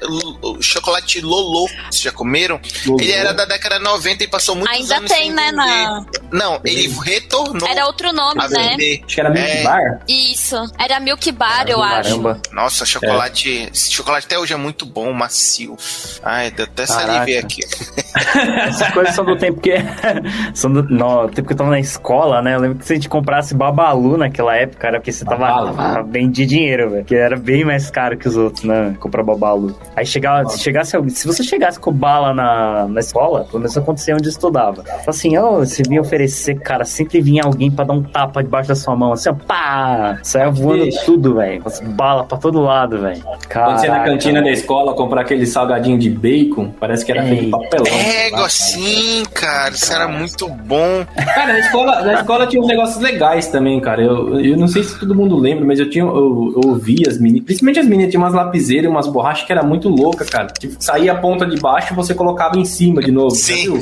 chocolate 0.60 1.20
Lolo, 1.20 1.66
vocês 1.90 2.02
já 2.02 2.12
comeram? 2.12 2.60
Lolo. 2.86 3.00
Ele 3.00 3.12
era 3.12 3.32
da 3.32 3.44
década 3.44 3.80
90 3.80 4.24
e 4.24 4.28
passou 4.28 4.54
muitos 4.54 4.72
Ainda 4.72 4.98
anos 4.98 5.10
tem, 5.10 5.32
né? 5.32 5.50
Na... 5.50 6.06
Não, 6.30 6.60
ele 6.64 6.86
retornou. 7.02 7.68
Era 7.68 7.86
outro 7.86 8.12
nome, 8.12 8.40
né? 8.48 8.76
Acho 9.04 9.06
que 9.06 9.20
era 9.20 9.30
Milk 9.30 9.50
é... 9.50 9.64
Bar. 9.64 10.00
Isso. 10.08 10.56
Era 10.84 11.00
Milk 11.00 11.32
Bar, 11.32 11.64
eu 11.66 11.78
Caramba. 11.78 12.32
acho. 12.32 12.54
Nossa, 12.54 12.84
chocolate. 12.84 13.70
É. 13.72 13.74
chocolate 13.74 14.26
até 14.26 14.38
hoje 14.38 14.52
é 14.52 14.56
muito 14.56 14.84
bom, 14.84 15.10
macio. 15.14 15.78
Ai, 16.22 16.50
deu 16.50 16.66
até 16.66 16.84
salivei 16.84 17.38
aqui. 17.38 17.62
Essas 18.68 18.92
coisas 18.92 19.14
são 19.14 19.24
do 19.24 19.34
tempo 19.34 19.62
que. 19.62 19.72
são 20.52 20.70
do 20.70 20.82
no, 20.82 21.26
tempo 21.28 21.48
que 21.48 21.54
eu 21.54 21.56
tava 21.56 21.70
na 21.70 21.80
escola, 21.80 22.42
né? 22.42 22.54
Eu 22.54 22.60
lembro 22.60 22.78
que 22.78 22.84
se 22.84 22.92
a 22.92 22.96
gente 22.96 23.08
comprasse 23.08 23.54
Babalu 23.54 24.18
naquela 24.18 24.54
época, 24.54 24.86
era 24.86 24.98
porque 24.98 25.10
você 25.10 25.24
tava, 25.24 25.72
tava 25.72 26.02
bem 26.02 26.30
de 26.30 26.44
dinheiro, 26.44 26.90
velho. 26.90 27.04
Que 27.06 27.14
era 27.14 27.34
bem 27.34 27.64
mais 27.64 27.90
caro 27.90 28.18
que 28.18 28.28
os 28.28 28.36
outros, 28.36 28.64
né? 28.64 28.94
Comprar 29.00 29.22
Babalu. 29.22 29.74
Aí 29.96 30.04
chegava, 30.04 30.46
se 30.50 30.58
chegasse 30.58 30.94
se 31.08 31.26
você 31.26 31.42
chegasse 31.42 31.80
com 31.80 31.92
bala 31.92 32.34
na, 32.34 32.86
na 32.88 33.00
escola, 33.00 33.44
pelo 33.44 33.60
menos 33.60 33.74
acontecia 33.78 34.14
onde 34.14 34.26
eu 34.26 34.32
estudava. 34.32 34.84
Assim, 35.06 35.34
ó, 35.38 35.54
oh, 35.54 35.58
você 35.60 35.82
vinha 35.82 36.02
oferecer, 36.02 36.60
cara, 36.60 36.84
sempre 36.84 37.22
vinha 37.22 37.42
alguém 37.42 37.70
pra 37.70 37.86
dar 37.86 37.94
um 37.94 38.02
tapa 38.02 38.42
debaixo 38.42 38.68
da 38.68 38.74
sua 38.74 38.94
mão, 38.94 39.12
assim, 39.12 39.30
ó, 39.30 39.34
pá! 39.34 40.18
Saia 40.22 40.50
voando 40.50 40.73
tudo, 41.04 41.34
velho. 41.34 41.62
Bala 41.90 42.24
pra 42.24 42.38
todo 42.38 42.60
lado, 42.60 43.00
velho. 43.00 43.22
Quando 43.52 43.78
você 43.78 43.86
ia 43.86 43.92
na 43.92 44.04
cantina 44.04 44.42
da 44.42 44.50
escola 44.50 44.94
comprar 44.94 45.22
aquele 45.22 45.46
salgadinho 45.46 45.98
de 45.98 46.10
bacon, 46.10 46.72
parece 46.78 47.04
que 47.04 47.12
era 47.12 47.22
feito 47.24 47.44
de 47.44 47.50
papelão. 47.50 47.86
É, 47.86 48.48
sim, 48.48 49.24
cara. 49.32 49.74
Isso 49.74 49.92
era 49.92 50.08
muito 50.08 50.48
bom. 50.48 51.04
Cara, 51.34 51.52
na 51.52 51.58
escola, 51.58 52.00
na 52.02 52.14
escola 52.14 52.46
tinha 52.46 52.60
uns 52.60 52.68
negócios 52.68 53.02
legais 53.02 53.48
também, 53.48 53.80
cara. 53.80 54.02
Eu, 54.02 54.40
eu 54.40 54.56
não 54.56 54.68
sei 54.68 54.82
se 54.82 54.98
todo 54.98 55.14
mundo 55.14 55.36
lembra, 55.36 55.64
mas 55.64 55.78
eu 55.78 55.88
tinha 55.88 56.04
eu, 56.04 56.52
eu 56.56 56.70
ouvi 56.70 57.02
as 57.08 57.18
meninas, 57.18 57.44
principalmente 57.44 57.80
as 57.80 57.86
meninas, 57.86 58.10
tinham 58.10 58.22
umas 58.22 58.34
lapiseiras 58.34 58.84
e 58.84 58.88
umas 58.88 59.06
borrachas 59.06 59.46
que 59.46 59.52
era 59.52 59.62
muito 59.62 59.88
louca, 59.88 60.24
cara. 60.24 60.46
Tipo, 60.48 60.76
saía 60.78 61.12
a 61.12 61.16
ponta 61.16 61.46
de 61.46 61.58
baixo 61.60 61.92
e 61.92 61.96
você 61.96 62.14
colocava 62.14 62.58
em 62.58 62.64
cima 62.64 63.00
de 63.00 63.10
novo. 63.10 63.34
Sim. 63.34 63.80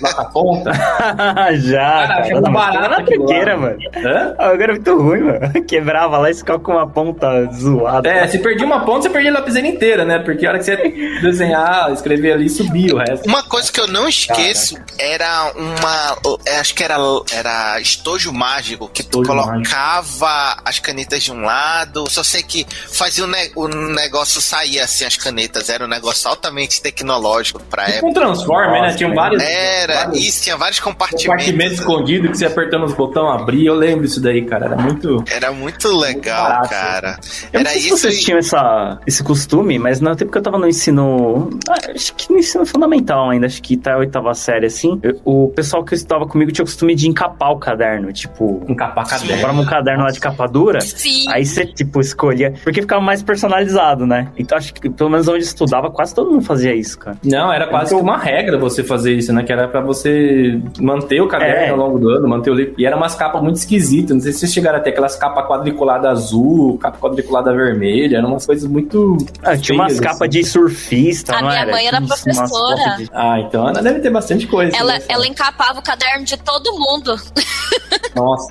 Lá 0.00 0.14
na 0.16 0.24
ponta. 0.24 0.72
Já. 1.54 2.06
Cara, 2.06 2.22
cara. 2.22 2.40
Não, 2.40 2.52
barato 2.52 3.10
na 3.10 3.56
mano. 3.56 3.78
Hã? 3.96 4.34
Agora 4.38 4.64
é 4.64 4.74
muito 4.74 4.96
ruim, 4.96 5.20
mano. 5.20 5.52
Quebrava 5.66 6.18
lá 6.18 6.23
e 6.30 6.34
ficava 6.34 6.58
com 6.58 6.72
uma 6.72 6.88
ponta 6.88 7.44
zoada. 7.52 8.08
É, 8.08 8.26
se 8.26 8.38
perdia 8.38 8.66
uma 8.66 8.84
ponta, 8.84 9.02
você 9.02 9.10
perdia 9.10 9.30
a 9.30 9.34
lapiseira 9.34 9.68
inteira, 9.68 10.04
né? 10.04 10.18
Porque 10.18 10.46
a 10.46 10.50
hora 10.50 10.58
que 10.58 10.64
você 10.64 10.76
desenhar, 11.22 11.92
escrever 11.92 12.32
ali, 12.32 12.48
subia 12.48 12.94
o 12.94 12.98
resto. 12.98 13.26
Uma 13.26 13.42
coisa 13.42 13.70
que 13.70 13.80
eu 13.80 13.86
não 13.86 14.08
esqueço 14.08 14.74
Caraca. 14.74 14.94
era 14.98 15.52
uma. 15.56 16.38
Acho 16.60 16.74
que 16.74 16.82
era, 16.82 16.96
era 17.32 17.80
estojo 17.80 18.32
mágico, 18.32 18.88
que 18.88 19.02
estojo 19.02 19.24
tu 19.24 19.28
colocava 19.28 20.26
mágico. 20.26 20.62
as 20.64 20.78
canetas 20.78 21.22
de 21.22 21.32
um 21.32 21.40
lado. 21.40 22.08
Só 22.08 22.22
sei 22.22 22.42
que 22.42 22.66
fazia 22.92 23.24
o, 23.24 23.26
ne 23.26 23.50
o 23.56 23.68
negócio 23.68 24.40
sair 24.40 24.80
assim, 24.80 25.04
as 25.04 25.16
canetas. 25.16 25.68
Era 25.68 25.84
um 25.84 25.88
negócio 25.88 26.28
altamente 26.28 26.80
tecnológico 26.82 27.60
pra 27.70 27.84
tipo 27.84 27.98
época. 27.98 28.06
Um 28.06 28.12
Transformer, 28.12 28.82
né? 28.82 28.94
Tinha 28.94 29.12
vários. 29.12 29.42
Era, 29.42 29.94
vários, 30.06 30.24
isso, 30.24 30.42
tinha 30.42 30.56
vários 30.56 30.80
compartimentos. 30.80 31.26
Compartimento 31.26 31.74
escondido 31.74 32.28
que 32.30 32.38
você 32.38 32.46
apertando 32.46 32.84
os 32.84 32.94
botões 32.94 33.40
abria. 33.40 33.68
Eu 33.68 33.74
lembro 33.74 34.04
isso 34.04 34.20
daí, 34.20 34.44
cara. 34.44 34.66
Era 34.66 34.76
muito. 34.76 35.24
Era 35.30 35.52
muito 35.52 35.88
legal, 35.96 36.13
muito 36.14 36.68
cara. 36.68 37.18
Eu 37.52 37.60
Era 37.60 37.64
não 37.64 37.70
sei 37.70 37.78
isso. 37.78 37.96
Se 37.96 38.02
vocês 38.02 38.24
tinham 38.24 38.38
essa, 38.38 38.98
esse 39.06 39.22
costume, 39.22 39.78
mas 39.78 40.00
no 40.00 40.14
tempo 40.16 40.32
que 40.32 40.38
eu 40.38 40.42
tava 40.42 40.58
no 40.58 40.68
ensino. 40.68 41.50
Ah, 41.68 41.92
acho 41.94 42.14
que 42.14 42.32
no 42.32 42.38
ensino 42.38 42.64
fundamental 42.66 43.30
ainda, 43.30 43.46
acho 43.46 43.62
que 43.62 43.76
tá 43.76 43.94
a 43.94 43.98
oitava 43.98 44.32
série 44.34 44.66
assim. 44.66 44.98
Eu, 45.02 45.20
o 45.24 45.48
pessoal 45.48 45.84
que 45.84 45.94
estava 45.94 46.26
comigo 46.26 46.52
tinha 46.52 46.62
o 46.62 46.66
costume 46.66 46.94
de 46.94 47.08
encapar 47.08 47.52
o 47.52 47.58
caderno. 47.58 48.12
Tipo. 48.12 48.62
Encapar 48.68 49.06
caderno. 49.06 49.34
Comprava 49.34 49.60
um 49.60 49.64
caderno 49.64 50.04
lá 50.04 50.10
de 50.10 50.20
capa 50.20 50.46
dura. 50.46 50.80
Sim. 50.80 51.24
Aí 51.28 51.44
você, 51.44 51.66
tipo, 51.66 52.00
escolhia. 52.00 52.54
Porque 52.62 52.80
ficava 52.80 53.00
mais 53.00 53.22
personalizado, 53.22 54.06
né? 54.06 54.28
Então 54.36 54.56
acho 54.56 54.72
que 54.74 54.88
pelo 54.90 55.10
menos 55.10 55.28
onde 55.28 55.44
estudava, 55.44 55.90
quase 55.90 56.14
todo 56.14 56.30
mundo 56.30 56.42
fazia 56.42 56.74
isso, 56.74 56.98
cara. 56.98 57.16
Não, 57.24 57.52
era 57.52 57.66
quase 57.66 57.86
então, 57.86 57.98
que 57.98 58.04
uma 58.04 58.18
regra 58.18 58.58
você 58.58 58.82
fazer 58.82 59.14
isso, 59.14 59.32
né? 59.32 59.42
Que 59.42 59.52
era 59.52 59.68
pra 59.68 59.80
você 59.80 60.60
manter 60.80 61.20
o 61.20 61.28
caderno 61.28 61.54
é. 61.54 61.68
ao 61.70 61.76
longo 61.76 61.98
do 61.98 62.08
ano, 62.10 62.28
manter 62.28 62.50
o 62.50 62.54
livro. 62.54 62.74
E 62.78 62.86
era 62.86 62.96
umas 62.96 63.14
capas 63.14 63.42
muito 63.42 63.56
esquisitas. 63.56 64.14
Não 64.14 64.20
sei 64.20 64.32
se 64.32 64.40
vocês 64.40 64.52
chegaram 64.52 64.78
até 64.78 64.90
aquelas 64.90 65.16
capas 65.16 65.46
quadriculadas 65.46 66.03
azul, 66.10 66.78
capa 66.78 66.98
quadriculada 66.98 67.52
vermelha, 67.52 68.18
eram 68.18 68.30
umas 68.30 68.46
coisas 68.46 68.68
muito. 68.68 69.16
Ah, 69.42 69.56
tinha 69.56 69.78
umas 69.78 69.98
capas 69.98 70.22
assim. 70.22 70.40
de 70.40 70.44
surfista, 70.44 71.36
a 71.36 71.40
não 71.40 71.48
minha 71.48 71.60
era? 71.60 71.72
mãe 71.72 71.86
era 71.86 72.00
professora. 72.00 72.96
De... 72.96 73.10
Ah, 73.12 73.40
então 73.40 73.68
ela 73.68 73.82
deve 73.82 74.00
ter 74.00 74.10
bastante 74.10 74.46
coisa. 74.46 74.76
Ela, 74.76 74.94
né? 74.94 75.02
ela 75.08 75.26
encapava 75.26 75.78
o 75.78 75.82
caderno 75.82 76.24
de 76.24 76.36
todo 76.36 76.72
mundo. 76.72 77.16
Nossa. 78.14 78.48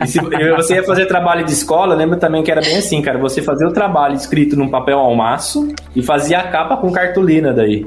E 0.00 0.06
se 0.06 0.18
você 0.20 0.76
ia 0.76 0.84
fazer 0.84 1.06
trabalho 1.06 1.44
de 1.44 1.52
escola, 1.52 1.94
lembra 1.94 2.18
também 2.18 2.42
que 2.42 2.50
era 2.50 2.60
bem 2.60 2.78
assim, 2.78 3.02
cara. 3.02 3.18
Você 3.18 3.42
fazia 3.42 3.66
o 3.66 3.72
trabalho 3.72 4.14
escrito 4.14 4.56
num 4.56 4.68
papel 4.68 4.98
almaço 4.98 5.68
e 5.94 6.02
fazia 6.02 6.38
a 6.38 6.48
capa 6.48 6.76
com 6.76 6.90
cartolina 6.90 7.52
daí. 7.52 7.86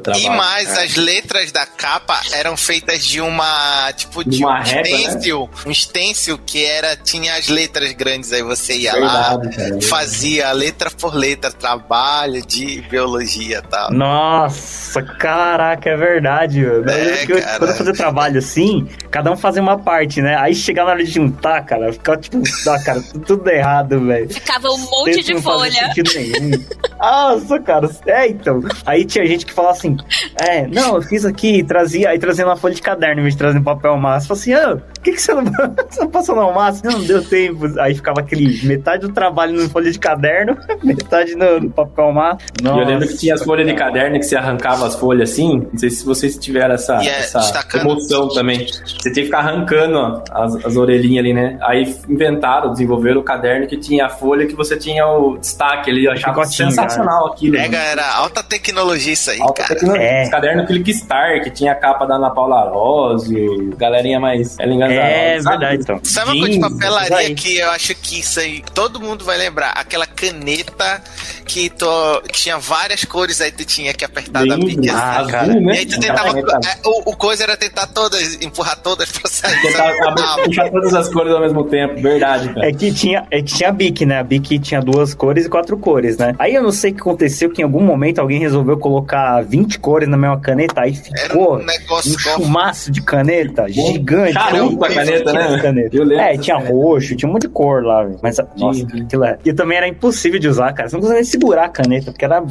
Trabalho. 0.00 0.24
E 0.24 0.28
mais, 0.30 0.76
É. 0.76 0.84
as 0.84 0.96
letras 0.96 1.52
da 1.52 1.66
capa 1.66 2.20
eram 2.32 2.56
feitas 2.56 3.04
de 3.04 3.20
uma. 3.20 3.92
Tipo, 3.96 4.24
de 4.24 4.38
De 4.38 4.44
uma 4.44 4.60
um 4.60 4.62
régua, 4.62 4.82
né? 4.82 4.84
stencil. 5.10 5.50
Um 5.66 5.74
stencil 5.74 6.38
que 6.38 6.64
era. 6.64 6.96
Tinha 6.96 7.34
as 7.36 7.48
letras 7.48 7.92
grandes, 7.92 8.32
aí 8.32 8.42
você 8.42 8.74
ia 8.76 8.92
Verdade, 8.92 9.46
lá, 9.46 9.52
cara. 9.52 9.82
fazia 9.82 10.52
letra 10.52 10.90
por 10.90 11.14
letra, 11.14 11.50
trabalho 11.52 12.44
de 12.46 12.80
biologia 12.82 13.58
e 13.58 13.68
tal. 13.68 13.90
Nossa, 13.92 15.02
caraca, 15.02 15.90
é 15.90 15.96
verdade, 15.96 16.60
mano. 16.64 16.90
É, 16.90 17.22
Eu 17.24 17.58
quando 17.58 17.70
eu 17.70 17.76
fazia 17.76 17.92
trabalho 17.92 18.38
assim, 18.38 18.88
cada 19.10 19.30
um 19.30 19.36
fazia 19.36 19.62
uma 19.62 19.78
parte, 19.78 20.20
né? 20.22 20.36
Aí 20.36 20.54
chegava 20.54 20.88
na 20.90 20.94
hora 20.96 21.04
de 21.04 21.10
juntar, 21.10 21.62
cara, 21.64 21.92
ficava 21.92 22.18
tipo, 22.18 22.42
ah, 22.68 22.78
cara, 22.84 23.02
tudo 23.26 23.48
errado, 23.50 24.00
velho. 24.06 24.28
Ficava 24.32 24.68
um 24.70 24.78
monte 24.78 25.12
Texto 25.12 25.26
de 25.26 25.34
não 25.34 25.42
fazia 25.42 25.58
folha. 25.72 25.94
sentido 25.94 26.10
nenhum. 26.14 26.64
Nossa, 26.98 27.60
cara, 27.60 27.90
é, 28.06 28.28
então. 28.28 28.60
Aí 28.86 29.04
tinha 29.04 29.26
gente 29.26 29.44
que 29.46 29.52
falava 29.52 29.74
assim, 29.82 29.96
é, 30.36 30.66
não, 30.66 30.96
eu 30.96 31.02
fiz 31.02 31.24
aqui, 31.24 31.62
trazia, 31.62 32.10
aí 32.10 32.18
trazia 32.18 32.46
uma 32.46 32.56
folha 32.56 32.74
de 32.74 32.82
caderno, 32.82 33.20
em 33.20 33.22
vez 33.22 33.34
de 33.34 33.38
trazer 33.38 33.58
um 33.58 33.62
papel 33.62 33.96
massa. 33.96 34.28
Falei 34.28 34.40
assim, 34.40 34.52
ah, 34.54 34.76
por 34.76 35.02
que, 35.02 35.12
que 35.12 35.20
você, 35.20 35.34
não, 35.34 35.42
você 35.90 36.00
não 36.00 36.08
passou 36.08 36.36
no 36.36 36.52
massa? 36.52 36.88
Não, 36.88 36.98
não 36.98 37.04
deu 37.04 37.24
tempo. 37.24 37.66
Aí 37.80 37.94
ficava 37.94 38.20
aquele, 38.20 38.64
metade 38.66 39.06
do 39.06 39.12
trabalho 39.12 39.60
na 39.60 39.68
folha 39.68 39.90
de 39.90 39.98
caderno, 39.98 40.56
metade 40.82 41.34
no, 41.34 41.60
no 41.60 41.70
papel 41.70 42.12
massa. 42.12 42.38
E 42.62 42.66
eu 42.66 42.76
lembro 42.76 43.08
que 43.08 43.16
tinha 43.16 43.34
as 43.34 43.42
folhas 43.42 43.66
de 43.66 43.74
caderno 43.74 44.18
que 44.18 44.24
você 44.24 44.36
arrancava 44.36 44.86
as 44.86 44.94
folhas 44.94 45.30
assim. 45.30 45.66
Não 45.72 45.78
sei 45.78 45.90
se 45.90 46.04
vocês 46.04 46.36
tiveram 46.36 46.74
essa, 46.74 47.02
E 47.02 47.08
é 47.08 47.18
essa 47.20 47.38
destacando. 47.40 47.82
emoção 47.82 48.28
também. 48.28 48.66
Você 48.66 49.12
tinha 49.12 49.14
que 49.14 49.24
ficar 49.24 49.38
arrancando 49.38 49.96
ó, 49.96 50.22
as, 50.30 50.64
as 50.64 50.76
orelhinhas 50.76 51.24
ali, 51.24 51.34
né? 51.34 51.58
Aí 51.62 51.94
inventaram, 52.08 52.70
desenvolveram 52.70 53.20
o 53.20 53.24
caderno 53.24 53.66
que 53.66 53.76
tinha 53.76 54.06
a 54.06 54.08
folha 54.08 54.46
que 54.46 54.54
você 54.54 54.76
tinha 54.76 55.06
o 55.06 55.36
destaque 55.38 55.90
ali. 55.90 56.04
Eu 56.04 56.12
achava 56.12 56.44
sensacional 56.44 57.26
aquilo. 57.26 57.52
Mega 57.52 57.78
mano. 57.78 57.90
era 57.90 58.16
alta 58.16 58.42
tecnologia 58.42 59.12
isso 59.12 59.30
aí, 59.30 59.40
Alta 59.40 59.62
cara. 59.62 59.71
Tecnologia. 59.74 60.06
É. 60.06 60.22
Esse 60.22 60.30
caderno 60.30 60.66
Clickstar, 60.66 61.42
que 61.42 61.50
tinha 61.50 61.72
a 61.72 61.74
capa 61.74 62.06
da 62.06 62.16
Ana 62.16 62.30
Paula 62.30 62.68
Rosio, 62.68 63.74
galerinha 63.76 64.18
mais 64.20 64.56
Gazzaroli, 64.56 64.94
É 64.94 65.40
sabe? 65.40 65.58
verdade, 65.58 65.82
então. 65.82 66.00
Sabe 66.02 66.30
uma 66.30 66.40
coisa 66.40 66.52
de 66.52 66.60
papelaria 66.60 67.34
que 67.34 67.56
eu 67.58 67.70
acho 67.70 67.94
que 67.94 68.20
isso 68.20 68.40
aí 68.40 68.62
todo 68.74 69.00
mundo 69.00 69.24
vai 69.24 69.36
lembrar? 69.38 69.70
Aquela 69.76 70.06
caneta 70.06 71.02
que 71.44 71.68
tu, 71.70 71.86
tinha 72.32 72.58
várias 72.58 73.04
cores, 73.04 73.40
aí 73.40 73.50
tu 73.52 73.64
tinha 73.64 73.92
que 73.92 74.04
apertar 74.04 74.46
da 74.46 74.54
Lembro. 74.54 74.66
bique. 74.66 74.88
assim. 74.88 74.98
Ah, 74.98 75.18
azul, 75.18 75.30
cara. 75.30 75.46
né? 75.54 75.74
E 75.74 75.78
aí 75.78 75.86
tu 75.86 76.00
tentava. 76.00 76.38
é, 76.38 76.42
o, 76.88 77.10
o 77.10 77.16
coisa 77.16 77.42
era 77.44 77.56
tentar 77.56 77.86
todas, 77.88 78.40
empurrar 78.42 78.78
todas 78.80 79.10
pra 79.12 79.28
sair. 79.30 79.60
Tentar 79.62 80.08
abrir- 80.08 80.44
puxar 80.44 80.70
todas 80.70 80.94
as 80.94 81.08
cores 81.08 81.32
ao 81.32 81.40
mesmo 81.40 81.64
tempo, 81.64 82.00
verdade, 82.00 82.48
cara. 82.54 82.66
É 82.68 82.72
que 82.72 82.92
tinha, 82.92 83.26
é 83.30 83.38
que 83.42 83.54
tinha 83.54 83.68
a 83.68 83.72
Bic, 83.72 84.06
né? 84.06 84.18
A 84.18 84.22
Bic 84.24 84.58
tinha 84.58 84.80
duas 84.80 85.12
cores 85.14 85.46
e 85.46 85.48
quatro 85.48 85.76
cores, 85.76 86.16
né? 86.16 86.34
Aí 86.38 86.54
eu 86.54 86.62
não 86.62 86.72
sei 86.72 86.90
o 86.92 86.94
que 86.94 87.00
aconteceu, 87.00 87.50
que 87.50 87.60
em 87.60 87.64
algum 87.64 87.82
momento 87.82 88.18
alguém 88.20 88.38
resolveu 88.40 88.76
colocar 88.78 89.42
20 89.42 89.61
cores 89.78 90.08
na 90.08 90.16
mesma 90.16 90.38
caneta, 90.40 90.80
aí 90.82 90.94
ficou 90.94 91.56
um 91.58 91.64
negócio 91.64 92.14
um 92.14 92.18
chumaço 92.18 92.90
de 92.90 93.00
caneta 93.02 93.66
gigante. 93.68 94.32
Charuto 94.34 94.84
a 94.84 94.88
Era 94.88 94.94
caneta, 94.94 95.32
né? 95.32 95.58
caneta. 95.62 95.96
Lembro 96.04 96.20
É, 96.20 96.36
tinha 96.38 96.56
roxo, 96.58 97.16
tinha 97.16 97.28
um 97.28 97.32
monte 97.32 97.42
de 97.42 97.48
cor 97.48 97.82
lá, 97.84 98.04
velho. 98.04 98.18
Mas, 98.22 98.36
nossa, 98.56 98.84
Tinha. 98.86 99.04
aquilo 99.04 99.24
é. 99.24 99.38
E 99.44 99.52
também 99.52 99.78
era 99.78 99.88
impossível 99.88 100.38
de 100.38 100.48
usar, 100.48 100.72
cara. 100.72 100.88
Você 100.88 100.96
não 100.96 101.00
conseguia 101.00 101.20
nem 101.22 101.30
segurar 101.30 101.64
a 101.64 101.68
caneta, 101.68 102.10
porque 102.12 102.24
era 102.24 102.42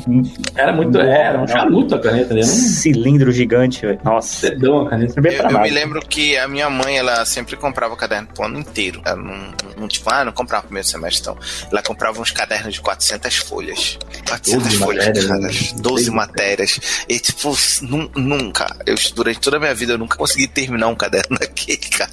Era 0.55 0.73
muito. 0.73 0.99
é, 0.99 1.21
Era 1.27 1.41
um 1.41 1.47
charuto 1.47 1.95
a 1.95 1.99
caneta, 1.99 2.33
né? 2.33 2.41
Um 2.41 2.43
cilindro 2.43 3.31
gigante, 3.31 3.85
velho. 3.85 3.99
Nossa. 4.03 4.49
dedão 4.49 4.81
a 4.81 4.89
caneta. 4.89 5.19
Eu, 5.19 5.49
eu 5.49 5.59
me 5.61 5.69
lembro 5.69 6.01
que 6.01 6.37
a 6.37 6.47
minha 6.47 6.69
mãe, 6.69 6.97
ela 6.97 7.23
sempre 7.25 7.55
comprava 7.55 7.95
caderno 7.95 8.27
pro 8.33 8.45
ano 8.45 8.59
inteiro. 8.59 9.01
Ela 9.05 9.17
não, 9.17 9.37
não 9.77 9.87
tipo, 9.87 10.09
ah, 10.09 10.23
não 10.25 10.31
comprava 10.31 10.61
pro 10.63 10.69
primeiro 10.69 10.87
semestre, 10.87 11.21
então. 11.21 11.37
Ela 11.71 11.81
comprava 11.81 12.21
uns 12.21 12.31
cadernos 12.31 12.73
de 12.73 12.81
400 12.81 13.37
folhas. 13.37 13.97
400 14.27 14.63
12 14.63 14.77
folhas, 14.77 15.05
matérias, 15.07 15.25
cara. 15.27 15.39
né? 15.39 15.49
12 15.81 16.11
matérias. 16.11 16.79
E, 17.07 17.19
tipo, 17.19 17.55
nu- 17.83 18.11
nunca. 18.15 18.67
Eu, 18.85 18.95
durante 19.15 19.39
toda 19.39 19.57
a 19.57 19.59
minha 19.59 19.73
vida, 19.75 19.93
eu 19.93 19.97
nunca 19.97 20.17
consegui 20.17 20.47
terminar 20.47 20.87
um 20.87 20.95
caderno 20.95 21.37
daquele, 21.39 21.77
cara. 21.77 22.11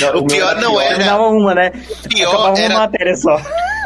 Não, 0.00 0.18
O 0.18 0.26
pior 0.26 0.56
não 0.56 0.80
era- 0.80 0.96
Terminava 0.96 1.22
uma, 1.28 1.54
né? 1.54 1.72
O 2.04 2.08
pior 2.08 2.28
Acabava 2.34 2.58
era 2.60 2.74
uma 2.74 2.80
matéria 2.80 3.16
só. 3.16 3.40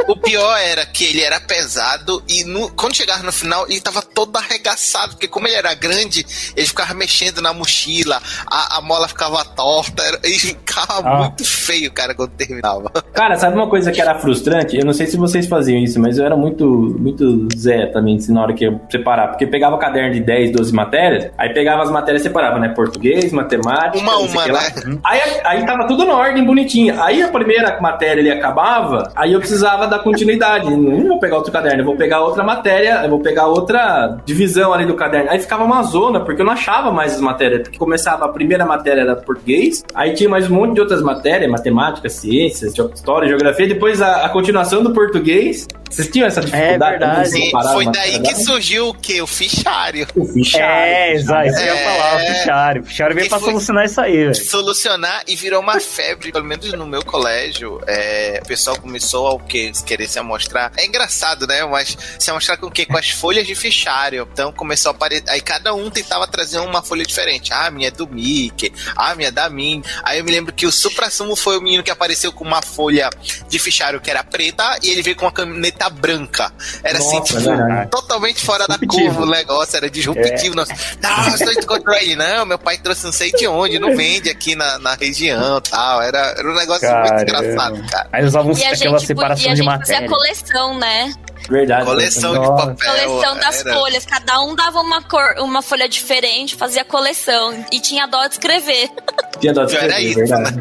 O 0.06 0.16
pior 0.16 0.56
era 0.58 0.86
que 0.86 1.04
ele 1.04 1.22
era 1.22 1.40
pesado 1.40 2.22
e 2.28 2.44
no- 2.44 2.70
quando 2.70 2.94
chegava 2.96 3.22
no 3.22 3.32
final 3.32 3.66
ele 3.68 3.80
tava 3.80 4.00
todo 4.00 4.36
arregaçado, 4.36 5.12
porque 5.12 5.26
como 5.28 5.46
ele 5.48 5.56
era 5.56 5.74
grande, 5.74 6.24
ele 6.56 6.66
ficava 6.66 6.94
mexendo 6.94 7.42
na 7.42 7.52
mochila, 7.52 8.22
a, 8.46 8.78
a 8.78 8.80
mola 8.80 9.08
ficava 9.08 9.44
torta, 9.44 10.02
era, 10.02 10.18
ele 10.22 10.38
ficava 10.38 11.08
Ah. 11.08 11.16
muito 11.18 11.44
feio, 11.44 11.90
cara, 11.92 12.14
quando 12.14 12.30
terminava. 12.30 12.90
Cara, 13.12 13.36
sabe 13.36 13.56
uma 13.56 13.68
coisa 13.68 13.90
que 13.90 14.00
era 14.00 14.16
frustrante? 14.18 14.76
Eu 14.78 14.84
não 14.86 14.92
sei 14.92 15.06
se 15.08 15.16
vocês 15.16 15.46
faziam 15.46 15.78
isso, 15.82 15.98
mas 15.98 16.16
eu 16.16 16.24
era 16.24 16.36
muito, 16.36 16.64
muito 16.98 17.48
Zé 17.56 17.86
também, 17.86 18.16
assim, 18.16 18.32
na 18.32 18.42
hora 18.42 18.54
que 18.54 18.64
eu 18.64 18.78
separar. 19.18 19.28
Porque 19.28 19.46
pegava 19.46 19.74
o 19.74 19.78
caderno 19.78 20.12
de 20.12 20.20
10, 20.20 20.52
12 20.52 20.72
matérias, 20.72 21.30
aí 21.36 21.52
pegava 21.52 21.82
as 21.82 21.90
matérias 21.90 22.22
e 22.22 22.24
separava, 22.24 22.58
né? 22.58 22.68
Português, 22.68 23.32
matemática. 23.32 23.98
Uma 23.98 24.18
uma, 24.18 24.46
lá. 24.46 24.60
né? 24.86 24.98
Aí, 25.04 25.20
aí 25.44 25.66
tava 25.66 25.86
tudo 25.86 26.04
na 26.06 26.14
ordem, 26.14 26.44
bonitinho. 26.44 27.00
Aí 27.02 27.22
a 27.22 27.28
primeira 27.28 27.78
matéria 27.80 28.20
ele 28.20 28.30
acabava, 28.30 29.10
aí 29.16 29.32
eu 29.32 29.40
precisava 29.40 29.86
da 29.86 29.98
continuidade. 29.98 30.70
Não 30.70 31.08
vou 31.08 31.18
pegar 31.18 31.36
outro 31.36 31.52
caderno, 31.52 31.80
eu 31.80 31.84
vou 31.84 31.96
pegar 31.96 32.20
outra 32.20 32.44
matéria, 32.44 33.00
eu 33.02 33.10
vou 33.10 33.20
pegar 33.20 33.46
outra 33.46 34.18
divisão 34.24 34.72
ali 34.72 34.86
do 34.86 34.94
caderno. 34.94 35.30
Aí 35.30 35.38
ficava 35.38 35.64
uma 35.64 35.82
zona, 35.82 36.20
porque 36.20 36.42
eu 36.42 36.46
não 36.46 36.52
achava 36.52 36.92
mais 36.92 37.14
as 37.14 37.20
matérias. 37.20 37.62
Porque 37.62 37.78
começava 37.78 38.24
a 38.24 38.28
primeira 38.28 38.64
matéria 38.64 39.02
era 39.02 39.16
português, 39.16 39.84
aí 39.94 40.14
tinha 40.14 40.28
mais 40.28 40.50
um 40.50 40.54
monte 40.54 40.74
de 40.74 40.80
outras 40.80 41.02
matérias, 41.02 41.50
matemática, 41.50 42.08
ciências, 42.08 42.74
história, 42.94 43.28
geografia, 43.28 43.66
depois 43.66 44.00
a, 44.02 44.26
a 44.26 44.28
continuação 44.28 44.82
do 44.82 44.92
português. 44.92 45.66
Vocês 45.90 46.08
tinham 46.08 46.26
essa 46.26 46.42
dificuldade? 46.42 46.78
verdade. 46.78 46.98
também 46.98 47.22
de 47.22 47.28
Sim, 47.30 47.44
separar 47.46 47.72
foi 47.72 47.86
daí 47.86 48.20
que 48.20 48.34
surgiu 48.36 48.94
o 49.08 49.14
que? 49.14 49.22
O 49.22 49.26
fichário. 49.26 50.06
O 50.14 50.24
fichário. 50.26 50.66
É, 50.66 51.12
exato, 51.14 51.46
isso 51.48 51.56
que 51.56 51.62
eu 51.62 51.74
ia 51.74 51.80
É. 51.80 51.84
falar, 51.84 52.16
o 52.16 52.34
fichário. 52.34 52.82
O 52.82 52.84
fichário 52.84 53.16
veio 53.16 53.28
pra 53.28 53.38
solucionar 53.40 53.84
isso 53.86 54.00
aí, 54.00 54.16
velho. 54.16 54.34
Solucionar 54.34 55.22
e 55.26 55.36
virou 55.36 55.60
uma 55.62 55.80
febre, 55.80 56.32
pelo 56.32 56.44
menos 56.44 56.72
no 56.72 56.86
meu 56.86 57.04
colégio. 57.04 57.80
É, 57.86 58.40
o 58.42 58.46
pessoal 58.46 58.78
começou 58.80 59.36
a 59.36 59.40
quê? 59.40 59.72
querer 59.86 60.08
se 60.08 60.18
amostrar. 60.18 60.72
É 60.76 60.84
engraçado, 60.86 61.46
né? 61.46 61.64
Mas 61.64 61.96
se 62.18 62.30
amostrar 62.30 62.58
com 62.58 62.66
o 62.66 62.70
quê? 62.70 62.84
Com 62.84 62.96
as 62.96 63.10
folhas 63.10 63.46
de 63.46 63.54
fichário. 63.54 64.28
Então 64.32 64.52
começou 64.52 64.90
a 64.90 64.94
aparecer. 64.94 65.24
Aí 65.28 65.40
cada 65.40 65.74
um 65.74 65.90
tentava 65.90 66.26
trazer 66.26 66.58
uma 66.58 66.82
folha 66.82 67.04
diferente. 67.04 67.52
Ah, 67.52 67.66
a 67.66 67.70
minha 67.70 67.88
é 67.88 67.90
do 67.90 68.06
Mickey. 68.06 68.72
Ah, 68.96 69.12
a 69.12 69.14
minha 69.14 69.28
é 69.28 69.30
da 69.30 69.48
Min. 69.48 69.82
Aí 70.02 70.18
eu 70.18 70.24
me 70.24 70.30
lembro 70.30 70.52
que 70.52 70.66
o 70.66 70.72
Supra 70.72 71.10
Sumo 71.10 71.34
foi 71.36 71.56
o 71.58 71.60
menino 71.62 71.82
que 71.82 71.90
apareceu 71.90 72.32
com 72.32 72.44
uma 72.44 72.60
folha 72.62 73.08
de 73.48 73.58
fichário 73.58 74.00
que 74.00 74.10
era 74.10 74.22
preta 74.24 74.78
e 74.82 74.90
ele 74.90 75.02
veio 75.02 75.16
com 75.16 75.24
uma 75.24 75.32
caneta 75.32 75.88
branca. 75.88 76.52
Era 76.82 76.98
assim, 76.98 77.18
Nossa, 77.18 77.38
tipo, 77.38 77.50
é 77.50 77.56
verdade. 77.56 77.90
totalmente 77.90 78.40
fora 78.44 78.66
da 78.66 78.78
Disruptivo. 78.98 79.22
o 79.22 79.30
negócio, 79.30 79.76
era 79.76 79.90
disruptivo. 79.90 80.54
Nossa, 80.56 80.74
não, 81.00 81.28
eu 81.28 81.38
sou 81.38 81.52
encontrou 81.52 81.96
ele. 81.96 82.16
Não, 82.16 82.44
meu 82.46 82.58
pai 82.58 82.78
trouxe 82.78 83.04
não 83.04 83.12
sei 83.12 83.30
de 83.32 83.46
onde, 83.46 83.78
não 83.78 83.94
vende 83.96 84.28
aqui 84.30 84.54
na, 84.54 84.78
na 84.78 84.94
região 84.94 85.60
tal. 85.60 86.02
Era, 86.02 86.18
era 86.38 86.50
um 86.50 86.54
negócio 86.54 86.88
muito 86.88 87.02
Caramba. 87.04 87.22
engraçado, 87.22 87.90
cara. 87.90 88.08
Aí 88.12 88.24
usavam 88.24 88.52
E 88.52 88.64
a 88.64 88.70
aquela 88.72 88.98
gente, 88.98 89.06
separação 89.06 89.44
e 89.46 89.48
a 89.48 89.54
de 89.54 89.56
gente 89.62 89.66
fazia 89.78 89.94
matéria. 90.00 90.08
coleção, 90.08 90.78
né? 90.78 91.12
Verdade. 91.48 91.84
Coleção 91.86 92.32
de 92.32 92.38
Nossa. 92.40 92.66
papel. 92.66 92.92
Coleção 93.08 93.36
das 93.38 93.60
era- 93.60 93.74
folhas. 93.74 94.04
Cada 94.04 94.40
um 94.42 94.54
dava 94.54 94.80
uma 94.80 95.02
cor, 95.02 95.34
uma 95.38 95.62
folha 95.62 95.88
diferente, 95.88 96.54
fazia 96.56 96.84
coleção. 96.84 97.64
E 97.72 97.80
tinha 97.80 98.06
dó 98.06 98.26
de 98.26 98.34
escrever. 98.34 98.90
Tinha 99.40 99.52
Pior 99.54 99.68
era 99.70 100.00
escrever, 100.00 100.00
isso, 100.00 100.18
verdade. 100.18 100.58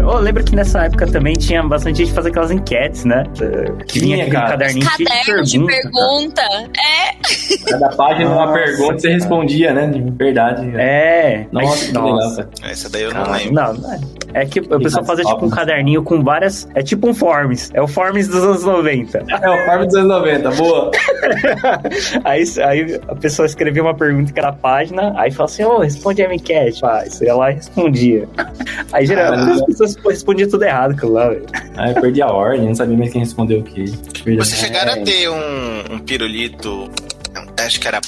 Eu 0.00 0.18
lembro 0.18 0.42
que 0.42 0.56
nessa 0.56 0.84
época 0.86 1.06
também 1.06 1.34
tinha 1.34 1.62
bastante 1.62 1.98
gente 1.98 2.12
fazer 2.12 2.30
aquelas 2.30 2.50
enquetes, 2.50 3.04
né? 3.04 3.24
Que 3.86 4.00
vinha 4.00 4.16
aquele 4.16 4.30
cara. 4.30 4.48
caderninho 4.50 4.86
Caderno 4.86 5.42
de 5.44 5.58
pergunta. 5.66 5.72
pergunta. 5.82 6.42
É. 6.78 7.70
Cada 7.70 7.88
página 7.90 8.30
uma 8.30 8.46
Nossa, 8.46 8.52
pergunta 8.54 8.98
você 8.98 9.08
cara. 9.08 9.14
respondia, 9.20 9.72
né? 9.74 9.86
De 9.88 10.00
verdade. 10.10 10.72
É. 10.76 11.46
Nossa, 11.52 11.86
que 11.86 11.92
legal. 11.98 12.18
Essa 12.64 12.88
daí 12.88 13.02
eu 13.02 13.14
não 13.14 13.24
Cara, 13.24 13.36
lembro. 13.36 13.54
não, 13.54 13.74
não 13.74 13.92
é. 13.92 14.00
É 14.32 14.46
que 14.46 14.60
o 14.60 14.80
pessoal 14.80 15.04
fazia 15.04 15.24
tipo 15.24 15.38
um 15.38 15.40
Forms. 15.40 15.56
caderninho 15.56 16.02
com 16.04 16.22
várias. 16.22 16.68
É 16.74 16.82
tipo 16.82 17.08
um 17.08 17.12
Forms. 17.14 17.68
É 17.74 17.82
o 17.82 17.88
Forms 17.88 18.28
dos 18.28 18.44
anos 18.44 18.64
90. 18.64 19.24
É 19.28 19.50
o 19.50 19.66
Farm 19.66 19.84
dos 19.86 19.94
anos 19.96 20.08
90, 20.08 20.50
boa. 20.52 20.90
aí, 22.24 22.44
aí 22.64 23.00
a 23.08 23.14
pessoa 23.16 23.46
escrevia 23.46 23.82
uma 23.82 23.94
pergunta 23.94 24.30
em 24.30 24.34
cada 24.34 24.52
página, 24.52 25.12
aí 25.16 25.30
falava 25.32 25.52
assim: 25.52 25.64
Ô, 25.64 25.78
responde 25.78 26.22
a 26.22 26.28
minha 26.28 26.36
enquete. 26.36 26.80
Ah, 26.84 27.02
isso 27.06 27.24
ia 27.24 27.34
lá 27.34 27.50
e 27.50 27.54
respondia. 27.54 28.28
Aí 28.92 29.04
geralmente 29.04 29.50
as 29.50 29.64
pessoas 29.64 29.89
respondiam 30.04 30.48
tudo 30.48 30.64
errado 30.64 30.92
aquilo 30.92 31.12
lá, 31.12 31.28
velho. 31.28 31.46
Aí 31.76 31.94
eu 31.94 32.00
perdi 32.00 32.22
a 32.22 32.28
ordem, 32.28 32.66
não 32.66 32.74
sabia 32.74 32.96
mais 32.96 33.12
quem 33.12 33.20
respondeu 33.20 33.60
o 33.60 33.62
que. 33.62 33.86
Vocês 34.36 34.60
chegaram 34.60 34.92
a 34.92 35.04
ter 35.04 35.28
um, 35.28 35.94
um 35.94 35.98
pirulito. 35.98 36.90
Acho 37.70 37.78
que 37.78 37.86
era 37.86 38.00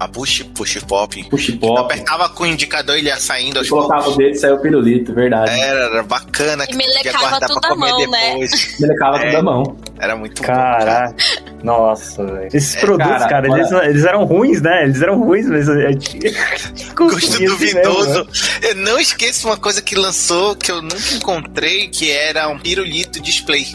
a 0.00 0.08
push, 0.08 0.42
push 0.42 0.78
pop. 0.82 1.22
Push 1.30 1.52
pop. 1.52 1.78
Apertava 1.78 2.28
com 2.30 2.42
o 2.42 2.46
indicador, 2.46 2.96
ele 2.96 3.06
ia 3.06 3.16
saindo 3.16 3.60
aos 3.60 3.68
Colocava 3.68 4.08
o 4.08 4.16
dedo 4.16 4.34
e 4.34 4.34
saiu 4.34 4.56
o 4.56 4.58
pirulito, 4.58 5.14
verdade. 5.14 5.52
Era, 5.52 5.84
era 5.84 6.02
bacana. 6.02 6.66
E 6.68 6.74
melecava 6.74 7.38
tudo 7.46 7.64
a 7.64 7.76
mão, 7.76 8.10
né? 8.10 8.34
Melecava 8.80 9.18
é, 9.18 9.26
tudo 9.26 9.36
a 9.36 9.42
mão. 9.42 9.76
Era 10.00 10.16
muito 10.16 10.42
Caraca. 10.42 11.12
bom. 11.12 11.16
Cara. 11.16 11.54
Nossa, 11.62 12.26
velho. 12.26 12.48
Esses 12.52 12.74
é, 12.74 12.80
produtos, 12.80 13.08
cara, 13.08 13.28
cara 13.28 13.46
eles, 13.46 13.70
eles, 13.70 14.04
eram 14.04 14.24
ruins, 14.24 14.60
né? 14.60 14.82
Eles 14.82 15.00
eram 15.00 15.20
ruins, 15.20 15.46
mas 15.46 15.68
eu. 15.68 15.76
Gosto 16.96 17.38
duvidoso. 17.38 18.08
Mesmo, 18.08 18.24
né? 18.24 18.30
Eu 18.62 18.74
não 18.74 18.98
esqueço 18.98 19.46
uma 19.46 19.56
coisa 19.56 19.80
que 19.80 19.94
lançou 19.94 20.56
que 20.56 20.72
eu 20.72 20.82
nunca 20.82 21.14
encontrei, 21.14 21.86
que 21.86 22.10
era 22.10 22.48
um 22.48 22.58
pirulito 22.58 23.20
display. 23.20 23.72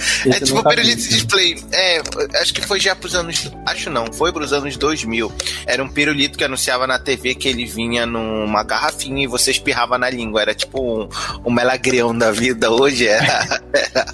Esse 0.00 0.30
é 0.30 0.40
tipo 0.40 0.58
o 0.58 0.64
pirulito 0.64 1.08
display. 1.08 1.56
É, 1.72 2.02
acho 2.40 2.54
que 2.54 2.62
foi 2.62 2.80
já 2.80 2.96
pros 2.96 3.14
anos. 3.14 3.50
Acho 3.66 3.90
não, 3.90 4.12
foi 4.12 4.32
pros 4.32 4.52
anos 4.52 4.76
2000. 4.76 5.32
Era 5.66 5.82
um 5.82 5.88
pirulito 5.88 6.38
que 6.38 6.44
anunciava 6.44 6.86
na 6.86 6.98
TV 6.98 7.34
que 7.34 7.48
ele 7.48 7.64
vinha 7.64 8.06
numa 8.06 8.62
garrafinha 8.62 9.24
e 9.24 9.26
você 9.26 9.50
espirrava 9.50 9.98
na 9.98 10.08
língua. 10.08 10.42
Era 10.42 10.54
tipo 10.54 10.80
um, 10.80 11.08
um 11.44 11.50
melagrião 11.50 12.16
da 12.16 12.30
vida. 12.30 12.70
Hoje 12.70 13.06
era, 13.06 13.60
era, 13.72 14.06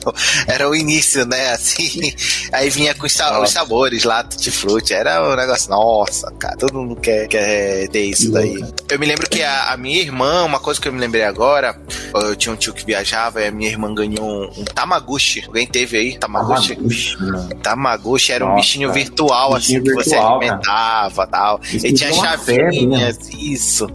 era, 0.48 0.68
o 0.68 0.74
início, 0.74 1.24
né? 1.24 1.50
Assim. 1.50 2.12
Aí 2.52 2.68
vinha 2.70 2.94
com 2.94 3.06
os, 3.06 3.14
os 3.14 3.50
sabores 3.50 4.04
lá, 4.04 4.24
tutti 4.24 4.50
frutti. 4.50 4.92
Era 4.92 5.22
um 5.28 5.36
negócio. 5.36 5.70
Nossa, 5.70 6.30
cara, 6.32 6.56
todo 6.56 6.74
mundo 6.74 6.96
quer, 6.96 7.28
quer 7.28 7.88
ter 7.88 8.04
isso 8.04 8.30
daí. 8.32 8.64
Eu 8.88 8.98
me 8.98 9.06
lembro 9.06 9.28
que 9.28 9.42
a, 9.42 9.72
a 9.72 9.76
minha 9.76 10.00
irmã, 10.00 10.44
uma 10.44 10.60
coisa 10.60 10.80
que 10.80 10.88
eu 10.88 10.92
me 10.92 11.00
lembrei 11.00 11.24
agora, 11.24 11.78
eu 12.14 12.34
tinha 12.36 12.52
um 12.52 12.56
tio 12.56 12.72
que 12.72 12.84
viajava 12.84 13.40
e 13.40 13.46
a 13.46 13.50
minha 13.50 13.70
irmã 13.70 13.94
ganhou 13.94 14.24
um, 14.24 14.60
um 14.60 14.64
Tamagotchi. 14.64 15.44
Alguém 15.46 15.66
teve 15.76 15.98
aí? 15.98 16.18
Tamagotchi? 16.18 16.74
Tamagotchi, 16.74 17.54
Tamagotchi 17.62 18.32
era 18.32 18.44
Nossa, 18.44 18.52
um 18.52 18.56
bichinho 18.56 18.92
virtual, 18.92 19.54
bichinho 19.54 19.80
assim, 19.80 19.94
virtual, 19.94 20.04
que 20.04 20.10
você 20.10 20.16
alimentava 20.16 21.22
e 21.22 21.26
tal. 21.26 21.60
Ele 21.70 21.92
tinha 21.92 22.12
chavinhas, 22.14 23.18
né? 23.18 23.30
isso. 23.38 23.86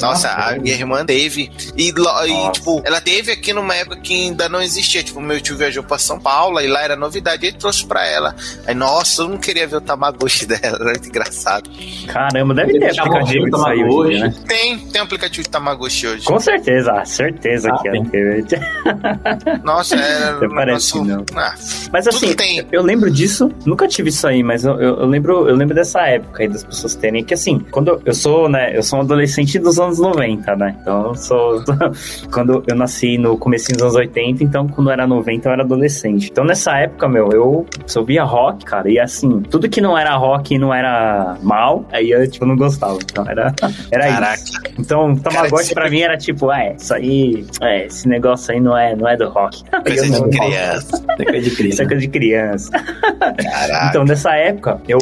Nossa, 0.00 0.30
a 0.30 0.58
minha 0.58 0.74
irmã 0.74 1.04
teve. 1.06 1.50
E, 1.76 1.90
e, 1.90 2.52
tipo, 2.52 2.82
ela 2.84 3.00
teve 3.00 3.30
aqui 3.30 3.52
numa 3.52 3.74
época 3.74 4.00
que 4.00 4.14
ainda 4.14 4.48
não 4.48 4.60
existia. 4.60 5.02
Tipo, 5.02 5.20
meu 5.20 5.40
tio 5.40 5.56
viajou 5.56 5.84
pra 5.84 5.96
São 5.96 6.18
Paulo 6.18 6.60
e 6.60 6.66
lá 6.66 6.82
era 6.82 6.96
novidade. 6.96 7.46
Ele 7.46 7.56
trouxe 7.56 7.86
pra 7.86 8.04
ela. 8.04 8.34
Aí, 8.66 8.74
nossa, 8.74 9.22
eu 9.22 9.28
não 9.28 9.38
queria 9.38 9.66
ver 9.66 9.76
o 9.76 9.80
Tamagotchi 9.80 10.44
dela. 10.46 10.60
Era 10.62 10.84
muito 10.84 11.08
engraçado. 11.08 11.70
Caramba, 12.08 12.54
deve 12.54 12.78
ter 12.80 12.98
aplicativo 12.98 13.44
de 13.44 13.50
Tamagotchi, 13.50 14.18
né? 14.18 14.34
Tem, 14.48 14.78
tem 14.78 15.00
aplicativo 15.00 15.42
de 15.44 15.50
Tamagotchi 15.50 16.06
hoje. 16.08 16.24
Com 16.24 16.40
certeza, 16.40 17.04
certeza 17.04 17.70
ah, 17.72 17.78
que 17.78 17.88
é. 17.88 19.58
Nossa, 19.62 19.94
era. 19.94 20.48
Parece 20.48 20.98
nosso... 20.98 21.04
não. 21.04 21.24
Ah, 21.34 21.54
mas 21.92 22.06
assim, 22.06 22.34
eu 22.72 22.82
lembro 22.82 23.10
disso, 23.10 23.50
nunca 23.64 23.86
tive 23.86 24.08
isso 24.08 24.26
aí, 24.26 24.42
mas 24.42 24.64
eu, 24.64 24.80
eu, 24.80 25.00
eu, 25.00 25.06
lembro, 25.06 25.48
eu 25.48 25.54
lembro 25.54 25.74
dessa 25.74 26.00
época 26.06 26.42
aí 26.42 26.48
das 26.48 26.64
pessoas 26.64 26.94
terem 26.94 27.24
que 27.24 27.34
assim, 27.34 27.58
quando 27.70 27.88
eu, 27.88 28.02
eu 28.04 28.14
sou, 28.14 28.48
né, 28.48 28.76
eu 28.76 28.82
sou 28.82 28.98
um 28.98 29.02
adolescente 29.02 29.58
dos 29.58 29.78
anos 29.78 29.98
90, 29.98 30.56
né? 30.56 30.76
Então 30.80 31.08
eu 31.08 31.14
sou 31.14 31.62
quando 32.32 32.64
eu 32.66 32.76
nasci 32.76 33.18
no 33.18 33.36
começo 33.36 33.72
dos 33.72 33.82
anos 33.82 33.94
80, 33.94 34.42
então 34.42 34.66
quando 34.68 34.88
eu 34.88 34.92
era 34.92 35.06
90 35.06 35.48
eu 35.48 35.52
era 35.52 35.62
adolescente. 35.62 36.28
Então 36.30 36.44
nessa 36.44 36.76
época, 36.78 37.08
meu, 37.08 37.30
eu 37.32 37.66
só 37.86 38.02
via 38.02 38.24
rock, 38.24 38.64
cara, 38.64 38.90
e 38.90 38.98
assim, 38.98 39.40
tudo 39.42 39.68
que 39.68 39.80
não 39.80 39.96
era 39.96 40.16
rock 40.16 40.54
e 40.54 40.58
não 40.58 40.72
era 40.72 41.36
mal, 41.42 41.86
aí 41.92 42.10
eu 42.10 42.28
tipo 42.30 42.46
não 42.46 42.56
gostava. 42.56 42.98
Então 43.02 43.24
era 43.28 43.54
era 43.90 44.08
Caraca. 44.08 44.34
isso. 44.34 44.60
Então, 44.78 45.16
Tamagotchi 45.16 45.74
pra 45.74 45.90
mim 45.90 46.00
era 46.00 46.16
tipo, 46.16 46.52
é, 46.52 46.74
isso 46.74 46.94
aí, 46.94 47.46
é, 47.60 47.86
esse 47.86 48.08
negócio 48.08 48.52
aí 48.52 48.60
não 48.60 48.76
é, 48.76 48.94
não 48.94 49.08
é 49.08 49.16
do 49.16 49.28
rock. 49.28 49.62
Coisa 49.84 50.08
de 50.08 50.38
criança. 50.38 51.04
Coisa 51.24 51.50
de 51.50 51.56
criança. 51.56 51.82
É 51.82 51.86
de 51.86 52.08
criança. 52.08 52.70
Caraca. 52.70 53.86
Então, 53.88 54.04
nessa 54.04 54.34
época, 54.34 54.80
eu, 54.88 54.98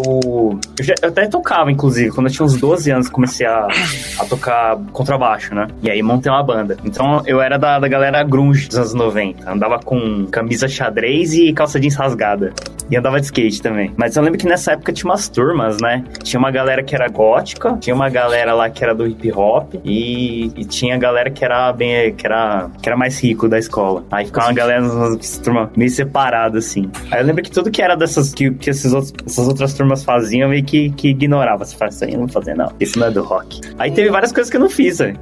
eu, 0.79 0.85
já, 0.85 0.95
eu, 1.03 1.09
até 1.09 1.27
tocava, 1.27 1.71
inclusive. 1.71 2.11
Quando 2.11 2.29
eu 2.29 2.33
tinha 2.33 2.47
uns 2.47 2.57
12 2.57 2.91
anos, 2.91 3.09
comecei 3.09 3.47
a, 3.47 3.69
a 4.19 4.25
tocar 4.25 4.77
contrabaixo, 4.93 5.55
né? 5.55 5.69
E 5.83 5.91
aí 5.91 6.03
montei 6.03 6.31
uma 6.31 6.43
banda. 6.43 6.77
Então, 6.85 7.23
eu 7.27 7.41
era 7.41 7.59
da, 7.59 7.79
da 7.79 7.89
galera 7.89 8.23
grunge 8.23 8.69
dos 8.69 8.79
anos 8.79 8.95
90. 8.95 9.51
Andava 9.51 9.79
com 9.79 10.27
camisa 10.27 10.69
xadrez 10.69 11.33
e 11.35 11.53
calça 11.53 11.79
jeans 11.81 11.95
rasgada. 11.95 12.53
E 12.91 12.97
andava 12.97 13.19
de 13.21 13.27
skate 13.27 13.61
também. 13.61 13.93
Mas 13.97 14.17
eu 14.17 14.23
lembro 14.23 14.39
que 14.39 14.47
nessa 14.47 14.73
época 14.73 14.93
tinha 14.93 15.11
umas 15.11 15.29
turmas, 15.29 15.79
né? 15.81 16.05
Tinha 16.23 16.39
uma 16.39 16.51
galera 16.51 16.83
que 16.83 16.95
era 16.95 17.09
gótica, 17.09 17.77
tinha 17.81 17.95
uma 17.95 18.09
galera 18.09 18.55
lá 18.55 18.71
que 18.71 18.83
era 18.83 18.95
do 18.95 19.07
hip 19.07 19.33
hop 19.33 19.75
e, 19.85 20.53
e 20.57 20.65
tinha 20.65 20.97
galera 20.97 21.29
que 21.29 21.45
era 21.45 21.73
bem 21.73 22.15
que 22.15 22.25
era 22.25 22.71
que 22.81 22.89
era 22.89 22.97
mais 22.97 23.21
rico 23.21 23.49
da 23.49 23.59
escola. 23.59 24.05
Aí 24.11 24.27
ficava 24.27 24.47
uma 24.47 24.53
galera 24.53 24.81
nas 24.81 25.39
turmas 25.39 25.71
meio 25.77 25.91
separada 26.07 26.59
assim. 26.59 26.91
Aí 27.11 27.21
eu 27.21 27.27
lembro 27.27 27.43
que 27.43 27.51
tudo 27.51 27.71
que 27.71 27.83
era 27.83 27.97
dessas 27.97 28.33
que, 28.33 28.51
que 28.53 28.71
esses 28.71 28.93
outros, 28.93 29.13
essas 29.27 29.49
outras 29.49 29.75
turmas 29.75 30.05
faziam 30.05 30.49
meio 30.49 30.65
que, 30.65 30.91
que 30.91 31.09
ignorava. 31.09 31.65
Você 31.65 31.77
fala, 31.77 31.91
isso 31.91 32.05
aí 32.05 32.13
eu 32.13 32.19
não 32.19 32.27
vou 32.27 32.33
fazer, 32.33 32.55
não. 32.55 32.73
Isso 32.81 32.99
não 32.99 33.09
é 33.09 33.11
do 33.11 33.23
rock. 33.23 33.61
Aí 33.79 33.91
teve 33.91 34.09
várias 34.11 34.33
coisas 34.33 34.51
que 34.51 34.57
eu 34.57 34.61
não 34.61 34.71
fiz, 34.71 34.99
velho. 34.99 35.19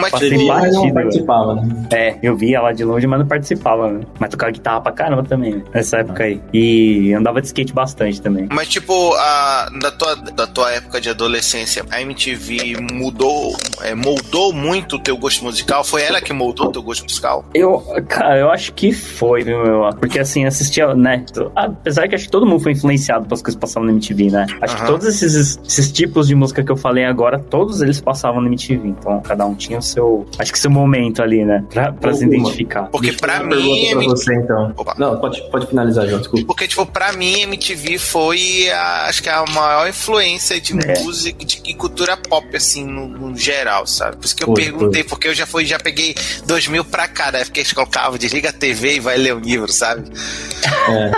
Mas 0.00 0.10
Passei 0.16 0.46
partido, 0.46 0.72
não 0.72 0.92
participava, 0.92 1.54
né? 1.56 1.86
É, 1.92 2.18
eu 2.22 2.36
via 2.36 2.60
lá 2.60 2.72
de 2.72 2.84
longe, 2.84 3.06
mas 3.06 3.18
não 3.20 3.26
participava, 3.26 3.90
né? 3.90 4.00
Mas 4.18 4.30
tocava 4.30 4.52
guitarra 4.52 4.80
pra 4.80 4.92
caramba 4.92 5.22
também, 5.22 5.56
né? 5.56 5.64
Nessa 5.74 5.98
época 5.98 6.24
aí. 6.24 6.40
E 6.52 7.12
andava 7.12 7.40
de 7.40 7.48
skate 7.48 7.72
bastante 7.72 8.20
também. 8.20 8.48
Mas, 8.50 8.68
tipo, 8.68 9.14
a, 9.14 9.68
da, 9.80 9.90
tua, 9.90 10.16
da 10.16 10.46
tua 10.46 10.72
época 10.72 11.00
de 11.00 11.10
adolescência, 11.10 11.84
a 11.90 12.00
MTV 12.00 12.76
mudou, 12.92 13.56
é, 13.82 13.94
moldou 13.94 14.52
muito 14.52 14.96
o 14.96 14.98
teu 14.98 15.16
gosto 15.16 15.44
musical? 15.44 15.84
Foi 15.84 16.02
ela 16.02 16.20
que 16.20 16.32
moldou 16.32 16.68
o 16.68 16.72
teu 16.72 16.82
gosto 16.82 17.02
musical? 17.02 17.44
Eu, 17.54 17.82
cara, 18.08 18.38
eu 18.38 18.50
acho 18.50 18.72
que 18.72 18.92
foi, 18.92 19.42
viu, 19.42 19.62
meu? 19.62 19.84
Porque, 19.98 20.18
assim, 20.18 20.44
assistia, 20.44 20.94
né? 20.94 21.24
Apesar 21.54 22.08
que 22.08 22.14
acho 22.14 22.24
que 22.24 22.30
todo 22.30 22.46
mundo 22.46 22.62
foi 22.62 22.72
influenciado 22.72 23.26
pelas 23.26 23.42
coisas 23.42 23.56
que 23.56 23.60
passavam 23.60 23.86
na 23.86 23.92
MTV, 23.92 24.30
né? 24.30 24.46
Acho 24.60 24.74
uhum. 24.74 24.80
que 24.80 24.86
todos 24.86 25.06
esses, 25.06 25.58
esses 25.66 25.92
tipos 25.92 26.28
de 26.28 26.34
música 26.34 26.62
que 26.62 26.70
eu 26.70 26.76
falei 26.76 27.04
agora, 27.04 27.38
todos 27.38 27.80
eles 27.80 28.00
passavam 28.00 28.40
na 28.40 28.48
MTV. 28.48 28.88
Então, 28.88 29.20
cada 29.20 29.46
um 29.46 29.54
tinha 29.54 29.78
o 29.78 29.82
seu, 29.82 30.26
acho 30.38 30.52
que 30.52 30.58
seu 30.58 30.70
momento 30.70 31.22
ali, 31.22 31.44
né? 31.44 31.64
Pra, 31.70 31.92
pra 31.92 32.12
se 32.14 32.24
identificar. 32.24 32.84
Porque 32.84 33.12
pra 33.12 33.42
mim... 33.42 33.90
Pra 33.90 34.02
você, 34.04 34.34
então. 34.34 34.74
Não, 34.98 35.18
pode, 35.18 35.42
pode 35.50 35.66
finalizar, 35.66 36.06
João, 36.06 36.18
desculpa. 36.20 36.46
Porque, 36.46 36.68
tipo, 36.68 36.84
pra 36.86 37.12
mim, 37.12 37.42
MTV 37.42 37.98
foi, 37.98 38.70
a, 38.70 39.06
acho 39.06 39.22
que 39.22 39.28
a 39.28 39.44
maior 39.46 39.88
influência 39.88 40.60
de 40.60 40.72
é. 40.72 41.02
música 41.02 41.44
de, 41.44 41.62
de 41.62 41.74
cultura 41.74 42.16
pop, 42.16 42.56
assim, 42.56 42.84
no, 42.84 43.08
no, 43.08 43.36
geral, 43.36 43.86
sabe? 43.86 44.16
Por 44.16 44.24
isso 44.24 44.36
que 44.36 44.42
eu 44.42 44.48
foi, 44.48 44.56
perguntei, 44.56 45.02
foi. 45.02 45.08
porque 45.08 45.28
eu 45.28 45.34
já 45.34 45.46
fui, 45.46 45.64
já 45.64 45.78
peguei 45.78 46.14
2000 46.46 46.84
pra 46.84 47.08
cá, 47.08 47.32
né? 47.32 47.44
Porque 47.44 47.60
eles 47.60 47.72
colocavam, 47.72 48.18
desliga 48.18 48.50
a 48.50 48.52
TV 48.52 48.96
e 48.96 49.00
vai 49.00 49.16
ler 49.16 49.34
o 49.34 49.38
livro, 49.38 49.70
sabe? 49.72 49.85
É. 49.94 51.10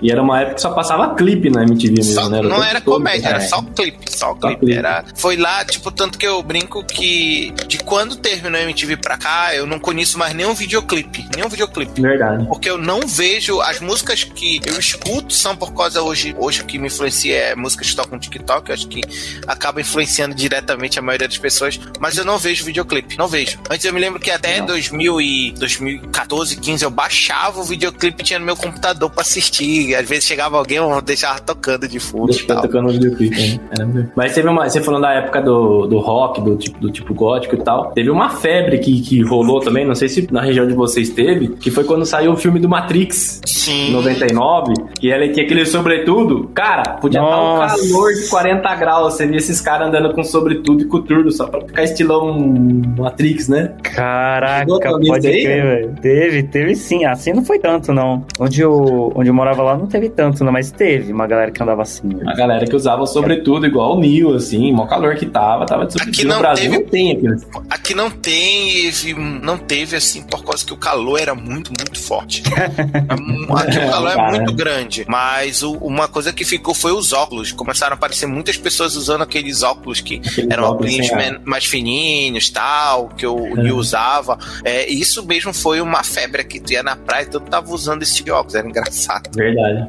E 0.00 0.10
era 0.10 0.22
uma 0.22 0.40
época 0.40 0.54
que 0.56 0.62
só 0.62 0.70
passava 0.70 1.14
clipe 1.14 1.50
na 1.50 1.62
MTV 1.62 1.94
mesmo, 1.94 2.14
só, 2.14 2.28
né? 2.28 2.38
Era 2.38 2.48
não 2.48 2.62
era 2.62 2.80
comédia, 2.80 3.26
é. 3.26 3.30
era 3.30 3.40
só 3.40 3.62
clipe, 3.62 4.10
só, 4.10 4.36
só 4.40 4.54
clipe. 4.54 4.72
Era, 4.72 5.04
foi 5.14 5.36
lá, 5.36 5.64
tipo, 5.64 5.90
tanto 5.90 6.18
que 6.18 6.26
eu 6.26 6.42
brinco 6.42 6.82
que 6.84 7.52
de 7.66 7.78
quando 7.78 8.16
terminou 8.16 8.60
a 8.60 8.64
MTV 8.64 8.96
pra 8.96 9.16
cá, 9.16 9.54
eu 9.54 9.66
não 9.66 9.78
conheço 9.78 10.18
mais 10.18 10.34
nenhum 10.34 10.54
videoclipe. 10.54 11.28
Nenhum 11.34 11.48
videoclipe. 11.48 12.00
Verdade. 12.00 12.46
Porque 12.46 12.68
eu 12.68 12.78
não 12.78 13.06
vejo 13.06 13.60
as 13.60 13.80
músicas 13.80 14.24
que 14.24 14.60
eu 14.64 14.78
escuto 14.78 15.32
são 15.32 15.56
por 15.56 15.72
causa 15.72 16.02
hoje, 16.02 16.34
hoje 16.38 16.62
o 16.62 16.64
que 16.64 16.78
me 16.78 16.86
influencia 16.86 17.36
é 17.36 17.54
músicas 17.54 17.90
que 17.90 17.96
tocam 17.96 18.18
TikTok, 18.18 18.70
eu 18.70 18.74
acho 18.74 18.88
que 18.88 19.00
acaba 19.46 19.80
influenciando 19.80 20.34
diretamente 20.34 20.98
a 20.98 21.02
maioria 21.02 21.28
das 21.28 21.38
pessoas, 21.38 21.78
mas 21.98 22.16
eu 22.16 22.24
não 22.24 22.38
vejo 22.38 22.64
videoclipe, 22.64 23.16
não 23.16 23.28
vejo. 23.28 23.58
Antes 23.70 23.84
eu 23.84 23.92
me 23.92 24.00
lembro 24.00 24.18
que 24.18 24.30
até 24.30 24.60
2000 24.60 25.20
e 25.20 25.52
2014, 25.52 26.56
15 26.56 26.84
eu 26.84 26.90
baixava 26.90 27.60
o 27.60 27.64
videoclipe 27.64 27.99
tinha 28.22 28.38
no 28.38 28.46
meu 28.46 28.56
computador 28.56 29.10
pra 29.10 29.22
assistir. 29.22 29.94
Às 29.94 30.08
vezes 30.08 30.24
chegava 30.24 30.56
alguém, 30.56 30.78
eu 30.78 31.00
deixava 31.02 31.40
tocando 31.40 31.88
de 31.88 31.98
fundo. 31.98 32.32
Deixava 32.32 32.62
tocando 32.62 32.88
o 32.88 32.92
videoclipe, 32.92 33.60
né? 33.78 34.10
Mas 34.14 34.34
teve 34.34 34.48
uma. 34.48 34.68
Você 34.68 34.80
falando 34.80 35.02
da 35.02 35.12
época 35.12 35.42
do, 35.42 35.86
do 35.86 35.98
rock, 35.98 36.40
do 36.40 36.56
tipo, 36.56 36.78
do 36.78 36.90
tipo 36.90 37.14
gótico 37.14 37.54
e 37.54 37.58
tal. 37.58 37.90
Teve 37.92 38.10
uma 38.10 38.30
febre 38.30 38.78
que, 38.78 39.00
que 39.00 39.22
rolou 39.22 39.60
também, 39.60 39.86
não 39.86 39.94
sei 39.94 40.08
se 40.08 40.28
na 40.30 40.40
região 40.40 40.66
de 40.66 40.74
vocês 40.74 41.10
teve, 41.10 41.48
que 41.48 41.70
foi 41.70 41.84
quando 41.84 42.04
saiu 42.06 42.32
o 42.32 42.36
filme 42.36 42.58
do 42.58 42.68
Matrix. 42.68 43.40
Sim. 43.44 43.92
99. 43.92 44.74
E 45.02 45.10
ela 45.10 45.28
tinha 45.28 45.44
aquele 45.44 45.66
sobretudo. 45.66 46.50
Cara, 46.54 46.94
podia 46.94 47.20
Nossa. 47.20 47.74
estar 47.74 47.86
um 47.86 47.92
calor 47.92 48.14
de 48.14 48.28
40 48.28 48.74
graus. 48.76 49.14
Você 49.14 49.26
via 49.26 49.38
esses 49.38 49.60
caras 49.60 49.88
andando 49.88 50.12
com 50.14 50.22
sobretudo 50.22 50.82
e 50.82 50.86
coturno, 50.86 51.30
só 51.30 51.46
pra 51.46 51.60
ficar 51.60 51.84
estilão 51.84 52.38
Matrix, 52.96 53.48
né? 53.48 53.74
Caraca, 53.82 54.66
pode 54.66 55.28
crer, 55.28 55.62
velho. 55.62 55.94
Teve, 56.00 56.42
teve 56.44 56.74
sim. 56.74 57.04
Assim 57.04 57.32
não 57.32 57.44
foi 57.44 57.58
tanto, 57.58 57.89
não. 57.92 58.26
Onde 58.38 58.60
eu, 58.60 59.12
onde 59.14 59.30
eu 59.30 59.34
morava 59.34 59.62
lá 59.62 59.76
não 59.76 59.86
teve 59.86 60.08
tanto, 60.10 60.44
não, 60.44 60.52
mas 60.52 60.70
teve 60.70 61.12
uma 61.12 61.26
galera 61.26 61.50
que 61.50 61.62
andava 61.62 61.82
assim. 61.82 62.08
Né? 62.08 62.24
A 62.26 62.34
galera 62.34 62.66
que 62.66 62.74
usava 62.74 63.06
sobretudo 63.06 63.66
igual 63.66 63.96
o 63.96 64.00
Nil, 64.00 64.34
assim, 64.34 64.72
mó 64.72 64.86
calor 64.86 65.14
que 65.14 65.26
tava, 65.26 65.64
tava 65.64 65.86
de 65.86 66.00
Aqui 66.02 66.24
não 66.24 66.36
no 66.36 66.42
Brasil 66.42 66.70
teve, 66.70 66.78
não 66.78 66.90
tem 66.90 67.12
aqui. 67.12 67.46
Aqui 67.70 67.94
não 67.94 68.10
tem, 68.10 68.92
não 69.42 69.58
teve 69.58 69.96
assim, 69.96 70.22
por 70.22 70.44
causa 70.44 70.64
que 70.64 70.72
o 70.72 70.76
calor 70.76 71.20
era 71.20 71.34
muito, 71.34 71.72
muito 71.78 71.98
forte. 71.98 72.42
aqui 72.50 73.78
o 73.78 73.90
calor 73.90 74.10
é 74.10 74.30
muito 74.30 74.52
grande, 74.52 75.04
mas 75.08 75.62
o, 75.62 75.72
uma 75.74 76.08
coisa 76.08 76.32
que 76.32 76.44
ficou 76.44 76.74
foi 76.74 76.92
os 76.92 77.12
óculos. 77.12 77.52
Começaram 77.52 77.94
a 77.94 77.96
aparecer 77.96 78.26
muitas 78.26 78.56
pessoas 78.56 78.96
usando 78.96 79.22
aqueles 79.22 79.62
óculos 79.62 80.00
que 80.00 80.16
aqueles 80.16 80.50
eram 80.50 80.64
óculos 80.64 80.92
mais 81.44 81.64
fininhos, 81.64 82.50
tal, 82.50 83.08
que 83.08 83.26
o 83.26 83.56
Nil 83.56 83.76
usava. 83.76 84.38
É, 84.64 84.90
isso 84.90 85.24
mesmo 85.24 85.54
foi 85.54 85.80
uma 85.80 86.02
febre 86.02 86.44
que 86.44 86.60
tu 86.60 86.72
ia 86.72 86.82
na 86.82 86.96
praia, 86.96 87.26
todo 87.26 87.48
tava 87.48 87.60
tava 87.60 87.74
usando 87.80 88.02
esse 88.02 88.28
óculos, 88.30 88.54
era 88.54 88.66
engraçado. 88.68 89.30
Verdade. 89.34 89.86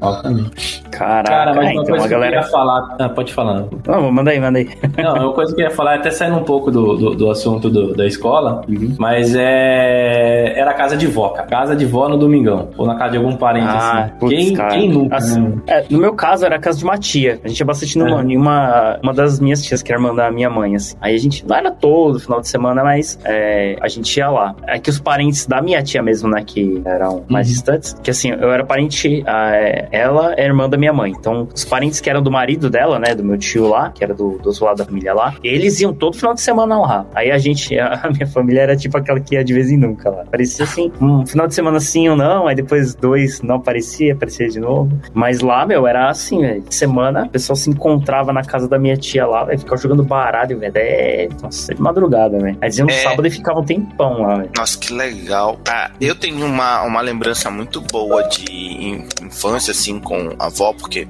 Caraca, 0.91 1.29
Cara, 1.29 1.53
mas 1.53 1.69
é, 1.69 1.71
uma 1.73 1.81
então 1.81 1.85
coisa 1.85 2.05
a 2.05 2.07
que 2.07 2.13
eu 2.13 2.19
galera. 2.19 2.35
queria 2.37 2.51
falar. 2.51 2.95
Ah, 2.99 3.09
pode 3.09 3.33
falar. 3.33 3.65
Não, 3.87 4.11
manda 4.11 4.31
aí, 4.31 4.39
manda 4.39 4.59
aí. 4.59 4.69
Não, 4.97 5.13
uma 5.15 5.33
coisa 5.33 5.53
que 5.55 5.61
eu 5.61 5.65
ia 5.65 5.71
falar, 5.71 5.95
até 5.95 6.11
saindo 6.11 6.37
um 6.37 6.43
pouco 6.43 6.69
do, 6.71 6.95
do, 6.97 7.15
do 7.15 7.31
assunto 7.31 7.69
do- 7.69 7.93
da 7.95 8.05
escola, 8.05 8.61
mas 8.97 9.35
é. 9.35 10.53
Era 10.59 10.73
casa 10.73 10.95
de 10.97 11.07
vó, 11.07 11.29
cara. 11.29 11.47
Casa 11.47 11.75
de 11.75 11.85
vó 11.85 12.07
no 12.09 12.17
domingão. 12.17 12.69
Ou 12.77 12.85
na 12.85 12.95
casa 12.95 13.11
de 13.11 13.17
algum 13.17 13.35
parente, 13.35 13.67
Ah, 13.69 14.03
assim. 14.05 14.13
putz, 14.19 14.35
quem, 14.35 14.53
cara. 14.53 14.69
quem 14.71 14.89
nunca? 14.89 15.15
Assim, 15.17 15.41
né? 15.41 15.57
É, 15.67 15.85
no 15.89 15.99
meu 15.99 16.13
caso, 16.13 16.45
era 16.45 16.55
a 16.55 16.59
casa 16.59 16.77
de 16.77 16.83
uma 16.83 16.97
tia. 16.97 17.39
A 17.43 17.47
gente 17.47 17.59
ia 17.59 17.65
bastante 17.65 17.97
numa, 17.97 18.21
em 18.23 18.37
uma, 18.37 18.99
uma 19.01 19.13
das 19.13 19.39
minhas 19.39 19.61
tias, 19.63 19.81
que 19.81 19.91
era 19.91 20.01
irmã 20.01 20.13
da 20.13 20.31
minha 20.31 20.49
mãe, 20.49 20.75
assim. 20.75 20.95
Aí 21.01 21.15
a 21.15 21.17
gente, 21.17 21.45
não 21.47 21.55
era 21.55 21.71
todo 21.71 22.19
final 22.19 22.39
de 22.41 22.47
semana, 22.47 22.83
mas 22.83 23.17
é, 23.25 23.75
a 23.81 23.87
gente 23.87 24.15
ia 24.17 24.29
lá. 24.29 24.55
É 24.67 24.79
que 24.79 24.89
os 24.89 24.99
parentes 24.99 25.45
da 25.45 25.61
minha 25.61 25.81
tia 25.81 26.01
mesmo, 26.03 26.29
né, 26.29 26.43
que 26.45 26.81
eram 26.85 27.23
mais 27.27 27.47
Uhum. 27.47 27.53
distantes, 27.53 27.80
que 28.03 28.11
assim, 28.11 28.31
eu 28.31 28.51
era 28.51 28.63
parente, 28.65 29.23
é, 29.25 29.87
ela 29.91 30.33
é 30.37 30.45
irmã 30.45 30.69
da 30.69 30.77
minha 30.77 30.93
mãe. 30.93 31.11
Então, 31.11 31.47
os 31.53 31.65
parentes 31.65 31.99
que 31.99 32.09
eram 32.09 32.21
do 32.21 32.31
marido 32.31 32.69
dela, 32.69 32.99
né, 32.99 33.13
do 33.15 33.23
meu 33.23 33.37
tio 33.37 33.67
lá, 33.67 33.89
que 33.91 34.03
era 34.03 34.13
do, 34.13 34.37
do 34.37 34.49
outro 34.49 34.65
lado 34.65 34.77
da 34.77 34.85
família 34.85 35.13
lá, 35.13 35.33
eles 35.43 35.79
iam 35.81 35.93
todo 35.93 36.15
final 36.15 36.33
de 36.33 36.41
semana 36.41 36.79
lá. 36.79 37.05
Aí 37.13 37.31
a 37.31 37.37
gente, 37.37 37.77
a 37.79 38.09
minha 38.11 38.27
família 38.27 38.61
era 38.61 38.75
tipo 38.75 38.97
aquela 38.97 39.19
que 39.19 39.35
ia 39.35 39.43
de 39.43 39.53
vez 39.53 39.69
em 39.69 39.77
nunca 39.77 40.09
lá. 40.09 40.23
Parecia 40.29 40.65
assim, 40.65 40.91
um 41.01 41.25
final 41.25 41.47
de 41.47 41.53
semana 41.55 41.79
sim 41.79 42.07
ou 42.09 42.15
não, 42.15 42.47
aí 42.47 42.55
depois 42.55 42.93
dois 42.95 43.41
não 43.41 43.55
aparecia, 43.55 44.13
aparecia 44.13 44.47
de 44.49 44.59
novo. 44.59 44.91
Mas 45.13 45.41
lá, 45.41 45.65
meu, 45.65 45.87
era 45.87 46.09
assim, 46.09 46.41
velho. 46.41 46.63
Semana, 46.69 47.25
o 47.25 47.29
pessoal 47.29 47.55
se 47.55 47.69
encontrava 47.69 48.31
na 48.33 48.43
casa 48.43 48.67
da 48.67 48.77
minha 48.79 48.97
tia 48.97 49.25
lá, 49.25 49.43
velho, 49.45 49.59
ficava 49.59 49.77
jogando 49.81 50.03
baralho, 50.03 50.59
velho. 50.59 50.73
É, 50.75 51.27
nossa, 51.41 51.73
de 51.73 51.81
madrugada, 51.81 52.37
velho. 52.39 52.57
Aí 52.61 52.69
dizia 52.69 52.85
no 52.85 52.91
É. 52.91 52.95
sábado 52.95 53.27
e 53.27 53.31
ficava 53.31 53.59
um 53.59 53.63
tempão 53.63 54.21
lá, 54.21 54.35
velho. 54.37 54.49
Nossa, 54.57 54.77
que 54.77 54.93
legal. 54.93 55.59
Ah, 55.67 55.91
eu 55.99 56.15
tenho 56.15 56.45
uma, 56.45 56.81
uma 56.83 57.01
lembrança 57.01 57.49
muito 57.49 57.70
boa 57.79 58.23
de 58.23 58.43
in- 58.51 59.07
infância, 59.21 59.71
assim, 59.71 59.99
com 59.99 60.35
a 60.37 60.47
avó, 60.47 60.73
porque 60.73 61.07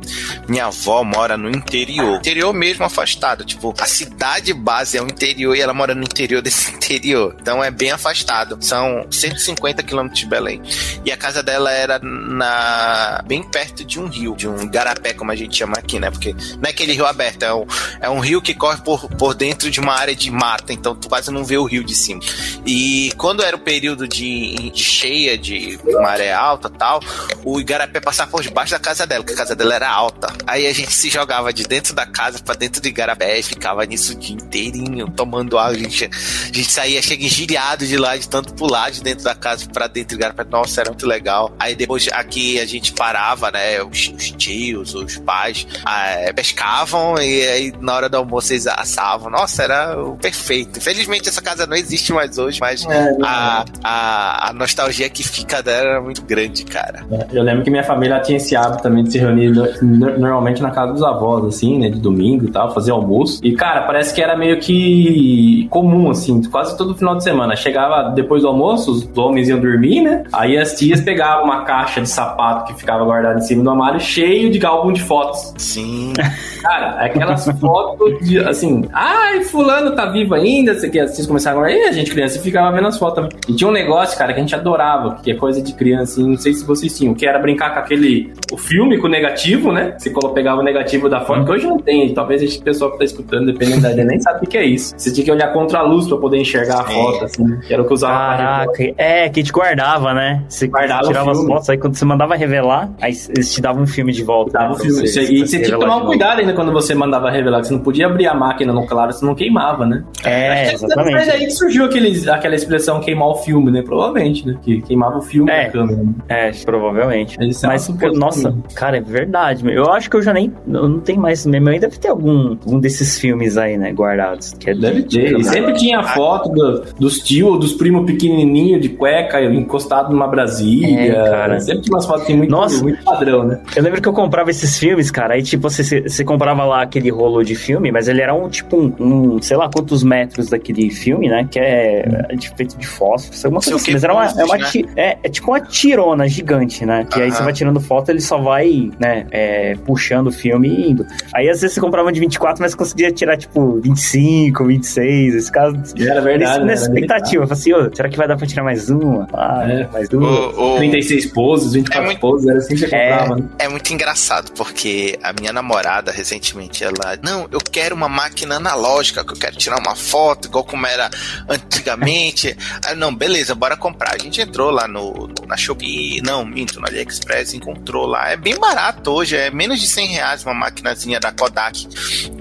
minha 0.47 0.66
avó 0.66 1.03
mora 1.03 1.36
no 1.38 1.49
interior. 1.49 2.18
Interior 2.18 2.53
mesmo 2.53 2.86
afastado. 2.86 3.43
Tipo, 3.45 3.74
a 3.80 3.86
cidade 3.86 4.53
base 4.53 4.97
é 4.97 5.01
o 5.01 5.05
interior 5.05 5.55
e 5.55 5.62
ela 5.62 5.74
mora 5.74 5.95
no 5.95 6.03
interior 6.03 6.41
desse 6.43 6.72
interior. 6.72 7.36
Então 7.41 7.64
é 7.64 7.72
bem 7.72 7.91
afastado. 7.91 8.57
São 8.59 9.07
150 9.09 9.82
quilômetros 9.84 10.20
de 10.20 10.26
Belém. 10.28 10.62
E 11.05 11.12
a 11.12 11.18
casa 11.18 11.41
dela 11.41 11.72
era 11.72 11.97
na 11.99 13.24
bem 13.26 13.41
perto 13.43 13.84
de 13.86 13.99
um 13.99 14.07
rio, 14.07 14.36
de 14.36 14.47
um 14.47 14.68
garapé, 14.70 15.14
como 15.14 15.32
a 15.32 15.36
gente 15.36 15.55
chama 15.57 15.74
aqui, 15.78 15.99
né? 15.99 16.12
Porque 16.12 16.34
não 16.34 16.64
é 16.66 16.70
aquele 16.70 16.93
rio 16.93 17.05
aberto, 17.05 17.43
é 17.43 17.53
um, 17.53 17.66
é 18.01 18.09
um 18.09 18.20
rio 18.20 18.41
que 18.41 18.53
corre 18.53 18.82
por, 18.82 19.07
por 19.09 19.34
dentro 19.34 19.70
de 19.72 19.80
uma 19.80 19.93
área 19.93 20.16
de 20.16 20.30
mata, 20.30 20.74
então 20.74 20.93
tu 20.95 21.07
quase 21.07 21.32
não 21.32 21.45
vê 21.45 21.57
o 21.57 21.64
rio 21.66 21.84
de 21.84 21.95
cima. 21.95 22.22
E 22.66 23.12
quando 23.18 23.41
era 23.43 23.55
o 23.55 23.59
período 23.59 24.07
de, 24.07 24.70
de 24.72 24.84
cheia, 24.84 25.38
de 25.38 25.80
maré 26.01 26.34
alta 26.34 26.51
tal, 26.58 26.99
o 27.43 27.60
igarapé 27.60 27.99
passava 27.99 28.32
por 28.32 28.41
debaixo 28.41 28.72
da 28.72 28.80
casa 28.80 29.06
dela, 29.06 29.24
porque 29.24 29.34
a 29.34 29.38
casa 29.38 29.56
dela 29.56 29.76
era 29.76 29.89
alta. 29.89 30.34
Aí 30.45 30.68
a 30.68 30.74
gente 30.74 30.91
se 30.91 31.10
jogava 31.10 31.54
de 31.54 31.64
dentro 31.64 31.93
da 31.93 32.06
casa 32.06 32.39
pra 32.39 32.56
dentro 32.56 32.82
do 32.82 32.88
igarapé 32.88 33.39
e 33.39 33.43
ficava 33.43 33.86
nisso 33.86 34.14
o 34.14 34.16
dia 34.16 34.36
inteirinho, 34.36 35.10
tomando 35.12 35.58
água. 35.58 35.72
A 35.72 35.80
gente, 35.80 36.06
a 36.06 36.45
gente 36.47 36.72
saía, 36.72 37.02
chega 37.02 37.24
engilhado 37.24 37.86
de 37.86 37.97
lá, 37.97 38.18
de 38.18 38.28
tanto 38.28 38.54
pular 38.54 38.91
de 38.91 39.02
dentro 39.02 39.24
da 39.24 39.36
casa 39.36 39.68
pra 39.68 39.88
dentro 39.88 40.16
do 40.18 40.20
igarapé. 40.20 40.43
Nossa, 40.43 40.82
era 40.82 40.89
muito 40.89 41.08
legal. 41.08 41.54
Aí 41.60 41.76
depois 41.76 42.08
aqui 42.12 42.60
a 42.60 42.66
gente 42.66 42.93
parava, 42.93 43.52
né? 43.52 43.82
Os, 43.82 44.12
os 44.16 44.32
tios, 44.32 44.93
os 44.93 45.18
pais 45.18 45.66
ah, 45.86 46.32
pescavam 46.36 47.16
e 47.18 47.47
aí 47.47 47.74
na 47.80 47.95
hora 47.95 48.10
do 48.10 48.18
almoço 48.18 48.54
eles 48.54 48.68
assavam. 48.68 49.30
Nossa, 49.30 49.64
era 49.64 49.99
o 49.99 50.18
perfeito. 50.18 50.80
Infelizmente 50.80 51.30
essa 51.30 51.41
casa 51.41 51.66
não 51.66 51.76
existe 51.76 52.12
mais 52.14 52.38
hoje, 52.38 52.60
mas 52.60 52.86
É, 52.86 53.18
a, 53.24 53.66
a, 53.84 54.49
a 54.49 54.54
nostalgia 54.54 55.10
que 55.10 55.24
fica 55.24 55.62
dela 55.64 55.89
era 55.91 56.02
muito 56.02 56.22
grande, 56.32 56.64
cara. 56.66 57.04
Eu 57.34 57.44
lembro 57.44 57.64
que 57.64 57.70
minha 57.70 57.84
família 57.84 58.20
tinha 58.22 58.38
esse 58.38 58.56
hábito 58.56 58.82
também 58.84 59.04
de 59.04 59.12
se 59.12 59.18
reunir 59.20 59.50
no- 59.50 59.68
no- 59.82 60.18
normalmente 60.20 60.62
na 60.62 60.72
casa 60.72 60.94
dos 60.94 61.04
avós, 61.04 61.44
assim, 61.46 61.78
né? 61.78 61.90
De 61.90 62.00
domingo 62.00 62.46
e 62.46 62.52
tal, 62.52 62.74
fazer 62.74 62.92
almoço. 62.92 63.40
E, 63.44 63.52
cara, 63.52 63.82
parece 63.82 64.14
que 64.14 64.22
era 64.22 64.38
meio 64.38 64.58
que 64.60 65.68
comum, 65.70 66.10
assim, 66.10 66.42
quase 66.44 66.78
todo 66.78 66.96
final 66.96 67.16
de 67.16 67.24
semana. 67.24 67.56
Chegava 67.56 68.10
depois 68.12 68.42
do 68.44 68.48
almoço, 68.48 68.92
os 68.92 69.18
homens 69.18 69.50
iam 69.50 69.60
dormir, 69.60 70.02
né? 70.02 70.24
Aí 70.32 70.58
as 70.58 70.74
tias 70.78 71.02
pegavam 71.02 71.44
uma 71.46 71.64
caixa 71.64 72.02
de 72.02 72.10
sapato 72.10 72.66
que 72.72 72.80
ficava 72.80 73.04
guardada 73.04 73.38
em 73.40 73.42
cima 73.42 73.64
do 73.64 73.70
armário, 73.70 74.00
cheio 74.00 74.50
de 74.50 74.66
álbum 74.66 74.94
de 74.94 75.02
fotos. 75.02 75.54
Sim. 75.58 76.14
Cara, 76.62 76.92
aquelas 77.04 77.46
fotos 77.60 78.20
de, 78.28 78.40
assim, 78.40 78.84
ai, 78.94 79.42
fulano 79.44 79.96
tá 79.96 80.06
vivo 80.06 80.34
ainda, 80.36 80.76
sei 80.76 80.90
que 80.90 81.06
vocês 81.08 81.28
começaram 81.28 81.64
a 81.64 81.72
e 81.72 81.88
a 81.88 81.92
gente 81.92 82.12
criança 82.12 82.40
ficava 82.40 82.74
vendo 82.76 82.88
as 82.88 82.98
fotos. 82.98 83.28
E 83.48 83.54
tinha 83.56 83.68
um 83.70 83.74
negócio, 83.74 84.18
cara, 84.18 84.32
que 84.34 84.40
a 84.40 84.42
gente 84.42 84.56
adorava, 84.56 85.16
que 85.24 85.32
é 85.32 85.36
coisa 85.36 85.62
de 85.62 85.74
criança, 85.74 86.20
não 86.28 86.38
sei 86.38 86.53
se 86.53 86.65
vocês 86.65 86.97
tinham, 86.97 87.13
que 87.13 87.26
era 87.26 87.39
brincar 87.39 87.74
com 87.74 87.80
aquele, 87.80 88.34
o 88.51 88.57
filme 88.57 88.97
com 88.97 89.07
o 89.07 89.09
negativo, 89.09 89.72
né? 89.72 89.95
Você 89.97 90.11
pegava 90.34 90.61
o 90.61 90.63
negativo 90.63 91.09
da 91.09 91.22
foto, 91.22 91.45
que 91.45 91.51
hoje 91.51 91.67
não 91.67 91.78
tem, 91.80 92.13
talvez 92.13 92.41
esse 92.41 92.61
pessoal 92.61 92.91
que 92.91 92.97
tá 92.99 93.03
escutando, 93.05 93.45
dependendo 93.47 93.82
da 93.82 93.91
ideia, 93.91 94.07
nem 94.07 94.19
sabe 94.19 94.45
o 94.45 94.49
que 94.49 94.57
é 94.57 94.65
isso. 94.65 94.93
Você 94.97 95.11
tinha 95.11 95.26
que 95.26 95.32
olhar 95.32 95.51
contra 95.53 95.80
a 95.80 95.82
luz 95.84 96.07
pra 96.07 96.17
poder 96.17 96.38
enxergar 96.38 96.86
a 96.88 96.91
É. 96.91 96.93
foto, 96.93 97.26
assim, 97.26 97.59
que 97.61 97.74
era 97.74 97.82
o 97.82 97.86
que 97.88 97.93
usava. 97.93 98.11
Caraca, 98.38 98.93
é, 98.97 99.30
que 99.30 99.43
te 99.43 99.51
guardava, 99.51 100.13
né? 100.13 100.43
Você 100.47 100.67
Guardava 100.67 101.03
tirava 101.07 101.32
as 101.32 101.43
fotos, 101.45 101.69
aí 101.69 101.78
quando 101.78 101.95
você 101.95 102.05
mandava 102.05 102.36
revelar, 102.36 102.89
aí 103.01 103.13
eles 103.36 103.53
te 103.53 103.61
davam 103.61 103.84
um 103.84 103.88
filme 103.88 104.11
de 104.11 104.24
volta. 104.24 104.51
Dava 104.51 104.74
né, 104.74 104.80
filme. 104.80 105.07
você- 105.07 105.19
aí. 105.22 105.26
E 105.36 105.39
você 105.47 105.59
tinha 105.59 105.78
que 105.78 105.80
tomar 105.80 105.97
um 105.97 106.05
cuidado 106.05 106.39
ainda 106.39 106.53
quando 106.53 106.72
você 106.72 106.93
mandava 106.95 107.30
revelar, 107.30 107.61
que 107.61 107.67
você 107.67 107.74
não 107.74 107.82
podia 107.82 108.07
abrir 108.07 108.28
a 108.28 108.34
máquina 108.34 108.72
no 108.74 108.86
claro, 108.86 109.11
senão 109.13 109.34
queimava, 109.36 109.86
né? 109.86 110.03
É, 110.24 110.49
Mas 110.72 110.84
exatamente. 110.84 111.30
aí 111.32 111.45
que 111.45 111.51
surgiu 111.51 111.86
aqueles, 111.86 112.28
aquela 112.28 112.55
expressão 112.55 112.99
queimar 112.99 113.28
o 113.30 113.36
filme, 113.36 113.72
né? 113.72 113.82
Provavelmente, 113.82 114.45
né? 114.47 114.57
Que 114.61 114.82
queimava 114.82 115.17
o 115.17 115.22
filme 115.22 115.51
É. 115.51 115.65
da 115.65 115.72
câmera. 115.72 115.99
Né? 116.30 116.47
É, 116.49 116.51
provavelmente. 116.66 117.38
É 117.41 117.68
Mas, 117.68 117.88
pô, 117.88 118.12
nossa, 118.14 118.55
cara, 118.76 118.97
é 118.97 119.01
verdade. 119.01 119.64
meu. 119.64 119.74
Eu 119.74 119.91
acho 119.91 120.09
que 120.09 120.16
eu 120.18 120.22
já 120.22 120.34
nem. 120.34 120.51
Eu 120.68 120.88
não 120.89 120.99
tem 120.99 121.18
mais. 121.18 121.45
Minha 121.45 121.62
mãe 121.62 121.80
deve 121.80 121.97
ter 121.97 122.09
algum 122.09 122.57
um 122.66 122.80
desses 122.80 123.20
filmes 123.20 123.57
aí, 123.57 123.78
né? 123.78 123.91
Guardados. 123.91 124.53
Que 124.53 124.70
é 124.70 124.74
de- 124.74 124.80
Deve 124.82 125.03
ter. 125.03 125.38
E 125.39 125.43
sempre 125.43 125.74
tinha 125.74 125.99
a 125.99 126.03
foto 126.03 126.49
do- 126.49 126.82
dos 126.99 127.20
tios, 127.20 127.59
dos 127.59 127.74
primos 127.74 128.05
pequenininhos 128.05 128.82
de 128.82 128.89
cueca 128.89 129.41
encostado 129.41 130.12
numa 130.12 130.28
Brasília. 130.28 131.12
É, 131.14 131.30
cara. 131.30 131.59
Sempre 131.59 131.82
tinha 131.84 131.95
umas 131.95 132.05
fotos 132.05 132.24
assim, 132.24 132.36
muito, 132.38 132.49
Nossa. 132.51 132.82
muito 132.84 133.03
padrão, 133.03 133.43
né? 133.45 133.59
Eu 133.76 133.84
lembro 133.84 134.01
que 134.01 134.07
eu 134.07 134.14
comprava 134.14 134.49
esses 134.49 134.78
filmes, 134.78 135.09
cara. 135.12 135.34
Aí, 135.36 135.41
tipo, 135.43 135.70
você, 135.70 136.01
você- 136.01 136.24
comprava 136.24 136.64
lá 136.64 136.82
aquele 136.84 137.09
rolo 137.09 137.43
de 137.43 137.55
filme, 137.55 137.91
mas 137.91 138.07
ele 138.07 138.22
era 138.22 138.34
um, 138.34 138.47
tipo, 138.47 138.78
um, 138.78 138.93
um, 139.36 139.41
sei 139.41 139.57
lá 139.57 139.70
quantos 139.74 140.03
metros 140.03 140.49
daquele 140.49 140.89
filme, 140.89 141.28
né? 141.28 141.47
Que 141.49 141.59
é, 141.59 142.26
é 142.30 142.36
de- 142.36 142.49
feito 142.55 142.78
de 142.78 142.88
fósforo, 142.88 143.36
alguma 143.45 143.62
coisa 143.62 143.76
assim. 143.76 143.91
Mas 143.93 144.03
era 144.03 144.14
uma, 144.14 144.26
é, 144.26 144.43
uma 144.45 144.57
né? 144.57 144.66
é, 144.95 145.18
é 145.24 145.30
tipo 145.30 145.51
uma 145.51 145.59
tirona 146.02 146.28
gigante, 146.28 146.86
né? 146.86 147.06
Que 147.10 147.22
aí 147.22 147.30
Aham. 147.30 147.38
você 147.38 147.43
vai 147.43 147.54
tirando 147.54 147.80
foto, 147.80 148.10
ele 148.10 148.22
só 148.22 148.38
vai, 148.39 148.89
né, 148.99 149.26
é, 149.32 149.76
puxando 149.86 150.28
o 150.28 150.32
filme 150.32 150.68
e 150.68 150.91
indo. 150.91 151.06
Aí, 151.34 151.49
às 151.49 151.62
vezes, 151.62 151.76
você 151.76 151.82
comprava 151.82 152.12
de 152.12 152.20
24, 152.20 152.62
mas 152.62 152.74
conseguia 152.76 153.12
tirar, 153.12 153.38
tipo, 153.38 153.80
25, 153.82 154.66
26. 154.66 155.36
Esse 155.36 155.52
caso, 155.52 155.76
Era 155.99 156.22
verdade. 156.22 156.39
nesse, 156.39 156.60
né? 156.60 156.66
nessa 156.66 156.86
Era 156.86 156.93
expectativa. 156.93 157.43
Eu 157.43 157.47
falei 157.47 157.60
assim, 157.62 157.74
ô, 157.74 157.95
será 157.95 158.10
que 158.10 158.18
vai 158.18 158.28
dar 158.28 158.38
pra 158.38 158.47
tirar 158.47 158.64
mais 158.64 158.89
uma? 158.89 159.28
Ah, 159.34 159.66
É. 159.70 159.88
mais 159.91 160.10
duas. 160.10 160.56
O- 160.56 160.74
o- 160.74 160.78
36 160.78 161.26
poses, 161.28 161.74
24 161.74 162.02
É 162.04 162.06
muito- 162.06 162.20
poses, 162.20 162.47
era 162.47 162.58
assim 162.58 162.74
que 162.76 162.80
você 162.88 162.95
É. 162.95 163.10
comprava, 163.18 163.36
né? 163.38 163.43
É 163.60 163.68
muito 163.70 163.93
engraçado, 163.93 164.52
porque 164.54 165.18
a 165.24 165.34
minha 165.34 165.54
namorada, 165.54 166.12
recentemente, 166.12 166.84
ela. 166.84 167.18
Não, 167.24 167.47
eu 167.52 167.60
quero 167.60 167.95
uma 167.95 168.10
máquina 168.10 168.56
analógica, 168.56 169.24
que 169.24 169.34
eu 169.34 169.38
quero 169.38 169.56
tirar 169.56 169.80
uma 169.80 169.95
foto, 169.95 170.47
igual 170.47 170.64
como 170.64 170.86
era 170.88 171.10
antigamente. 171.49 172.56
Aí, 172.86 172.95
não, 172.95 173.14
beleza, 173.14 173.54
bora 173.56 173.76
comprar. 173.78 174.16
A 174.16 174.18
gente 174.18 174.41
entrou 174.41 174.72
lá 174.72 174.88
no, 174.88 175.30
na 175.47 175.56
Shopee, 175.58 175.91
não, 176.24 176.46
minto, 176.46 176.80
no 176.80 176.88
AliExpress, 176.88 177.54
encontrou 177.54 178.06
lá. 178.06 178.30
É 178.32 178.38
bem 178.38 178.58
barato 178.58 179.12
hoje, 179.12 179.36
é 179.36 179.50
menos 179.52 179.80
de 179.80 179.88
100 179.88 180.08
reais 180.08 180.44
uma 180.44 180.54
maquinazinha 180.54 181.20
da 181.20 181.32
Kodak. 181.32 181.88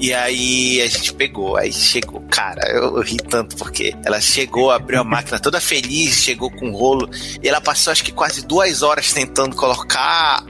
E 0.00 0.12
aí 0.14 0.80
a 0.82 0.86
gente 0.88 1.12
pegou, 1.14 1.56
aí 1.56 1.72
chegou. 1.72 2.20
Cara, 2.30 2.68
eu, 2.70 2.96
eu 2.96 3.02
ri 3.02 3.16
tanto, 3.16 3.56
porque 3.56 3.94
ela 4.04 4.20
chegou, 4.20 4.70
abriu 4.70 5.00
a 5.00 5.04
máquina 5.04 5.38
toda 5.38 5.60
feliz, 5.60 6.16
chegou 6.22 6.50
com 6.50 6.68
um 6.68 6.72
rolo, 6.72 7.08
e 7.42 7.48
ela 7.48 7.60
passou 7.60 7.90
acho 7.92 8.04
que 8.04 8.12
quase 8.12 8.46
duas 8.46 8.82
horas 8.82 9.12
tentando 9.12 9.56
colocar 9.56 10.44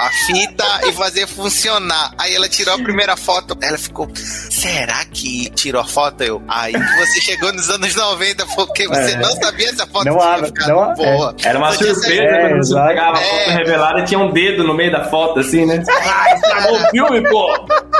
a 0.00 0.10
fita 0.26 0.64
e 0.88 0.92
fazer 0.92 1.26
funcionar. 1.26 2.12
Aí 2.18 2.34
ela 2.34 2.48
tirou 2.48 2.74
a 2.74 2.78
primeira 2.78 3.16
foto, 3.16 3.56
ela 3.62 3.78
ficou, 3.78 4.10
será 4.14 5.04
que 5.06 5.48
tirou 5.50 5.80
a 5.80 5.84
foto? 5.84 6.22
Eu, 6.22 6.42
aí 6.48 6.72
você 6.72 7.20
chegou 7.20 7.52
nos 7.52 7.68
anos 7.70 7.94
90, 7.94 8.44
porque 8.54 8.88
você 8.88 9.12
É. 9.12 9.16
não 9.16 9.30
sabia 9.36 9.74
se 9.74 9.82
a 9.82 9.86
foto 9.86 10.04
Não 10.06 10.18
tinha 10.18 10.30
abre, 10.34 10.46
ficado 10.46 10.68
não- 10.68 10.94
boa. 10.94 11.36
Era 11.44 11.58
uma 11.58 11.76
tinha 11.76 11.94
surpresa 11.94 12.22
É, 12.34 12.48
quando 12.48 12.64
você 12.64 12.72
exato. 12.72 12.88
pegava 12.88 13.12
a 13.12 13.16
foto 13.20 13.50
É. 13.50 13.54
revelada 13.54 14.00
e 14.00 14.04
tinha 14.04 14.20
um 14.20 14.30
dedo 14.30 14.64
no 14.64 14.74
meio 14.74 14.90
da 14.92 15.04
foto, 15.04 15.40
assim, 15.40 15.66
né? 15.66 15.82
Ah, 15.88 16.34
estragou 16.34 16.76
o 16.76 16.90
filme, 16.90 17.28
pô! 17.28 17.52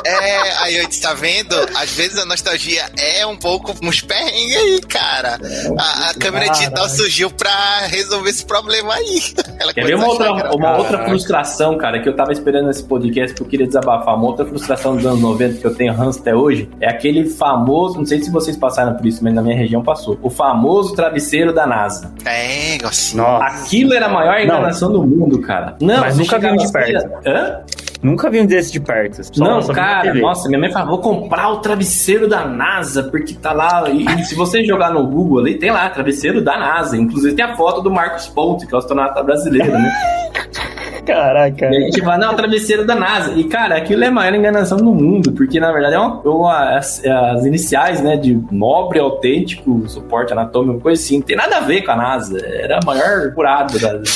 É, 0.05 0.62
aí 0.62 0.76
eu 0.78 0.89
disse, 0.89 1.03
tá 1.03 1.14
vendo? 1.14 1.55
Às 1.76 1.95
vezes 1.95 2.18
a 2.18 2.24
nostalgia 2.24 2.85
é 2.99 3.24
um 3.26 3.37
pouco 3.37 3.74
uns 3.83 4.01
perrengues 4.01 4.57
aí, 4.57 4.80
cara. 4.89 5.39
A, 5.78 6.11
a 6.11 6.14
câmera 6.14 6.49
digital 6.51 6.89
surgiu 6.89 7.30
pra 7.30 7.87
resolver 7.87 8.30
esse 8.30 8.45
problema 8.45 8.95
aí. 8.95 9.22
Ela 9.61 9.72
Quer 9.72 9.85
ver 9.87 9.95
uma 9.95 10.07
a 10.07 10.09
outra, 10.09 10.55
uma 10.57 10.76
outra 10.76 11.05
frustração, 11.05 11.76
cara, 11.78 12.01
que 12.01 12.09
eu 12.09 12.16
tava 12.16 12.33
esperando 12.33 12.68
esse 12.70 12.83
podcast 12.83 13.33
porque 13.33 13.43
eu 13.45 13.49
queria 13.49 13.66
desabafar. 13.66 14.16
Uma 14.16 14.26
outra 14.26 14.45
frustração 14.45 14.97
dos 14.97 15.07
anos 15.07 15.20
90 15.20 15.59
que 15.61 15.66
eu 15.66 15.74
tenho 15.74 15.93
ranço 15.95 16.18
até 16.20 16.35
hoje 16.35 16.68
é 16.80 16.89
aquele 16.89 17.28
famoso, 17.30 17.99
não 17.99 18.07
sei 18.07 18.20
se 18.22 18.30
vocês 18.30 18.57
passaram 18.57 18.95
por 18.95 19.07
isso, 19.07 19.22
mas 19.22 19.33
na 19.33 19.43
minha 19.43 19.57
região 19.57 19.83
passou. 19.83 20.18
O 20.22 20.28
famoso 20.30 20.95
travesseiro 20.97 21.53
da 21.53 21.66
NASA. 21.66 22.12
É, 22.24 22.78
assim. 22.85 23.16
Nossa. 23.16 23.45
Aquilo 23.45 23.95
era 23.95 24.07
a 24.07 24.09
maior 24.26 24.40
enganação 24.42 24.92
do 24.92 25.02
mundo, 25.02 25.40
cara. 25.40 25.76
Não, 25.80 26.00
Mas 26.00 26.18
nunca 26.18 26.38
vi 26.38 26.46
um 26.48 26.56
de 26.56 26.64
assim, 26.64 27.08
Hã? 27.26 27.60
Nunca 28.02 28.28
vi 28.30 28.40
um 28.40 28.46
desse 28.46 28.72
de 28.72 28.80
perto. 28.80 29.22
Só- 29.22 29.44
Não, 29.44 29.62
só 29.62 29.72
cara, 29.72 30.12
nossa, 30.14 30.48
minha 30.48 30.58
mãe 30.58 30.72
falou, 30.72 30.88
vou 30.90 30.98
comprar 31.00 31.50
o 31.50 31.58
travesseiro 31.58 32.28
da 32.28 32.44
NASA, 32.44 33.04
porque 33.04 33.34
tá 33.34 33.52
lá, 33.52 33.88
e, 33.88 34.04
e 34.04 34.24
se 34.24 34.34
você 34.34 34.64
jogar 34.64 34.90
no 34.92 35.06
Google 35.06 35.38
ali, 35.38 35.56
tem 35.58 35.70
lá, 35.70 35.88
travesseiro 35.88 36.42
da 36.42 36.58
NASA, 36.58 36.96
inclusive 36.96 37.36
tem 37.36 37.44
a 37.44 37.54
foto 37.56 37.80
do 37.80 37.90
Marcos 37.90 38.26
Ponte, 38.26 38.66
que 38.66 38.74
é 38.74 38.76
o 38.76 38.78
astronauta 38.78 39.22
brasileiro, 39.22 39.70
né? 39.72 39.92
Caraca. 41.07 41.66
E 41.66 41.76
a 41.76 41.80
gente 41.80 42.00
fala, 42.00 42.18
não, 42.18 42.36
travesseiro 42.36 42.86
da 42.86 42.94
NASA. 42.94 43.32
E, 43.32 43.44
cara, 43.44 43.76
aquilo 43.76 44.05
é 44.05 44.07
a 44.07 44.11
maior 44.11 44.34
enganação 44.34 44.78
do 44.78 44.92
mundo, 44.94 45.32
porque, 45.32 45.59
na 45.59 45.72
verdade, 45.72 45.94
é 45.96 45.98
uma, 45.98 46.20
uma- 46.22 46.76
as, 46.76 47.05
as 47.05 47.44
iniciais, 47.44 48.00
né, 48.00 48.16
de 48.16 48.40
nobre, 48.53 49.00
autêntico, 49.00 49.88
suporte 49.88 50.32
anatômico, 50.32 50.80
coisa 50.80 51.03
assim, 51.03 51.16
não 51.18 51.22
tem 51.26 51.36
nada 51.36 51.57
a 51.57 51.61
ver 51.61 51.82
com 51.82 51.90
a 51.90 51.96
NASA. 51.96 52.38
Era 52.46 52.78
a 52.80 52.86
maior 52.86 53.32
furada 53.34 53.78
da 53.78 54.00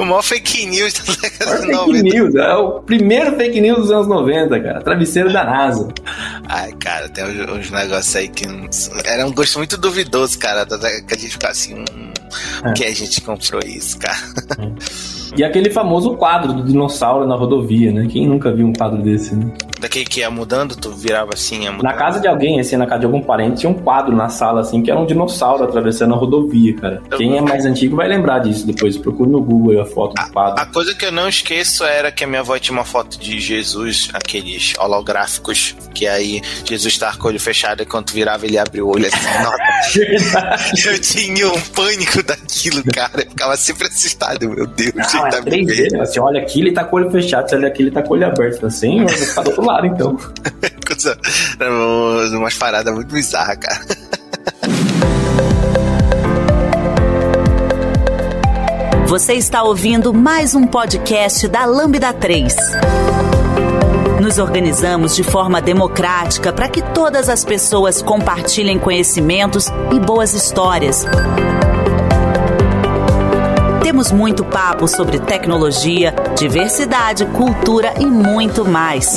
O 0.00 0.04
maior 0.04 0.22
fake 0.22 0.66
news 0.66 0.92
da 0.94 1.12
década 1.22 1.60
de 1.60 1.66
maior 1.66 1.86
fake 1.86 2.02
90. 2.02 2.14
news. 2.18 2.34
É 2.34 2.54
o 2.54 2.80
primeiro 2.80 3.36
fake 3.36 3.60
news 3.60 3.78
dos 3.78 3.90
anos 3.90 4.06
90, 4.08 4.60
cara. 4.60 4.80
Travesseiro 4.82 5.32
da 5.32 5.44
NASA. 5.44 5.88
Ai, 6.48 6.72
cara, 6.72 7.08
tem 7.08 7.24
uns, 7.24 7.50
uns 7.50 7.70
negócios 7.70 8.14
aí 8.16 8.28
que 8.28 8.44
era 9.06 9.26
um 9.26 9.32
gosto 9.32 9.58
muito 9.58 9.76
duvidoso, 9.76 10.38
cara, 10.38 10.64
da- 10.64 10.76
da- 10.76 11.00
que 11.02 11.14
a 11.14 11.18
gente 11.18 11.30
ficava 11.32 11.52
assim, 11.52 11.74
hum, 11.74 12.12
É. 12.64 12.72
que 12.72 12.84
a 12.84 12.94
gente 12.94 13.20
comprou 13.20 13.60
isso, 13.64 13.98
cara. 13.98 14.16
E 15.36 15.42
aquele 15.42 15.70
famoso 15.70 16.14
quadro 16.14 16.52
do 16.52 16.62
dinossauro 16.62 17.26
na 17.26 17.34
rodovia, 17.34 17.92
né? 17.92 18.06
Quem 18.06 18.26
nunca 18.26 18.52
viu 18.52 18.66
um 18.66 18.72
quadro 18.72 19.02
desse, 19.02 19.34
né? 19.34 19.50
Daquele 19.86 20.04
que 20.04 20.18
ia 20.18 20.28
mudando, 20.28 20.74
tu 20.74 20.90
virava 20.90 21.30
assim, 21.34 21.62
ia 21.62 21.70
mudando. 21.70 21.84
Na 21.84 21.96
casa 21.96 22.18
de 22.18 22.26
alguém, 22.26 22.58
assim, 22.58 22.76
na 22.76 22.86
casa 22.86 23.00
de 23.00 23.06
algum 23.06 23.22
parente, 23.22 23.60
tinha 23.60 23.70
um 23.70 23.74
quadro 23.74 24.16
na 24.16 24.28
sala, 24.28 24.62
assim, 24.62 24.82
que 24.82 24.90
era 24.90 24.98
um 24.98 25.06
dinossauro 25.06 25.62
atravessando 25.62 26.12
a 26.12 26.16
rodovia, 26.16 26.74
cara. 26.74 27.00
Quem 27.16 27.38
é 27.38 27.40
mais 27.40 27.64
antigo 27.64 27.94
vai 27.94 28.08
lembrar 28.08 28.40
disso 28.40 28.66
depois. 28.66 28.96
Procura 28.96 29.30
no 29.30 29.40
Google 29.40 29.74
aí 29.74 29.78
a 29.80 29.84
foto 29.84 30.14
do 30.14 30.32
quadro. 30.32 30.60
A 30.60 30.66
coisa 30.66 30.92
que 30.92 31.04
eu 31.04 31.12
não 31.12 31.28
esqueço 31.28 31.84
era 31.84 32.10
que 32.10 32.24
a 32.24 32.26
minha 32.26 32.40
avó 32.40 32.58
tinha 32.58 32.76
uma 32.76 32.84
foto 32.84 33.16
de 33.16 33.38
Jesus, 33.38 34.10
aqueles 34.12 34.74
holográficos, 34.76 35.76
que 35.94 36.04
aí 36.08 36.42
Jesus 36.64 36.98
tava 36.98 37.16
com 37.16 37.26
o 37.26 37.30
olho 37.30 37.38
fechado 37.38 37.80
e 37.84 37.86
quando 37.86 38.10
virava 38.10 38.44
ele 38.44 38.58
abriu 38.58 38.88
o 38.88 38.90
olho 38.90 39.06
assim. 39.06 39.18
Nossa, 39.44 40.82
eu 40.90 41.00
tinha 41.00 41.48
um 41.48 41.60
pânico 41.60 42.24
daquilo, 42.24 42.82
cara. 42.92 43.22
Eu 43.22 43.30
ficava 43.30 43.56
sempre 43.56 43.86
assustado, 43.86 44.48
meu 44.50 44.66
Deus. 44.66 44.92
Não, 44.96 45.30
tá 45.30 45.38
é 45.38 45.40
me 45.42 45.64
3D, 45.64 45.76
vendo. 45.76 45.92
né? 45.92 46.04
Você 46.04 46.18
olha 46.18 46.40
aqui, 46.40 46.60
ele 46.60 46.72
tá 46.72 46.82
com 46.82 46.96
o 46.96 46.98
olho 46.98 47.10
fechado. 47.10 47.48
Você 47.48 47.54
olha 47.54 47.68
aqui, 47.68 47.82
ele 47.84 47.90
tá 47.92 48.02
com 48.02 48.10
o 48.10 48.12
olho 48.16 48.26
aberto. 48.26 48.66
Assim, 48.66 49.00
eu 49.00 49.06
vou 49.06 49.16
ficar 49.16 49.42
do 49.42 49.50
outro 49.50 49.64
lado, 49.64 49.75
então. 49.84 50.16
Coisa- 50.86 51.18
umas 52.36 52.54
paradas 52.56 52.94
muito 52.94 53.12
bizarras, 53.12 53.58
cara. 53.58 53.80
Você 59.06 59.34
está 59.34 59.62
ouvindo 59.62 60.12
mais 60.12 60.54
um 60.54 60.66
podcast 60.66 61.46
da 61.48 61.64
Lambda 61.64 62.12
3. 62.12 62.54
Nos 64.20 64.38
organizamos 64.38 65.14
de 65.14 65.22
forma 65.22 65.60
democrática 65.60 66.52
para 66.52 66.68
que 66.68 66.82
todas 66.82 67.28
as 67.28 67.44
pessoas 67.44 68.02
compartilhem 68.02 68.78
conhecimentos 68.78 69.68
e 69.92 70.00
boas 70.00 70.34
histórias. 70.34 71.04
Temos 73.86 74.10
muito 74.10 74.44
papo 74.44 74.88
sobre 74.88 75.20
tecnologia, 75.20 76.12
diversidade, 76.36 77.24
cultura 77.26 77.94
e 78.00 78.04
muito 78.04 78.64
mais. 78.64 79.16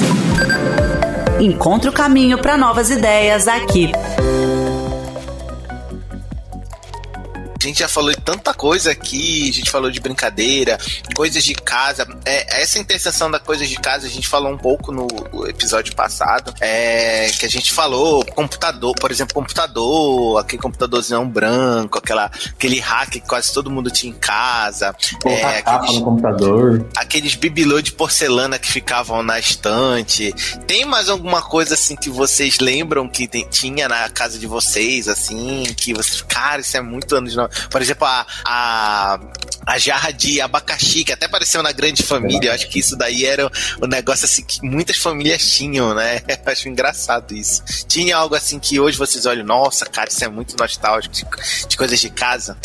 Encontre 1.40 1.90
o 1.90 1.92
caminho 1.92 2.38
para 2.38 2.56
novas 2.56 2.92
ideias 2.92 3.48
aqui. 3.48 3.92
Gente 7.70 7.80
já 7.80 7.88
falou 7.88 8.12
de 8.12 8.18
tanta 8.22 8.54
coisa 8.54 8.92
aqui, 8.92 9.50
a 9.50 9.54
gente 9.54 9.72
falou 9.72 9.90
de 9.90 10.00
brincadeira, 10.00 10.78
coisas 11.16 11.44
de 11.44 11.54
casa. 11.56 12.08
É, 12.26 12.62
essa 12.62 12.78
interseção 12.80 13.30
da 13.32 13.40
coisas 13.40 13.68
de 13.70 13.76
casa 13.78 14.06
a 14.08 14.10
gente 14.10 14.28
falou 14.28 14.52
um 14.52 14.58
pouco 14.58 14.92
no 14.92 15.08
episódio 15.48 15.96
passado. 15.96 16.54
É, 16.60 17.30
que 17.40 17.46
a 17.46 17.50
gente 17.50 17.72
falou 17.72 18.24
computador, 18.26 18.94
por 19.00 19.12
exemplo, 19.12 19.34
computador, 19.34 20.38
aquele 20.40 20.62
computadorzão 20.62 21.28
branco, 21.28 21.98
aquela, 21.98 22.26
aquele 22.26 22.80
hack 22.80 23.10
que 23.10 23.22
quase 23.22 23.52
todo 23.54 23.72
mundo 23.72 23.90
tinha 23.90 24.12
em 24.12 24.16
casa. 24.16 24.96
Colocar 25.22 25.52
É, 25.52 25.62
capa 25.62 25.78
aqueles, 25.86 25.96
no 26.00 26.06
computador. 26.06 26.86
aqueles 26.96 27.36
bibelô 27.36 27.82
de 27.82 27.92
porcelana 27.92 28.60
que 28.60 28.72
ficavam 28.72 29.24
na 29.24 29.40
estante. 29.40 30.34
Tem 30.68 30.86
mais 30.86 31.10
alguma 31.10 31.42
coisa 31.42 31.74
assim 31.74 31.96
que 31.96 32.10
vocês 32.10 32.60
lembram 32.60 33.08
que 33.08 33.28
tem- 33.28 33.48
tinha 33.50 33.88
na 33.88 34.10
casa 34.10 34.38
de 34.38 34.46
vocês, 34.48 35.08
assim, 35.08 35.64
que 35.78 35.94
vocês. 35.94 36.22
Cara, 36.22 36.62
isso 36.62 36.76
é 36.78 36.82
muito 36.82 37.16
anos. 37.16 37.36
no- 37.36 37.50
Por 37.70 37.82
exemplo, 37.82 38.06
a, 38.06 38.26
a, 38.46 39.20
a 39.66 39.78
jarra 39.78 40.12
de 40.12 40.42
abacaxi, 40.42 41.04
que 41.04 41.14
até 41.14 41.26
apareceu 41.26 41.62
na 41.62 41.72
grande 41.72 42.04
família. 42.04 42.50
Eu 42.50 42.54
acho 42.54 42.68
que 42.70 42.80
isso 42.80 42.96
daí 42.96 43.26
era 43.26 43.52
um 43.82 43.88
negócio 43.88 44.26
assim 44.26 44.44
que 44.44 44.62
muitas 44.66 44.98
famílias 44.98 45.48
tinham, 45.50 45.94
né? 45.94 46.22
Eu 46.28 46.52
acho 46.52 46.68
engraçado 46.68 47.34
isso. 47.34 47.64
Tinha 47.88 48.18
algo 48.18 48.36
assim 48.36 48.60
que 48.60 48.80
hoje 48.80 48.98
vocês 48.98 49.26
olham, 49.26 49.46
nossa, 49.46 49.86
cara, 49.86 50.10
isso 50.10 50.24
é 50.24 50.30
muito 50.30 50.56
nostálgico 50.58 51.14
de, 51.14 51.26
de 51.68 51.78
coisas 51.78 52.00
de 52.00 52.10
casa. 52.10 52.58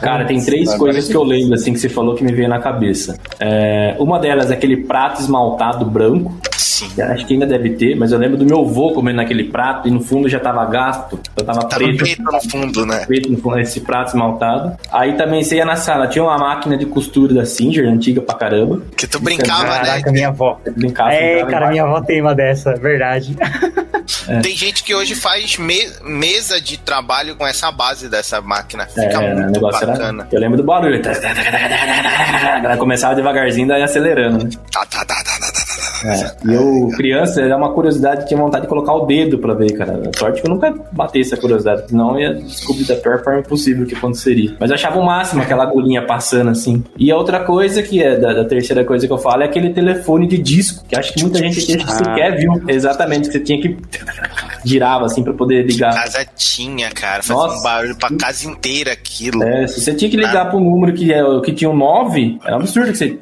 Cara, 0.00 0.24
tem 0.24 0.42
três 0.44 0.74
coisas 0.74 1.08
que 1.08 1.14
eu 1.16 1.22
lembro, 1.22 1.54
assim, 1.54 1.72
que 1.72 1.78
você 1.78 1.88
falou 1.88 2.14
que 2.14 2.24
me 2.24 2.32
veio 2.32 2.48
na 2.48 2.58
cabeça. 2.58 3.18
É, 3.38 3.94
uma 3.98 4.18
delas 4.18 4.50
é 4.50 4.54
aquele 4.54 4.78
prato 4.78 5.20
esmaltado 5.20 5.84
branco, 5.84 6.34
Sim. 6.56 6.88
que 6.94 7.02
acho 7.02 7.26
que 7.26 7.34
ainda 7.34 7.46
deve 7.46 7.70
ter, 7.70 7.94
mas 7.96 8.12
eu 8.12 8.18
lembro 8.18 8.36
do 8.38 8.44
meu 8.46 8.60
avô 8.60 8.92
comendo 8.92 9.16
naquele 9.18 9.44
prato 9.44 9.88
e 9.88 9.90
no 9.90 10.00
fundo 10.00 10.28
já 10.28 10.40
tava 10.40 10.64
gasto, 10.66 11.18
já 11.38 11.44
tava, 11.44 11.60
Tava 11.64 11.74
preto. 11.84 11.98
preto 11.98 12.22
no 12.22 12.50
fundo, 12.50 12.86
né? 12.86 13.04
Preto 13.06 13.30
no 13.30 13.38
fundo, 13.38 13.58
esse 13.58 13.80
prato 13.80 14.08
esmaltado. 14.08 14.76
Aí 14.90 15.14
também 15.14 15.42
você 15.42 15.56
ia 15.56 15.64
na 15.64 15.76
sala, 15.76 16.06
tinha 16.06 16.24
uma 16.24 16.38
máquina 16.38 16.76
de 16.76 16.86
costura 16.86 17.34
da 17.34 17.44
Singer, 17.44 17.86
antiga 17.88 18.20
pra 18.22 18.34
caramba. 18.34 18.82
Que 18.96 19.06
tu 19.06 19.20
brincava, 19.20 19.64
né? 19.64 19.68
Caraca, 19.80 20.12
minha 20.12 20.28
avó. 20.28 20.58
Você 20.64 20.70
brincava, 20.70 21.12
É, 21.12 21.32
brincava 21.34 21.50
cara, 21.50 21.70
minha 21.70 21.82
avó 21.84 22.00
tem 22.00 22.20
uma 22.20 22.34
dessa, 22.34 22.74
verdade. 22.76 23.36
Tem 24.42 24.56
gente 24.56 24.84
que 24.84 24.94
hoje 24.94 25.14
faz 25.14 25.56
me- 25.56 25.90
mesa 26.02 26.60
de 26.60 26.76
trabalho 26.76 27.34
com 27.36 27.46
essa 27.46 27.70
base 27.72 28.08
dessa 28.08 28.40
máquina. 28.40 28.86
Fica 28.86 29.00
É, 29.22 29.34
muito 29.34 29.50
negócio 29.52 29.86
bacana. 29.86 30.22
era. 30.24 30.28
Eu 30.36 30.40
lembro 30.40 30.56
do 30.56 30.62
barulho. 30.64 31.00
Ela 32.64 32.76
começava 32.76 33.14
devagarzinho, 33.14 33.68
daí 33.68 33.82
acelerando, 33.82 34.44
né? 34.44 34.50
Tá, 34.72 34.86
tá, 34.86 35.04
tá, 35.04 35.14
tá, 35.16 35.22
tá, 35.24 35.38
tá, 35.40 35.49
tá. 35.49 35.49
É. 36.04 36.30
E 36.50 36.54
eu, 36.54 36.88
criança, 36.96 37.40
era 37.42 37.56
uma 37.56 37.72
curiosidade, 37.72 38.26
tinha 38.26 38.38
vontade 38.40 38.62
de 38.62 38.68
colocar 38.68 38.94
o 38.94 39.06
dedo 39.06 39.38
pra 39.38 39.54
ver, 39.54 39.72
cara. 39.72 40.00
A 40.14 40.18
sorte 40.18 40.40
que 40.40 40.48
eu 40.48 40.54
nunca 40.54 40.74
batei 40.92 41.20
essa 41.22 41.36
curiosidade, 41.36 41.88
senão 41.88 42.18
eu 42.18 42.20
ia 42.20 42.34
descobrir 42.34 42.84
da 42.84 42.96
pior 42.96 43.22
forma 43.22 43.42
possível 43.42 43.84
o 43.84 43.86
que 43.86 43.94
aconteceria. 43.94 44.54
Mas 44.58 44.70
eu 44.70 44.74
achava 44.74 44.98
o 44.98 45.04
máximo 45.04 45.42
aquela 45.42 45.64
agulhinha 45.64 46.02
passando 46.06 46.50
assim. 46.50 46.82
E 46.98 47.10
a 47.10 47.16
outra 47.16 47.40
coisa, 47.40 47.82
que 47.82 48.02
é 48.02 48.16
da, 48.18 48.32
da 48.32 48.44
terceira 48.44 48.84
coisa 48.84 49.06
que 49.06 49.12
eu 49.12 49.18
falo, 49.18 49.42
é 49.42 49.46
aquele 49.46 49.70
telefone 49.70 50.26
de 50.26 50.38
disco, 50.38 50.84
que 50.88 50.96
acho 50.96 51.12
que 51.12 51.22
muita 51.22 51.38
gente 51.38 51.60
aqui 51.60 51.76
acho 51.76 51.86
que 51.86 51.92
Ah. 51.92 51.96
sequer 52.14 52.36
viu. 52.38 52.52
Exatamente, 52.68 53.28
que 53.28 53.32
você 53.32 53.40
tinha 53.40 53.60
que. 53.60 53.76
Girava 54.64 55.06
assim 55.06 55.22
pra 55.22 55.32
poder 55.32 55.64
ligar. 55.66 55.92
Casa 55.94 56.24
tinha, 56.36 56.90
cara. 56.90 57.22
Fazia 57.22 57.34
Nossa. 57.34 57.58
um 57.58 57.62
barulho 57.62 57.96
pra 57.96 58.10
casa 58.16 58.46
inteira 58.48 58.92
aquilo. 58.92 59.42
É, 59.42 59.66
se 59.66 59.80
você 59.80 59.94
tinha 59.94 60.10
que 60.10 60.16
ligar 60.16 60.48
pro 60.50 60.60
número 60.60 60.92
que, 60.94 61.12
é, 61.12 61.22
que 61.44 61.52
tinha 61.52 61.70
um 61.70 61.76
9, 61.76 62.38
era 62.44 62.56
um 62.56 62.60
absurdo 62.60 62.92
que 62.92 62.98
você. 62.98 63.18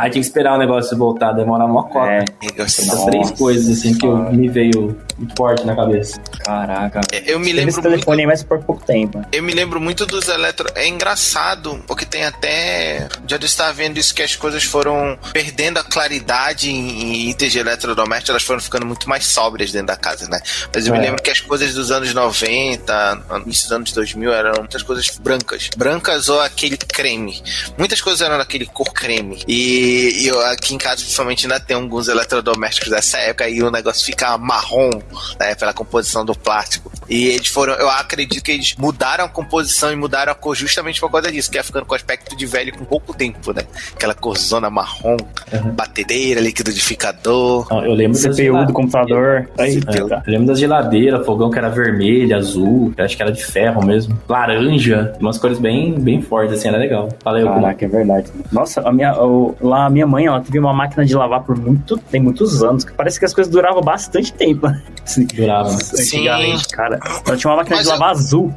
Aí 0.00 0.10
tinha 0.10 0.10
que 0.10 0.18
esperar 0.20 0.54
o 0.54 0.58
negócio 0.58 0.96
voltar, 0.96 1.32
demorar 1.32 1.66
uma 1.66 1.84
cota. 1.84 2.10
É, 2.10 2.24
Essas 2.58 3.04
três 3.04 3.30
coisas 3.32 3.78
assim 3.78 3.94
que 3.94 4.06
eu, 4.06 4.16
me 4.32 4.48
veio 4.48 4.96
muito 5.18 5.34
forte 5.36 5.64
na 5.66 5.74
cabeça. 5.74 6.20
caraca. 6.44 7.00
Eu 7.26 7.38
me 7.38 7.46
Teve 7.46 7.56
lembro 7.56 7.68
esse 7.70 7.78
muito 7.80 7.90
telefone 7.90 8.20
aí, 8.22 8.26
mas 8.26 8.42
por 8.42 8.58
pouco 8.60 8.84
tempo. 8.84 9.22
Eu 9.32 9.42
me 9.42 9.52
lembro 9.52 9.80
muito 9.80 10.06
dos 10.06 10.28
eletro. 10.28 10.68
É 10.74 10.86
engraçado, 10.88 11.82
porque 11.86 12.04
tem 12.04 12.24
até. 12.24 13.08
Já 13.26 13.36
de 13.36 13.46
estar 13.46 13.72
vendo 13.72 13.98
isso 13.98 14.14
que 14.14 14.22
as 14.22 14.36
coisas 14.36 14.62
foram 14.64 15.18
perdendo 15.32 15.78
a 15.78 15.84
claridade 15.84 16.70
em, 16.70 17.02
em 17.26 17.30
itens 17.30 17.52
de 17.52 17.58
eletrodomésticos, 17.58 18.30
elas 18.30 18.42
foram 18.42 18.60
ficando 18.60 18.86
muito 18.86 19.08
mais 19.08 19.26
sóbrias 19.26 19.72
dentro 19.72 19.88
da 19.88 19.96
casa, 19.96 20.28
né? 20.28 20.40
Mas 20.74 20.86
eu 20.86 20.92
me 20.92 20.98
É. 20.98 21.02
lembro 21.02 21.22
que 21.22 21.30
as 21.30 21.40
coisas 21.40 21.74
dos 21.74 21.90
anos 21.90 22.12
90, 22.14 23.22
início 23.44 23.64
dos 23.64 23.72
anos 23.72 23.92
2000, 23.92 24.32
eram 24.32 24.52
muitas 24.58 24.82
coisas 24.82 25.08
brancas. 25.18 25.70
Brancas 25.76 26.28
ou 26.28 26.40
aquele 26.40 26.76
creme. 26.76 27.42
Muitas 27.78 28.00
coisas 28.00 28.20
eram 28.20 28.38
daquele 28.38 28.66
cor 28.66 28.92
creme. 28.92 29.42
E, 29.46 30.22
e 30.22 30.26
eu, 30.26 30.40
aqui 30.46 30.74
em 30.74 30.78
casa, 30.78 30.96
principalmente, 31.02 31.44
ainda 31.46 31.60
tem 31.60 31.76
alguns 31.76 32.08
eletrodomésticos 32.08 32.90
dessa 32.90 33.18
época 33.18 33.48
e 33.48 33.62
o 33.62 33.70
negócio 33.70 34.04
fica 34.04 34.36
marrom, 34.38 34.90
né? 35.38 35.54
Pela 35.54 35.72
composição 35.72 36.24
do 36.24 36.34
plástico. 36.34 36.90
E 37.08 37.26
eles 37.28 37.48
foram, 37.48 37.74
eu 37.74 37.88
acredito 37.90 38.42
que 38.42 38.52
eles 38.52 38.74
mudaram 38.76 39.24
a 39.24 39.28
composição 39.28 39.92
e 39.92 39.96
mudaram 39.96 40.30
a 40.32 40.34
cor 40.34 40.54
justamente 40.54 41.00
por 41.00 41.10
causa 41.10 41.30
disso, 41.32 41.50
que 41.50 41.56
ia 41.56 41.64
ficando 41.64 41.84
com 41.86 41.94
aspecto 41.94 42.36
de 42.36 42.46
velho 42.46 42.72
com 42.76 42.84
pouco 42.84 43.12
tempo, 43.14 43.52
né? 43.52 43.62
Aquela 43.94 44.14
corzona 44.14 44.70
marrom, 44.70 45.16
Uhum. 45.52 45.70
batedeira, 45.72 46.40
liquidificador. 46.40 47.66
Eu 47.84 47.94
lembro 47.94 48.18
CPU 48.18 48.64
do 48.66 48.72
computador. 48.72 49.50
Aí, 49.58 49.80
É, 49.88 49.98
eu 50.00 50.08
lembro 50.40 50.46
das 50.52 50.58
geladeiras, 50.60 51.24
fogão 51.24 51.50
que 51.50 51.58
era 51.58 51.68
vermelho, 51.68 52.36
azul, 52.36 52.92
acho 52.98 53.16
que 53.16 53.22
era 53.22 53.32
de 53.32 53.44
ferro 53.44 53.84
mesmo. 53.84 54.18
Laranja, 54.28 55.12
umas 55.20 55.38
cores 55.38 55.58
bem, 55.58 55.98
bem 55.98 56.20
fortes, 56.22 56.58
assim, 56.58 56.68
era 56.68 56.78
legal. 56.78 57.08
Falei, 57.22 57.44
Caraca, 57.44 57.84
é 57.84 57.88
verdade. 57.88 58.30
Nossa, 58.52 58.80
a 58.86 58.92
minha, 58.92 59.14
o- 59.22 59.54
lá 59.60 59.86
a 59.86 59.90
minha 59.90 60.06
mãe, 60.06 60.26
ela 60.26 60.40
teve 60.40 60.58
uma 60.58 60.72
máquina 60.72 61.04
de 61.04 61.14
lavar 61.14 61.42
por 61.42 61.56
muito, 61.56 61.96
tem 61.98 62.20
muitos 62.20 62.62
anos. 62.62 62.84
que 62.84 62.92
Parece 62.92 63.18
que 63.18 63.24
as 63.24 63.34
coisas 63.34 63.52
duravam 63.52 63.80
bastante 63.82 64.32
tempo. 64.32 64.66
né? 64.68 64.82
Assim, 65.04 65.26
jurava. 65.34 65.70
Antigamente, 65.70 66.68
cara. 66.68 66.98
Ela 67.26 67.36
tinha 67.36 67.50
uma 67.50 67.56
máquina 67.58 67.76
Mas 67.76 67.84
de 67.86 67.92
eu- 67.92 67.98
lavar 67.98 68.10
azul. 68.10 68.54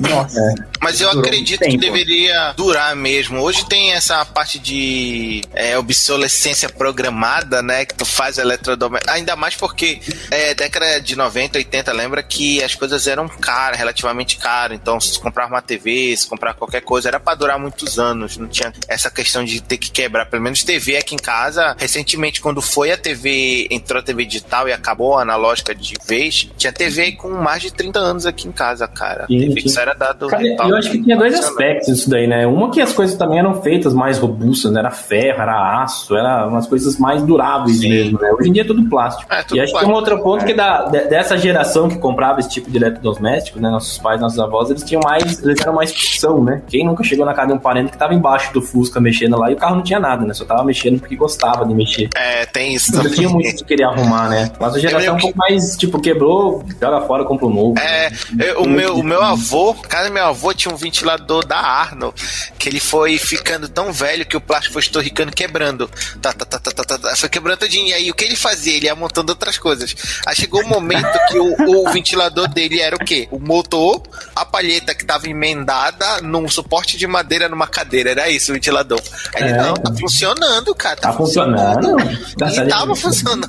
Nossa. 0.00 0.54
Mas 0.80 1.00
eu 1.00 1.08
Durou 1.10 1.22
acredito 1.24 1.60
que 1.60 1.76
deveria 1.76 2.52
durar 2.56 2.94
mesmo. 2.96 3.40
Hoje 3.40 3.64
tem 3.66 3.92
essa 3.92 4.24
parte 4.24 4.58
de 4.58 5.42
é, 5.54 5.78
obsolescência 5.78 6.68
programada, 6.68 7.62
né? 7.62 7.84
Que 7.84 7.94
tu 7.94 8.04
faz 8.04 8.38
eletrodoméstico. 8.38 9.12
Ainda 9.14 9.36
mais 9.36 9.54
porque 9.54 10.00
é, 10.30 10.54
década 10.54 11.00
de 11.00 11.14
90, 11.22 11.58
80, 11.58 11.92
lembra 11.92 12.22
que 12.22 12.62
as 12.62 12.74
coisas 12.74 13.06
eram 13.06 13.28
caras, 13.28 13.78
relativamente 13.78 14.36
caras. 14.36 14.76
Então, 14.80 14.98
se 15.00 15.14
tu 15.14 15.20
comprava 15.20 15.52
uma 15.54 15.62
TV, 15.62 16.16
se 16.16 16.28
comprar 16.28 16.54
qualquer 16.54 16.80
coisa, 16.82 17.08
era 17.08 17.20
pra 17.20 17.34
durar 17.34 17.58
muitos 17.58 17.98
anos. 17.98 18.36
Não 18.36 18.48
tinha 18.48 18.72
essa 18.88 19.10
questão 19.10 19.44
de 19.44 19.60
ter 19.62 19.76
que 19.76 19.90
quebrar. 19.90 20.26
Pelo 20.26 20.42
menos 20.42 20.62
TV 20.64 20.96
aqui 20.96 21.14
em 21.14 21.18
casa, 21.18 21.74
recentemente, 21.78 22.40
quando 22.40 22.60
foi 22.60 22.90
a 22.92 22.96
TV, 22.96 23.66
entrou 23.70 24.00
a 24.00 24.02
TV 24.02 24.24
digital 24.24 24.68
e 24.68 24.72
acabou 24.72 25.16
a 25.18 25.22
analógica 25.22 25.74
de 25.74 25.94
vez, 26.06 26.48
tinha 26.56 26.72
TV 26.72 27.12
com 27.12 27.28
mais 27.30 27.62
de 27.62 27.72
30 27.72 27.98
anos 27.98 28.26
aqui 28.26 28.48
em 28.48 28.52
casa, 28.52 28.86
cara. 28.88 29.26
Sim, 29.26 29.38
TV 29.38 29.62
que 29.62 29.68
só 29.68 29.80
era 29.82 29.94
dado 29.94 30.26
Cara, 30.26 30.42
retal. 30.42 30.68
eu 30.70 30.76
acho 30.76 30.90
que 30.90 31.02
tinha 31.02 31.16
dois 31.16 31.34
aspectos 31.38 31.94
disso 31.94 32.10
daí, 32.10 32.26
né? 32.26 32.46
Uma 32.46 32.70
que 32.70 32.80
as 32.80 32.92
coisas 32.92 33.16
também 33.16 33.38
eram 33.38 33.62
feitas 33.62 33.94
mais 33.94 34.18
robustas, 34.18 34.72
né? 34.72 34.80
Era 34.80 34.90
ferro, 34.90 35.40
era 35.42 35.82
aço, 35.82 36.16
era 36.16 36.46
umas 36.46 36.66
coisas 36.66 36.98
mais 36.98 37.22
duráveis 37.22 37.78
Sim. 37.78 37.88
mesmo, 37.88 38.18
né? 38.20 38.30
Hoje 38.32 38.48
em 38.48 38.52
dia 38.52 38.62
é 38.62 38.64
tudo 38.66 38.88
plástico. 38.88 39.32
É, 39.32 39.42
tudo 39.42 39.56
e 39.56 39.60
acho 39.60 39.72
que 39.72 39.78
tem 39.78 39.88
um 39.88 39.92
outro 39.92 40.22
ponto 40.22 40.44
que 40.44 40.54
da, 40.54 40.84
de- 40.86 41.06
dessa 41.12 41.36
geração 41.36 41.90
que 41.90 41.98
comprava 41.98 42.40
esse 42.40 42.48
tipo 42.48 42.70
de 42.70 42.78
eletrodoméstico, 42.78 43.60
né? 43.60 43.68
Nossos 43.68 43.98
pais, 43.98 44.18
nossos 44.18 44.38
avós, 44.38 44.70
eles 44.70 44.82
tinham 44.82 45.02
mais, 45.04 45.42
eles 45.42 45.60
eram 45.60 45.74
mais 45.74 45.92
ficção, 45.92 46.42
né? 46.42 46.62
Quem 46.68 46.86
nunca 46.86 47.04
chegou 47.04 47.26
na 47.26 47.34
casa 47.34 47.48
de 47.48 47.52
um 47.54 47.58
parente 47.58 47.90
que 47.92 47.98
tava 47.98 48.14
embaixo 48.14 48.50
do 48.54 48.62
Fusca 48.62 48.98
mexendo 48.98 49.38
lá 49.38 49.50
e 49.50 49.54
o 49.54 49.56
carro 49.58 49.76
não 49.76 49.82
tinha 49.82 50.00
nada, 50.00 50.24
né? 50.24 50.32
Só 50.32 50.46
tava 50.46 50.64
mexendo 50.64 50.98
porque 51.00 51.14
gostava 51.14 51.66
de 51.66 51.74
mexer. 51.74 52.08
É, 52.16 52.46
tem 52.46 52.74
isso 52.74 52.92
Não 52.92 53.02
também. 53.02 53.12
tinha 53.18 53.28
muito 53.28 53.56
de 53.58 53.64
querer 53.64 53.84
arrumar, 53.84 54.28
né? 54.30 54.50
Mas 54.58 54.74
a 54.74 54.78
geração 54.78 55.14
um 55.16 55.18
pouco 55.18 55.36
mais, 55.36 55.76
tipo, 55.76 56.00
quebrou, 56.00 56.64
joga 56.80 57.02
fora, 57.06 57.24
compra 57.26 57.46
um 57.46 57.50
novo. 57.54 57.78
É, 57.78 58.10
eu- 58.40 58.62
o, 58.62 58.68
meu, 58.68 58.96
o 58.96 59.02
meu 59.04 59.22
avô, 59.22 59.74
cara, 59.74 60.08
meu 60.08 60.24
avô 60.24 60.54
tinha 60.54 60.72
um 60.72 60.76
ventilador 60.78 61.44
da 61.44 61.58
Arno, 61.58 62.14
que 62.58 62.68
ele 62.70 62.80
foi 62.80 63.18
ficando 63.18 63.68
tão 63.68 63.92
velho 63.92 64.24
que 64.24 64.36
o 64.36 64.40
plástico 64.40 64.72
foi 64.72 64.80
estorricando, 64.82 65.30
quebrando. 65.32 65.90
Tá, 66.22 66.32
tá, 66.32 66.46
tá, 66.46 66.58
tá, 66.58 66.70
tá, 66.72 66.84
tá, 66.84 66.98
tá, 66.98 67.16
foi 67.16 67.28
quebrando 67.28 67.58
todinho. 67.58 67.88
E 67.88 67.92
aí 67.92 68.10
o 68.10 68.14
que 68.14 68.24
ele 68.24 68.36
fazia? 68.36 68.74
Ele 68.76 68.86
ia 68.86 68.94
montando 68.94 69.30
outras 69.32 69.58
coisas. 69.58 69.94
Aí 70.26 70.34
chegou 70.34 70.62
o 70.62 70.68
momento 70.68 71.01
que 71.28 71.38
o, 71.38 71.86
o 71.86 71.92
ventilador 71.92 72.48
dele 72.48 72.80
era 72.80 72.96
o 72.96 72.98
quê? 72.98 73.28
O 73.30 73.38
motor, 73.38 74.02
a 74.34 74.44
palheta 74.44 74.94
que 74.94 75.04
tava 75.04 75.28
emendada 75.28 76.20
num 76.22 76.48
suporte 76.48 76.96
de 76.96 77.06
madeira 77.06 77.48
numa 77.48 77.66
cadeira. 77.66 78.10
Era 78.10 78.28
isso 78.30 78.50
o 78.52 78.54
ventilador. 78.54 79.00
Aí 79.34 79.42
ele, 79.42 79.52
É. 79.52 79.56
não, 79.62 79.74
tá 79.74 79.92
funcionando, 79.98 80.74
cara. 80.74 80.96
Tá 80.96 81.12
funcionando. 81.12 81.96
Tá 82.38 82.50
E 82.52 82.68
tava 82.68 82.94
funcionando. 82.94 83.48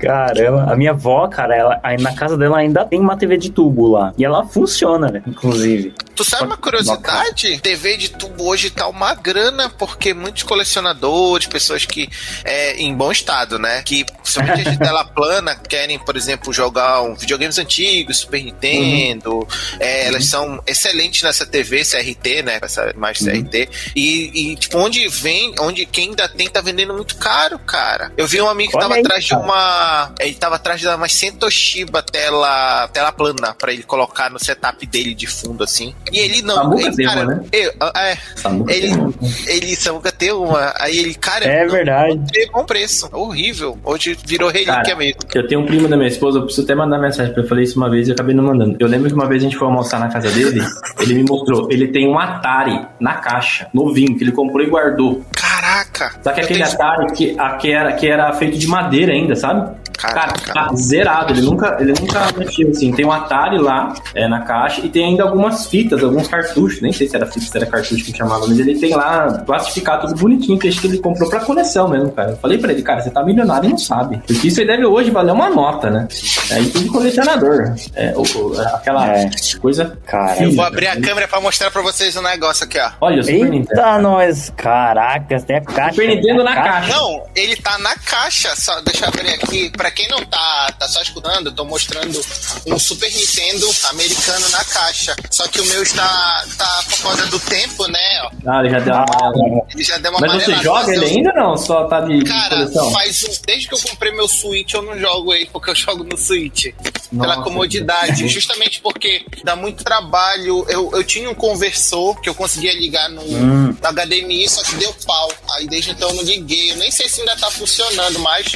Caramba, 0.00 0.72
a 0.72 0.76
minha 0.76 0.90
avó, 0.90 1.26
cara, 1.28 1.56
ela, 1.56 1.80
aí 1.82 1.96
na 2.00 2.14
casa 2.14 2.36
dela 2.36 2.58
ainda 2.58 2.84
tem 2.84 3.00
uma 3.00 3.16
TV 3.16 3.36
de 3.36 3.50
tubo 3.50 3.88
lá. 3.88 4.12
E 4.18 4.24
ela 4.24 4.44
funciona, 4.46 5.08
né? 5.10 5.22
Inclusive. 5.26 5.94
Tu 6.14 6.24
sabe 6.24 6.44
uma 6.44 6.56
curiosidade? 6.56 7.58
TV 7.60 7.96
de 7.96 8.10
tubo 8.10 8.44
hoje 8.48 8.70
tá 8.70 8.88
uma 8.88 9.14
grana, 9.14 9.70
porque 9.70 10.14
muitos 10.14 10.42
colecionadores, 10.42 11.46
pessoas 11.46 11.84
que 11.84 12.08
é, 12.44 12.76
em 12.76 12.94
bom 12.94 13.10
estado, 13.12 13.58
né? 13.58 13.82
Que 13.82 14.04
principalmente 14.22 14.70
de 14.70 14.78
tela 14.78 15.04
plana 15.04 15.54
querem, 15.54 15.98
por 16.06 16.16
exemplo, 16.16 16.52
jogar 16.52 17.02
um 17.02 17.14
videogames 17.14 17.58
antigos, 17.58 18.18
Super 18.20 18.42
Nintendo. 18.42 19.46
é, 19.80 20.06
elas 20.06 20.24
são 20.26 20.62
excelentes 20.66 21.22
nessa 21.22 21.44
TV 21.44 21.82
CRT, 21.84 22.42
né? 22.42 22.58
Essa 22.62 22.94
mais 22.96 23.18
CRT. 23.18 23.68
E, 23.94 24.52
e, 24.52 24.56
tipo, 24.56 24.78
onde 24.78 25.06
vem, 25.08 25.54
onde 25.60 25.84
quem 25.84 26.10
ainda 26.10 26.28
tem 26.28 26.48
tá 26.48 26.60
vendendo 26.60 26.94
muito 26.94 27.16
caro, 27.16 27.58
cara. 27.58 28.12
Eu 28.16 28.26
vi 28.26 28.40
um 28.40 28.48
amigo 28.48 28.70
que 28.70 28.76
Olha 28.76 28.84
tava 28.84 28.94
aí, 28.94 29.00
atrás 29.00 29.24
de 29.24 29.30
cara. 29.30 29.42
uma. 29.42 30.14
Ele 30.20 30.34
tava 30.34 30.54
atrás 30.56 30.80
de 30.80 30.86
uma 30.86 31.08
Sentoshiba 31.08 32.02
tela, 32.02 32.88
tela 32.88 33.10
plana 33.12 33.52
pra 33.54 33.72
ele 33.72 33.82
colocar 33.82 34.30
no 34.30 34.38
setup 34.38 34.86
dele 34.86 35.14
de 35.14 35.26
fundo, 35.26 35.64
assim. 35.64 35.94
E 36.12 36.18
ele 36.18 36.42
não. 36.42 36.54
Samuca 36.54 36.82
ele, 36.86 37.04
cara, 37.04 37.22
uma, 37.22 37.34
né? 37.34 37.44
eu- 37.52 37.72
é, 37.96 38.18
Samuca 38.36 38.72
ele, 38.72 38.88
tem 38.88 38.96
uma. 38.98 39.14
ele 39.48 39.76
Samuca 39.76 40.12
tem 40.12 40.32
uma. 40.32 40.72
Aí 40.78 40.98
ele, 40.98 41.14
cara, 41.14 41.44
É 41.44 41.64
não 41.64 41.72
verdade. 41.72 42.20
tem 42.32 42.50
bom 42.50 42.64
preço. 42.64 43.08
Horrível. 43.12 43.78
Hoje 43.84 44.16
virou 44.24 44.48
relíquia 44.50 44.74
Cara, 44.82 44.96
mesmo. 44.96 45.20
Eu 45.34 45.48
tenho 45.48 45.60
um 45.62 45.66
primo 45.66 45.88
da 45.88 45.95
minha 45.96 46.08
esposa, 46.08 46.38
eu 46.38 46.42
preciso 46.44 46.64
até 46.64 46.74
mandar 46.74 46.98
mensagem 46.98 47.32
ele. 47.32 47.40
Eu 47.40 47.48
falei 47.48 47.64
isso 47.64 47.78
uma 47.78 47.90
vez 47.90 48.08
e 48.08 48.12
acabei 48.12 48.34
não 48.34 48.44
mandando. 48.44 48.76
Eu 48.78 48.88
lembro 48.88 49.08
que 49.08 49.14
uma 49.14 49.26
vez 49.26 49.42
a 49.42 49.44
gente 49.46 49.56
foi 49.56 49.66
almoçar 49.66 49.98
na 50.00 50.08
casa 50.08 50.30
dele, 50.30 50.60
ele 51.00 51.14
me 51.14 51.24
mostrou. 51.28 51.68
Ele 51.70 51.88
tem 51.88 52.08
um 52.08 52.18
Atari 52.18 52.80
na 53.00 53.14
caixa, 53.14 53.68
novinho, 53.72 54.16
que 54.16 54.24
ele 54.24 54.32
comprou 54.32 54.64
e 54.64 54.68
guardou. 54.70 55.22
Caraca. 55.34 56.12
Só 56.22 56.32
que 56.32 56.40
aquele 56.40 56.62
tenho- 56.62 56.74
Atari 56.74 57.12
que, 57.12 57.36
a, 57.38 57.50
que, 57.56 57.70
era, 57.72 57.92
que 57.92 58.06
era 58.08 58.32
feito 58.34 58.58
de 58.58 58.66
madeira 58.66 59.12
ainda, 59.12 59.34
sabe? 59.36 59.70
Cara, 59.96 60.14
Caraca. 60.32 60.52
tá 60.52 60.70
zerado. 60.76 61.32
Ele 61.32 61.42
nunca, 61.42 61.76
ele 61.80 61.92
nunca 61.98 62.26
mexeu 62.36 62.68
assim. 62.70 62.92
Tem 62.92 63.04
um 63.04 63.12
Atari 63.12 63.58
lá 63.58 63.94
é, 64.14 64.28
na 64.28 64.40
caixa 64.42 64.80
e 64.84 64.88
tem 64.88 65.04
ainda 65.06 65.22
algumas 65.24 65.66
fitas, 65.66 66.02
alguns 66.02 66.28
cartuchos. 66.28 66.80
Nem 66.80 66.92
sei 66.92 67.08
se 67.08 67.16
era 67.16 67.26
fita, 67.26 67.46
se 67.46 67.56
era 67.56 67.66
cartucho 67.66 68.04
que 68.04 68.16
chamava, 68.16 68.46
mas 68.46 68.58
ele 68.58 68.78
tem 68.78 68.94
lá 68.94 69.42
classificado 69.46 70.06
tudo 70.08 70.20
bonitinho, 70.20 70.58
que 70.58 70.68
acho 70.68 70.80
que 70.80 70.86
ele 70.86 70.98
comprou 70.98 71.28
pra 71.28 71.40
coleção 71.40 71.88
mesmo, 71.88 72.10
cara. 72.12 72.30
Eu 72.32 72.36
falei 72.36 72.58
pra 72.58 72.72
ele, 72.72 72.82
cara, 72.82 73.00
você 73.00 73.10
tá 73.10 73.22
milionário 73.22 73.66
e 73.68 73.70
não 73.70 73.78
sabe. 73.78 74.20
Porque 74.26 74.48
isso 74.48 74.60
aí 74.60 74.66
deve 74.66 74.84
hoje 74.84 75.10
valer 75.10 75.32
uma 75.32 75.48
nota, 75.50 75.90
né? 75.90 76.06
É 76.50 76.60
isso 76.60 76.78
de 76.78 76.88
colecionador. 76.88 77.74
É, 77.94 78.12
o- 78.16 78.22
o- 78.22 78.60
aquela 78.60 79.06
É. 79.16 79.30
coisa. 79.60 79.96
Cara. 80.06 80.42
Eu 80.42 80.52
vou 80.52 80.64
abrir 80.64 80.86
a 80.88 81.00
câmera 81.00 81.26
pra 81.28 81.40
mostrar 81.40 81.70
pra 81.70 81.82
vocês 81.82 82.14
o 82.16 82.22
negócio 82.22 82.64
aqui, 82.64 82.78
ó. 82.78 82.90
Olha, 83.00 83.20
o 83.20 83.24
Super 83.24 83.48
Nintendo. 83.50 83.80
Eita, 83.80 83.98
nós. 83.98 84.52
Caraca, 84.56 85.40
tem 85.40 85.56
a 85.56 85.60
caixa. 85.60 85.90
Super 85.92 86.08
Nintendo 86.08 86.44
na 86.44 86.54
caixa. 86.54 86.92
Não, 86.94 87.22
ele 87.34 87.56
tá 87.56 87.78
na 87.78 87.94
caixa. 87.96 88.54
Só, 88.56 88.80
deixa 88.80 89.04
eu 89.04 89.08
abrir 89.08 89.28
aqui. 89.34 89.70
Pra 89.70 89.85
quem 89.90 90.08
não 90.08 90.24
tá, 90.26 90.72
tá 90.78 90.88
só 90.88 91.00
escutando, 91.02 91.46
eu 91.46 91.52
tô 91.52 91.64
mostrando 91.64 92.20
um 92.66 92.78
Super 92.78 93.10
Nintendo 93.12 93.68
americano 93.90 94.48
na 94.50 94.64
caixa. 94.64 95.14
Só 95.30 95.46
que 95.48 95.60
o 95.60 95.64
meu 95.66 95.82
está 95.82 96.44
tá 96.58 96.84
por 96.88 97.02
causa 97.02 97.26
do 97.26 97.38
tempo, 97.40 97.86
né? 97.88 97.98
ó. 98.22 98.30
Ah, 98.46 98.60
ele 98.60 98.70
já 98.70 98.78
deu 98.80 98.92
uma 98.94 99.04
amarelada. 99.04 99.66
Ele 99.74 99.84
já 99.84 99.98
deu 99.98 100.10
uma 100.12 100.20
Mas 100.20 100.32
você 100.44 100.54
joga 100.62 100.92
ele 100.94 101.04
eu- 101.04 101.08
ainda 101.08 101.32
não? 101.32 101.56
Só 101.56 101.84
tá 101.84 102.00
de, 102.00 102.24
Cara, 102.24 102.56
coleção? 102.56 102.90
faz 102.92 103.24
um, 103.24 103.32
desde 103.46 103.68
que 103.68 103.74
eu 103.74 103.80
comprei 103.80 104.12
meu 104.12 104.28
Switch, 104.28 104.72
eu 104.74 104.82
não 104.82 104.98
jogo 104.98 105.32
ele, 105.34 105.46
porque 105.46 105.70
eu 105.70 105.74
jogo 105.74 106.04
no 106.04 106.16
Switch. 106.16 106.66
pela 107.10 107.36
Nossa, 107.36 107.42
comodidade. 107.42 108.22
que- 108.22 108.28
Justamente 108.28 108.80
porque 108.80 109.24
dá 109.44 109.54
muito 109.56 109.84
trabalho. 109.84 110.66
Eu, 110.68 110.90
eu 110.92 111.04
tinha 111.04 111.30
um 111.30 111.34
conversor 111.34 112.20
que 112.20 112.28
eu 112.28 112.34
conseguia 112.34 112.72
ligar 112.74 113.08
no, 113.08 113.22
Hum. 113.22 113.76
no 113.80 113.88
HDMI, 113.92 114.48
só 114.48 114.62
que 114.62 114.74
deu 114.74 114.92
pau. 115.06 115.30
Aí 115.52 115.66
desde 115.68 115.92
então 115.92 116.08
eu 116.10 116.16
não 116.16 116.22
liguei. 116.24 116.72
Eu 116.72 116.76
nem 116.76 116.90
sei 116.90 117.08
se 117.08 117.20
ainda 117.20 117.36
tá 117.36 117.50
funcionando, 117.50 118.18
mas 118.18 118.46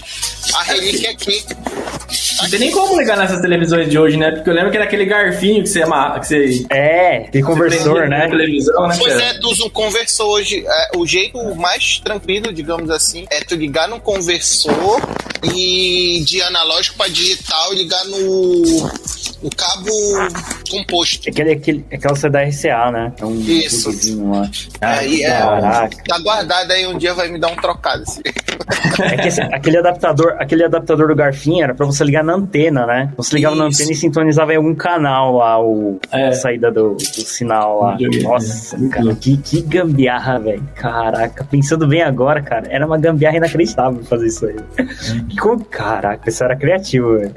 a 0.55 0.63
relíquia 0.65 1.15
aqui. 1.21 1.45
Não 2.43 2.51
tem 2.51 2.59
nem 2.59 2.71
como 2.71 2.99
ligar 2.99 3.17
nessas 3.19 3.41
televisões 3.41 3.89
de 3.89 3.99
hoje, 3.99 4.17
né? 4.17 4.31
Porque 4.31 4.49
eu 4.49 4.55
lembro 4.55 4.71
que 4.71 4.77
era 4.77 4.87
aquele 4.87 5.05
garfinho 5.05 5.63
que 5.63 5.69
você 5.69 5.83
amarra, 5.83 6.21
que 6.21 6.27
você. 6.27 6.65
É, 6.71 7.21
tem 7.31 7.43
conversor, 7.43 8.09
né? 8.09 8.29
televisão, 8.29 8.89
né? 8.89 8.97
Pois 8.99 9.15
é, 9.19 9.35
tu 9.35 9.49
usa 9.51 9.65
um 9.67 9.71
conversor 9.71 10.27
hoje. 10.27 10.65
É, 10.67 10.97
o 10.97 11.07
jeito 11.07 11.55
mais 11.57 11.99
tranquilo, 12.01 12.53
digamos 12.53 12.91
assim, 12.91 13.27
é 13.31 13.41
tu 13.41 13.55
ligar 13.55 13.89
no 13.89 14.01
conversor 14.01 15.01
e 15.55 16.23
de 16.27 16.41
analógico 16.43 16.97
para 16.97 17.09
digital 17.11 17.73
ligar 17.75 18.05
no, 18.07 18.63
no 19.43 19.51
cabo 19.57 19.91
composto. 20.71 21.29
Aquele, 21.29 21.53
aquele, 21.53 21.85
aquela 21.93 22.17
C 22.17 22.29
da 22.31 22.43
RCA, 22.43 22.91
né? 22.91 23.13
É 23.21 23.25
um 23.25 23.39
Isso. 23.41 23.91
lá. 24.31 24.51
Ah, 24.81 25.05
é- 25.05 25.29
da 25.39 25.51
hora. 25.51 25.61
Caraca. 25.61 25.97
Tá 26.09 26.19
guardado 26.19 26.71
aí, 26.73 26.87
um 26.87 26.97
dia 26.97 27.13
vai 27.15 27.29
me 27.29 27.39
dar 27.39 27.49
um 27.49 27.57
trocado. 27.57 28.03
Assim. 28.03 28.23
É 29.03 29.17
que 29.17 29.29
esse- 29.29 29.41
aquele 29.41 29.79
adaptador, 29.79 30.37
aquele 30.39 30.65
adaptador 30.65 31.10
do 31.11 31.17
garfinho 31.17 31.65
era 31.65 31.75
pra 31.75 31.85
você 31.87 32.03
ligar 32.05 32.25
na 32.25 32.35
antena, 32.35 32.87
né? 32.87 33.13
Você 33.17 33.37
ligava 33.37 33.55
na 33.57 33.69
Isso. 33.69 33.81
antena 33.83 33.93
e 33.93 33.97
sintonizava 33.97 34.53
em 34.53 34.57
algum 34.57 34.75
canal 34.75 35.37
lá, 35.37 35.61
o, 35.63 35.99
É. 36.11 36.29
a 36.29 36.33
saída 36.33 36.71
do, 36.71 36.95
do 36.95 37.03
sinal 37.03 37.81
lá. 37.81 37.93
Videogame, 37.93 38.25
Nossa, 38.25 38.79
né? 38.79 38.89
cara, 38.89 39.15
que, 39.15 39.37
que 39.37 39.61
gambiarra, 39.63 40.39
velho. 40.39 40.63
Caraca, 40.75 41.45
pensando 41.51 41.87
bem 41.87 42.03
agora, 42.03 42.41
cara, 42.43 42.67
era 42.71 42.87
uma 42.87 42.99
gambiarra 42.99 43.37
inacreditável 43.37 44.03
fazer 44.05 44.27
isso 44.29 44.47
aí. 44.47 44.57
Como- 45.41 45.65
Caraca, 45.65 46.29
isso 46.29 46.43
era 46.45 46.57
criativo, 46.57 47.19
velho. 47.19 47.33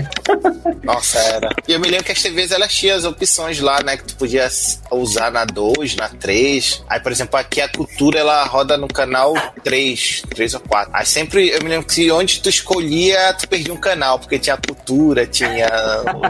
Nossa, 0.83 1.19
era. 1.19 1.49
E 1.67 1.73
eu 1.73 1.79
me 1.79 1.89
lembro 1.89 2.05
que 2.05 2.11
as 2.11 2.21
TVs 2.21 2.51
elas 2.51 2.73
tinham 2.73 2.97
as 2.97 3.05
opções 3.05 3.59
lá, 3.59 3.81
né? 3.83 3.97
Que 3.97 4.03
tu 4.03 4.15
podia 4.15 4.47
usar 4.91 5.31
na 5.31 5.45
2, 5.45 5.95
na 5.95 6.09
3. 6.09 6.83
Aí, 6.89 6.99
por 6.99 7.11
exemplo, 7.11 7.39
aqui 7.39 7.61
a 7.61 7.67
cultura 7.67 8.19
ela 8.19 8.43
roda 8.45 8.77
no 8.77 8.87
canal 8.87 9.33
3, 9.63 10.23
3 10.29 10.53
ou 10.55 10.59
4. 10.61 10.91
Aí 10.93 11.05
sempre, 11.05 11.49
eu 11.49 11.61
me 11.63 11.69
lembro 11.69 11.87
que 11.87 12.11
onde 12.11 12.41
tu 12.41 12.49
escolhia, 12.49 13.33
tu 13.33 13.47
perdia 13.47 13.73
um 13.73 13.77
canal, 13.77 14.19
porque 14.19 14.37
tinha 14.39 14.57
cultura, 14.57 15.25
tinha 15.25 15.67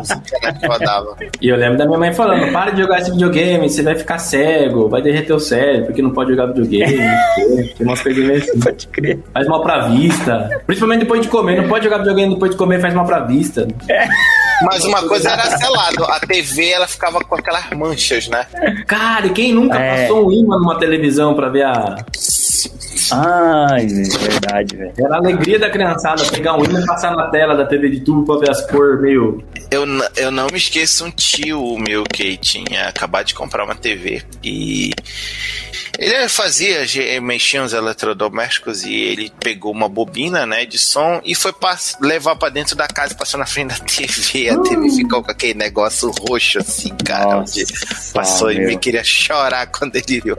os 0.01 0.09
canais 0.09 0.59
que 0.59 0.67
rodava. 0.67 1.17
E 1.41 1.49
eu 1.49 1.57
lembro 1.57 1.77
da 1.77 1.85
minha 1.85 1.99
mãe 1.99 2.13
falando: 2.13 2.51
para 2.51 2.71
de 2.71 2.81
jogar 2.81 2.99
esse 2.99 3.11
videogame, 3.11 3.69
você 3.69 3.81
vai 3.81 3.95
ficar 3.95 4.19
cego, 4.19 4.89
vai 4.89 5.01
derreter 5.01 5.33
o 5.33 5.39
cérebro, 5.39 5.87
porque 5.87 6.01
não 6.01 6.11
pode 6.11 6.31
jogar 6.31 6.47
videogame. 6.47 6.97
Tem 7.77 7.85
umas 7.85 8.01
coisas 8.01 8.43
assim. 8.43 8.59
Pode 8.59 8.87
crer. 8.87 9.19
Faz 9.33 9.47
mal 9.47 9.61
pra 9.61 9.87
vista. 9.87 10.61
Principalmente 10.65 10.99
depois 11.01 11.21
de 11.21 11.27
comer. 11.27 11.61
Não 11.61 11.67
pode 11.67 11.83
jogar 11.85 11.97
videogame 11.99 12.33
depois 12.33 12.51
de 12.51 12.57
comer, 12.57 12.79
faz 12.79 12.93
mal 12.93 13.05
pra 13.05 13.19
vista. 13.21 13.67
Mas 14.63 14.83
uma 14.85 15.01
coisa 15.07 15.31
era 15.31 15.57
selado, 15.57 16.05
a 16.05 16.19
TV 16.19 16.69
ela 16.69 16.87
ficava 16.87 17.19
com 17.21 17.35
aquelas 17.35 17.69
manchas, 17.71 18.27
né? 18.27 18.45
Cara, 18.87 19.27
e 19.27 19.31
quem 19.31 19.51
nunca 19.53 19.77
É. 19.77 20.03
passou 20.03 20.27
um 20.27 20.31
imã 20.31 20.57
numa 20.57 20.77
televisão 20.79 21.33
pra 21.33 21.49
ver 21.49 21.63
a. 21.63 21.95
Ai, 23.11 23.85
velho, 23.85 24.19
verdade, 24.19 24.75
velho. 24.77 24.93
Era 24.97 25.15
a 25.15 25.17
alegria 25.17 25.59
da 25.59 25.69
criançada 25.69 26.23
pegar 26.25 26.55
um 26.57 26.63
imã 26.63 26.79
e 26.79 26.85
passar 26.85 27.15
na 27.15 27.27
tela 27.29 27.55
da 27.55 27.65
TV 27.65 27.89
de 27.89 27.99
tubo 27.99 28.25
pra 28.25 28.37
ver 28.45 28.49
as 28.51 28.65
cores 28.69 29.01
meio. 29.01 29.43
Eu, 29.69 29.85
eu 30.15 30.31
não 30.31 30.47
me 30.47 30.57
esqueço 30.57 31.05
um 31.05 31.11
tio 31.11 31.77
meu 31.77 32.03
que 32.03 32.37
tinha 32.37 32.87
acabado 32.87 33.25
de 33.25 33.33
comprar 33.35 33.65
uma 33.65 33.75
TV 33.75 34.21
e 34.43 34.91
ele 35.99 36.27
fazia, 36.27 36.85
ge- 36.85 37.19
mexia 37.19 37.61
uns 37.63 37.73
eletrodomésticos 37.73 38.83
e 38.83 38.93
ele 38.93 39.31
pegou 39.39 39.71
uma 39.71 39.87
bobina, 39.87 40.45
né, 40.45 40.65
de 40.65 40.77
som 40.79 41.21
e 41.23 41.35
foi 41.35 41.53
levar 42.01 42.35
pra 42.35 42.49
dentro 42.49 42.75
da 42.75 42.87
casa 42.87 43.13
e 43.13 43.17
passou 43.17 43.39
na 43.39 43.45
frente 43.45 43.69
da 43.69 43.85
TV. 43.85 44.49
A 44.49 44.57
TV 44.59 44.89
ficou 44.89 45.23
com 45.23 45.31
aquele 45.31 45.53
negócio 45.53 46.11
roxo 46.27 46.59
assim, 46.59 46.89
cara, 47.05 47.35
Nossa, 47.37 47.59
onde 47.59 47.65
passou 48.13 48.51
e 48.51 48.57
meu. 48.59 48.67
me 48.69 48.77
queria 48.77 49.03
chorar 49.03 49.67
quando 49.71 49.95
ele 49.95 50.21
viu 50.21 50.35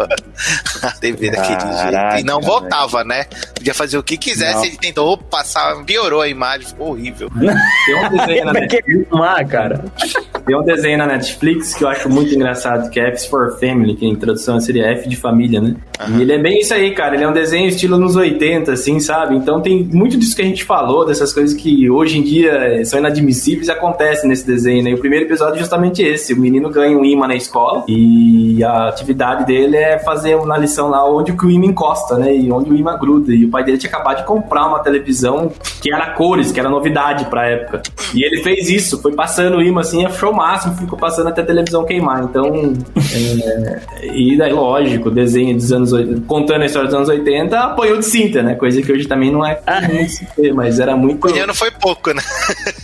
a 0.82 0.90
TV 0.92 1.30
daquele 1.30 1.56
Caraca, 1.56 2.10
jeito. 2.16 2.20
E 2.20 2.24
não 2.24 2.40
voltava, 2.40 3.04
né? 3.04 3.24
Podia 3.54 3.74
fazer 3.74 3.96
o 3.98 4.02
que 4.02 4.16
quisesse, 4.16 4.54
Não. 4.56 4.64
ele 4.64 4.76
tentou 4.76 5.16
passar, 5.16 5.82
piorou 5.84 6.20
a 6.20 6.28
imagem, 6.28 6.66
ficou 6.66 6.90
horrível. 6.90 7.30
Tem 7.86 7.94
um 8.04 8.08
desenho 8.16 8.44
na 8.46 8.52
Netflix, 8.52 9.08
filmar, 9.08 9.48
cara? 9.48 9.84
tem 10.46 10.56
um 10.56 10.62
desenho 10.62 10.98
na 10.98 11.06
Netflix 11.06 11.74
que 11.74 11.84
eu 11.84 11.88
acho 11.88 12.08
muito 12.08 12.34
engraçado, 12.34 12.90
que 12.90 13.00
é 13.00 13.08
F 13.10 13.28
for 13.30 13.58
Family, 13.58 13.94
que 13.96 14.04
em 14.06 14.14
tradução 14.14 14.60
seria 14.60 14.86
F 14.92 15.08
de 15.08 15.16
família, 15.16 15.43
né? 15.48 15.74
E 16.08 16.22
ele 16.22 16.32
é 16.32 16.38
bem 16.38 16.60
isso 16.60 16.74
aí, 16.74 16.92
cara. 16.92 17.14
Ele 17.14 17.24
é 17.24 17.28
um 17.28 17.32
desenho 17.32 17.68
estilo 17.68 17.98
nos 17.98 18.16
80, 18.16 18.72
assim, 18.72 18.98
sabe? 19.00 19.36
Então 19.36 19.60
tem 19.60 19.84
muito 19.84 20.16
disso 20.18 20.34
que 20.34 20.42
a 20.42 20.44
gente 20.44 20.64
falou, 20.64 21.06
dessas 21.06 21.32
coisas 21.32 21.54
que 21.54 21.88
hoje 21.88 22.18
em 22.18 22.22
dia 22.22 22.84
são 22.84 22.98
inadmissíveis, 22.98 23.68
acontecem 23.68 24.28
nesse 24.28 24.46
desenho, 24.46 24.82
né? 24.82 24.90
E 24.90 24.94
o 24.94 24.98
primeiro 24.98 25.24
episódio 25.24 25.56
é 25.56 25.58
justamente 25.58 26.02
esse. 26.02 26.34
O 26.34 26.36
menino 26.38 26.68
ganha 26.70 26.96
um 26.96 27.04
imã 27.04 27.26
na 27.26 27.36
escola 27.36 27.84
e 27.88 28.62
a 28.64 28.88
atividade 28.88 29.46
dele 29.46 29.76
é 29.76 29.98
fazer 29.98 30.36
na 30.44 30.56
lição 30.56 30.88
lá 30.88 31.08
onde 31.08 31.32
o 31.32 31.50
imã 31.50 31.66
encosta, 31.66 32.16
né? 32.16 32.34
E 32.34 32.50
onde 32.50 32.70
o 32.70 32.76
imã 32.76 32.98
gruda. 32.98 33.32
E 33.32 33.44
o 33.44 33.48
pai 33.48 33.64
dele 33.64 33.78
tinha 33.78 33.90
acabado 33.90 34.18
de 34.18 34.24
comprar 34.24 34.66
uma 34.66 34.80
televisão 34.80 35.52
que 35.80 35.92
era 35.92 36.10
cores, 36.10 36.50
que 36.50 36.60
era 36.60 36.68
novidade 36.68 37.24
pra 37.26 37.46
época. 37.46 37.82
E 38.14 38.24
ele 38.24 38.42
fez 38.42 38.68
isso, 38.68 39.00
foi 39.00 39.12
passando 39.12 39.56
o 39.56 39.62
imã 39.62 39.80
assim, 39.80 40.04
achou 40.04 40.30
o 40.30 40.36
máximo, 40.36 40.74
ficou 40.76 40.98
passando 40.98 41.28
até 41.28 41.42
a 41.42 41.44
televisão 41.44 41.84
queimar. 41.84 42.24
Então, 42.24 42.72
é, 43.14 43.80
e 44.14 44.36
daí, 44.36 44.52
lógico, 44.52 45.10
desenho 45.10 45.33
dos 45.54 45.72
anos 45.72 45.92
80, 45.92 46.22
contando 46.26 46.62
a 46.62 46.66
história 46.66 46.88
dos 46.88 46.96
anos 46.96 47.08
80, 47.08 47.58
apanhou 47.58 47.98
de 47.98 48.04
cinta, 48.06 48.42
né? 48.42 48.54
Coisa 48.54 48.80
que 48.82 48.92
hoje 48.92 49.06
também 49.06 49.30
não 49.30 49.44
é 49.44 49.60
muito 49.90 50.10
se 50.10 50.26
ter, 50.26 50.52
mas 50.52 50.78
era 50.78 50.96
muito. 50.96 51.26
Não 51.46 51.54
foi 51.54 51.70
pouco, 51.70 52.12
né? 52.12 52.22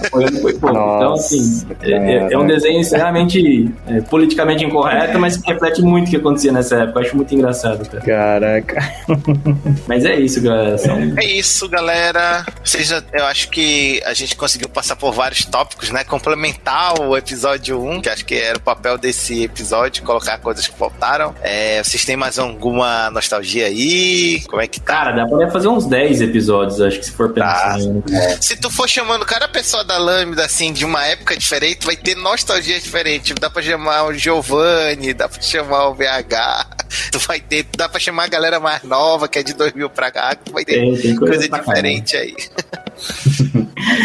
apanhando 0.07 0.40
foi 0.40 0.53
pouco. 0.55 0.76
Então, 0.76 1.11
Nossa, 1.11 1.34
assim, 1.34 1.66
é, 1.82 1.92
é- 1.92 2.32
é 2.32 2.38
um 2.38 2.46
desenho 2.46 2.80
extremamente 2.80 3.70
é, 3.86 4.01
politicamente 4.03 4.64
incorreto, 4.64 5.18
mas 5.18 5.36
que 5.36 5.53
reflete 5.53 5.82
muito 5.82 6.09
o 6.09 6.11
que 6.11 6.16
acontecia 6.16 6.53
nessa 6.53 6.76
época. 6.76 7.01
Eu 7.01 7.07
acho 7.07 7.16
muito 7.16 7.34
engraçado, 7.34 7.88
cara. 7.88 8.05
Caraca. 8.05 8.92
Mas 9.86 10.05
é 10.05 10.16
isso, 10.18 10.40
galera. 10.42 10.78
São 10.78 10.96
É 11.16 11.24
isso, 11.24 11.68
galera. 11.68 12.44
Seja, 12.64 13.05
eu 13.12 13.24
acho 13.26 13.48
que 13.51 14.03
a 14.05 14.14
gente 14.14 14.36
conseguiu 14.36 14.68
passar 14.68 14.96
por 14.96 15.12
vários 15.12 15.44
tópicos, 15.44 15.90
né? 15.90 16.05
Complementar 16.05 17.01
o 17.01 17.16
episódio 17.16 17.80
1, 17.82 18.01
que 18.01 18.09
acho 18.09 18.24
que 18.24 18.34
era 18.34 18.59
o 18.59 18.61
papel 18.61 18.96
desse 18.98 19.44
episódio, 19.44 20.03
colocar 20.03 20.38
coisas 20.38 20.66
que 20.66 20.76
faltaram. 20.76 21.34
É, 21.42 21.82
vocês 21.82 22.05
têm 22.05 22.16
mais 22.16 22.38
alguma 22.41 23.11
nostalgia 23.11 23.66
aí? 23.66 24.43
Como 24.49 24.61
é 24.61 24.66
que 24.66 24.80
tá? 24.80 24.86
Cara, 24.86 25.12
dá 25.12 25.26
pra 25.26 25.51
fazer 25.51 25.68
uns 25.68 25.86
10 25.86 26.20
episódios, 26.20 26.80
acho 26.80 26.99
que 26.99 27.05
se 27.07 27.12
for 27.12 27.32
Tá. 27.32 27.74
pensar. 27.74 27.78
né? 28.09 28.38
Se 28.41 28.57
tu 28.57 28.70
for 28.70 28.88
chamando 28.88 29.24
cada 29.24 29.49
pessoa 29.49 29.84
da 29.84 29.97
Lambda, 29.99 30.45
assim, 30.45 30.72
de 30.72 30.84
uma 30.84 31.05
época 31.07 31.36
diferente, 31.36 31.84
vai 31.86 31.97
ter 31.97 32.16
nostalgia 32.16 32.78
diferente. 32.80 33.24
Tipo, 33.26 33.41
Dá 33.41 33.49
pra 33.49 33.62
chamar 33.62 34.05
o 34.05 34.14
Giovanni, 34.14 35.14
dá 35.14 35.28
pra 35.28 35.41
chamar 35.41 35.88
o 35.88 35.95
VH, 35.95 36.66
tu 37.12 37.18
vai 37.20 37.41
ter, 37.41 37.66
dá 37.76 37.88
pra 37.88 37.99
chamar 38.01 38.24
a 38.24 38.28
galera 38.28 38.61
mais 38.61 38.82
nova, 38.82 39.26
que 39.28 39.38
é 39.38 39.43
de 39.43 39.55
2000 39.55 39.88
pra 39.91 40.11
cá, 40.11 40.34
tu 40.34 40.53
vai 40.53 40.64
ter 40.64 40.74
Tem, 40.80 40.97
tem 40.97 41.16
coisa, 41.16 41.49
coisa 41.49 41.49
diferente 41.49 42.16
aí. 42.16 42.34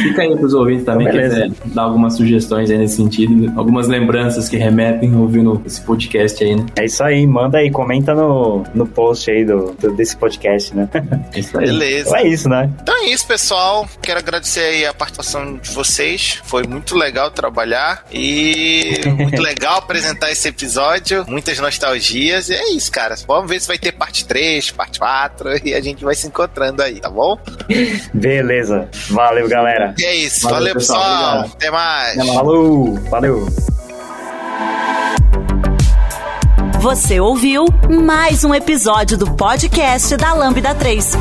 Fica 0.03 0.21
aí 0.21 0.35
pros 0.35 0.53
ouvintes 0.53 0.85
também, 0.85 1.07
Então, 1.07 1.19
quiser 1.21 1.49
dar 1.67 1.83
algumas 1.83 2.15
sugestões 2.15 2.69
aí 2.69 2.77
nesse 2.77 2.95
sentido, 2.97 3.51
algumas 3.57 3.87
lembranças 3.87 4.47
que 4.49 4.57
remetem 4.57 5.15
ouvindo 5.15 5.61
esse 5.65 5.81
podcast 5.81 6.43
aí, 6.43 6.55
né? 6.55 6.65
É 6.77 6.85
isso 6.85 7.03
aí, 7.03 7.25
manda 7.27 7.57
aí, 7.57 7.69
comenta 7.71 8.13
no, 8.13 8.63
no 8.73 8.85
post 8.85 9.29
aí 9.29 9.43
do, 9.45 9.75
do- 9.79 9.91
desse 9.95 10.15
podcast, 10.17 10.75
né? 10.75 10.87
É 11.33 11.39
isso 11.39 11.57
aí. 11.57 11.65
Beleza. 11.65 12.09
Então 12.09 12.17
é 12.19 12.27
isso, 12.27 12.49
né? 12.49 12.69
Então 12.81 12.95
é 13.03 13.09
isso, 13.09 13.27
pessoal. 13.27 13.87
Quero 14.01 14.19
agradecer 14.19 14.59
aí 14.61 14.85
a 14.85 14.93
participação 14.93 15.57
de 15.57 15.69
vocês. 15.71 16.39
Foi 16.45 16.63
muito 16.67 16.95
legal 16.95 17.31
trabalhar 17.31 18.05
e 18.11 18.99
muito 19.17 19.41
legal 19.41 19.77
apresentar 19.77 20.31
esse 20.31 20.47
episódio. 20.47 21.25
Muitas 21.27 21.59
nostalgias. 21.59 22.49
E 22.49 22.53
é 22.53 22.71
isso, 22.71 22.91
cara. 22.91 23.15
Vamos 23.27 23.49
ver 23.49 23.59
se 23.61 23.67
vai 23.67 23.77
ter 23.77 23.91
parte 23.91 24.25
3, 24.25 24.71
parte 24.71 24.99
4 24.99 25.49
e 25.67 25.73
a 25.73 25.81
gente 25.81 26.03
vai 26.03 26.15
se 26.15 26.27
encontrando 26.27 26.81
aí, 26.81 26.99
tá 26.99 27.09
bom? 27.09 27.37
Beleza. 28.13 28.87
Valeu, 29.09 29.24
galera. 29.47 29.93
E 29.97 30.05
é 30.05 30.15
isso. 30.15 30.41
Valeu, 30.41 30.59
Valeu, 30.59 30.73
pessoal. 30.75 30.99
pessoal. 31.01 31.29
Obrigado. 31.39 31.53
Até 31.55 31.71
mais. 31.71 32.09
Até 32.11 32.23
mais. 32.23 32.35
Falou. 32.35 32.93
Valeu. 33.09 33.47
Você 36.79 37.19
ouviu 37.19 37.65
mais 37.89 38.43
um 38.43 38.53
episódio 38.53 39.17
do 39.17 39.31
podcast 39.31 40.15
da 40.17 40.33
Lambda 40.33 40.75
3. 40.75 41.13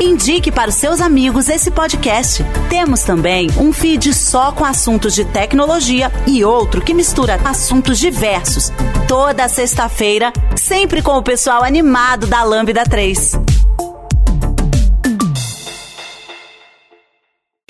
Indique 0.00 0.50
para 0.50 0.68
os 0.68 0.74
seus 0.74 1.00
amigos 1.00 1.48
esse 1.48 1.70
podcast. 1.70 2.44
Temos 2.68 3.02
também 3.02 3.48
um 3.56 3.72
feed 3.72 4.12
só 4.12 4.52
com 4.52 4.64
assuntos 4.64 5.14
de 5.14 5.24
tecnologia 5.24 6.10
e 6.26 6.44
outro 6.44 6.82
que 6.82 6.92
mistura 6.92 7.38
assuntos 7.44 7.98
diversos. 7.98 8.70
Toda 9.06 9.48
sexta-feira, 9.48 10.32
sempre 10.56 11.00
com 11.02 11.16
o 11.16 11.22
pessoal 11.22 11.62
animado 11.62 12.26
da 12.26 12.42
Lambda 12.42 12.84
3. 12.84 13.32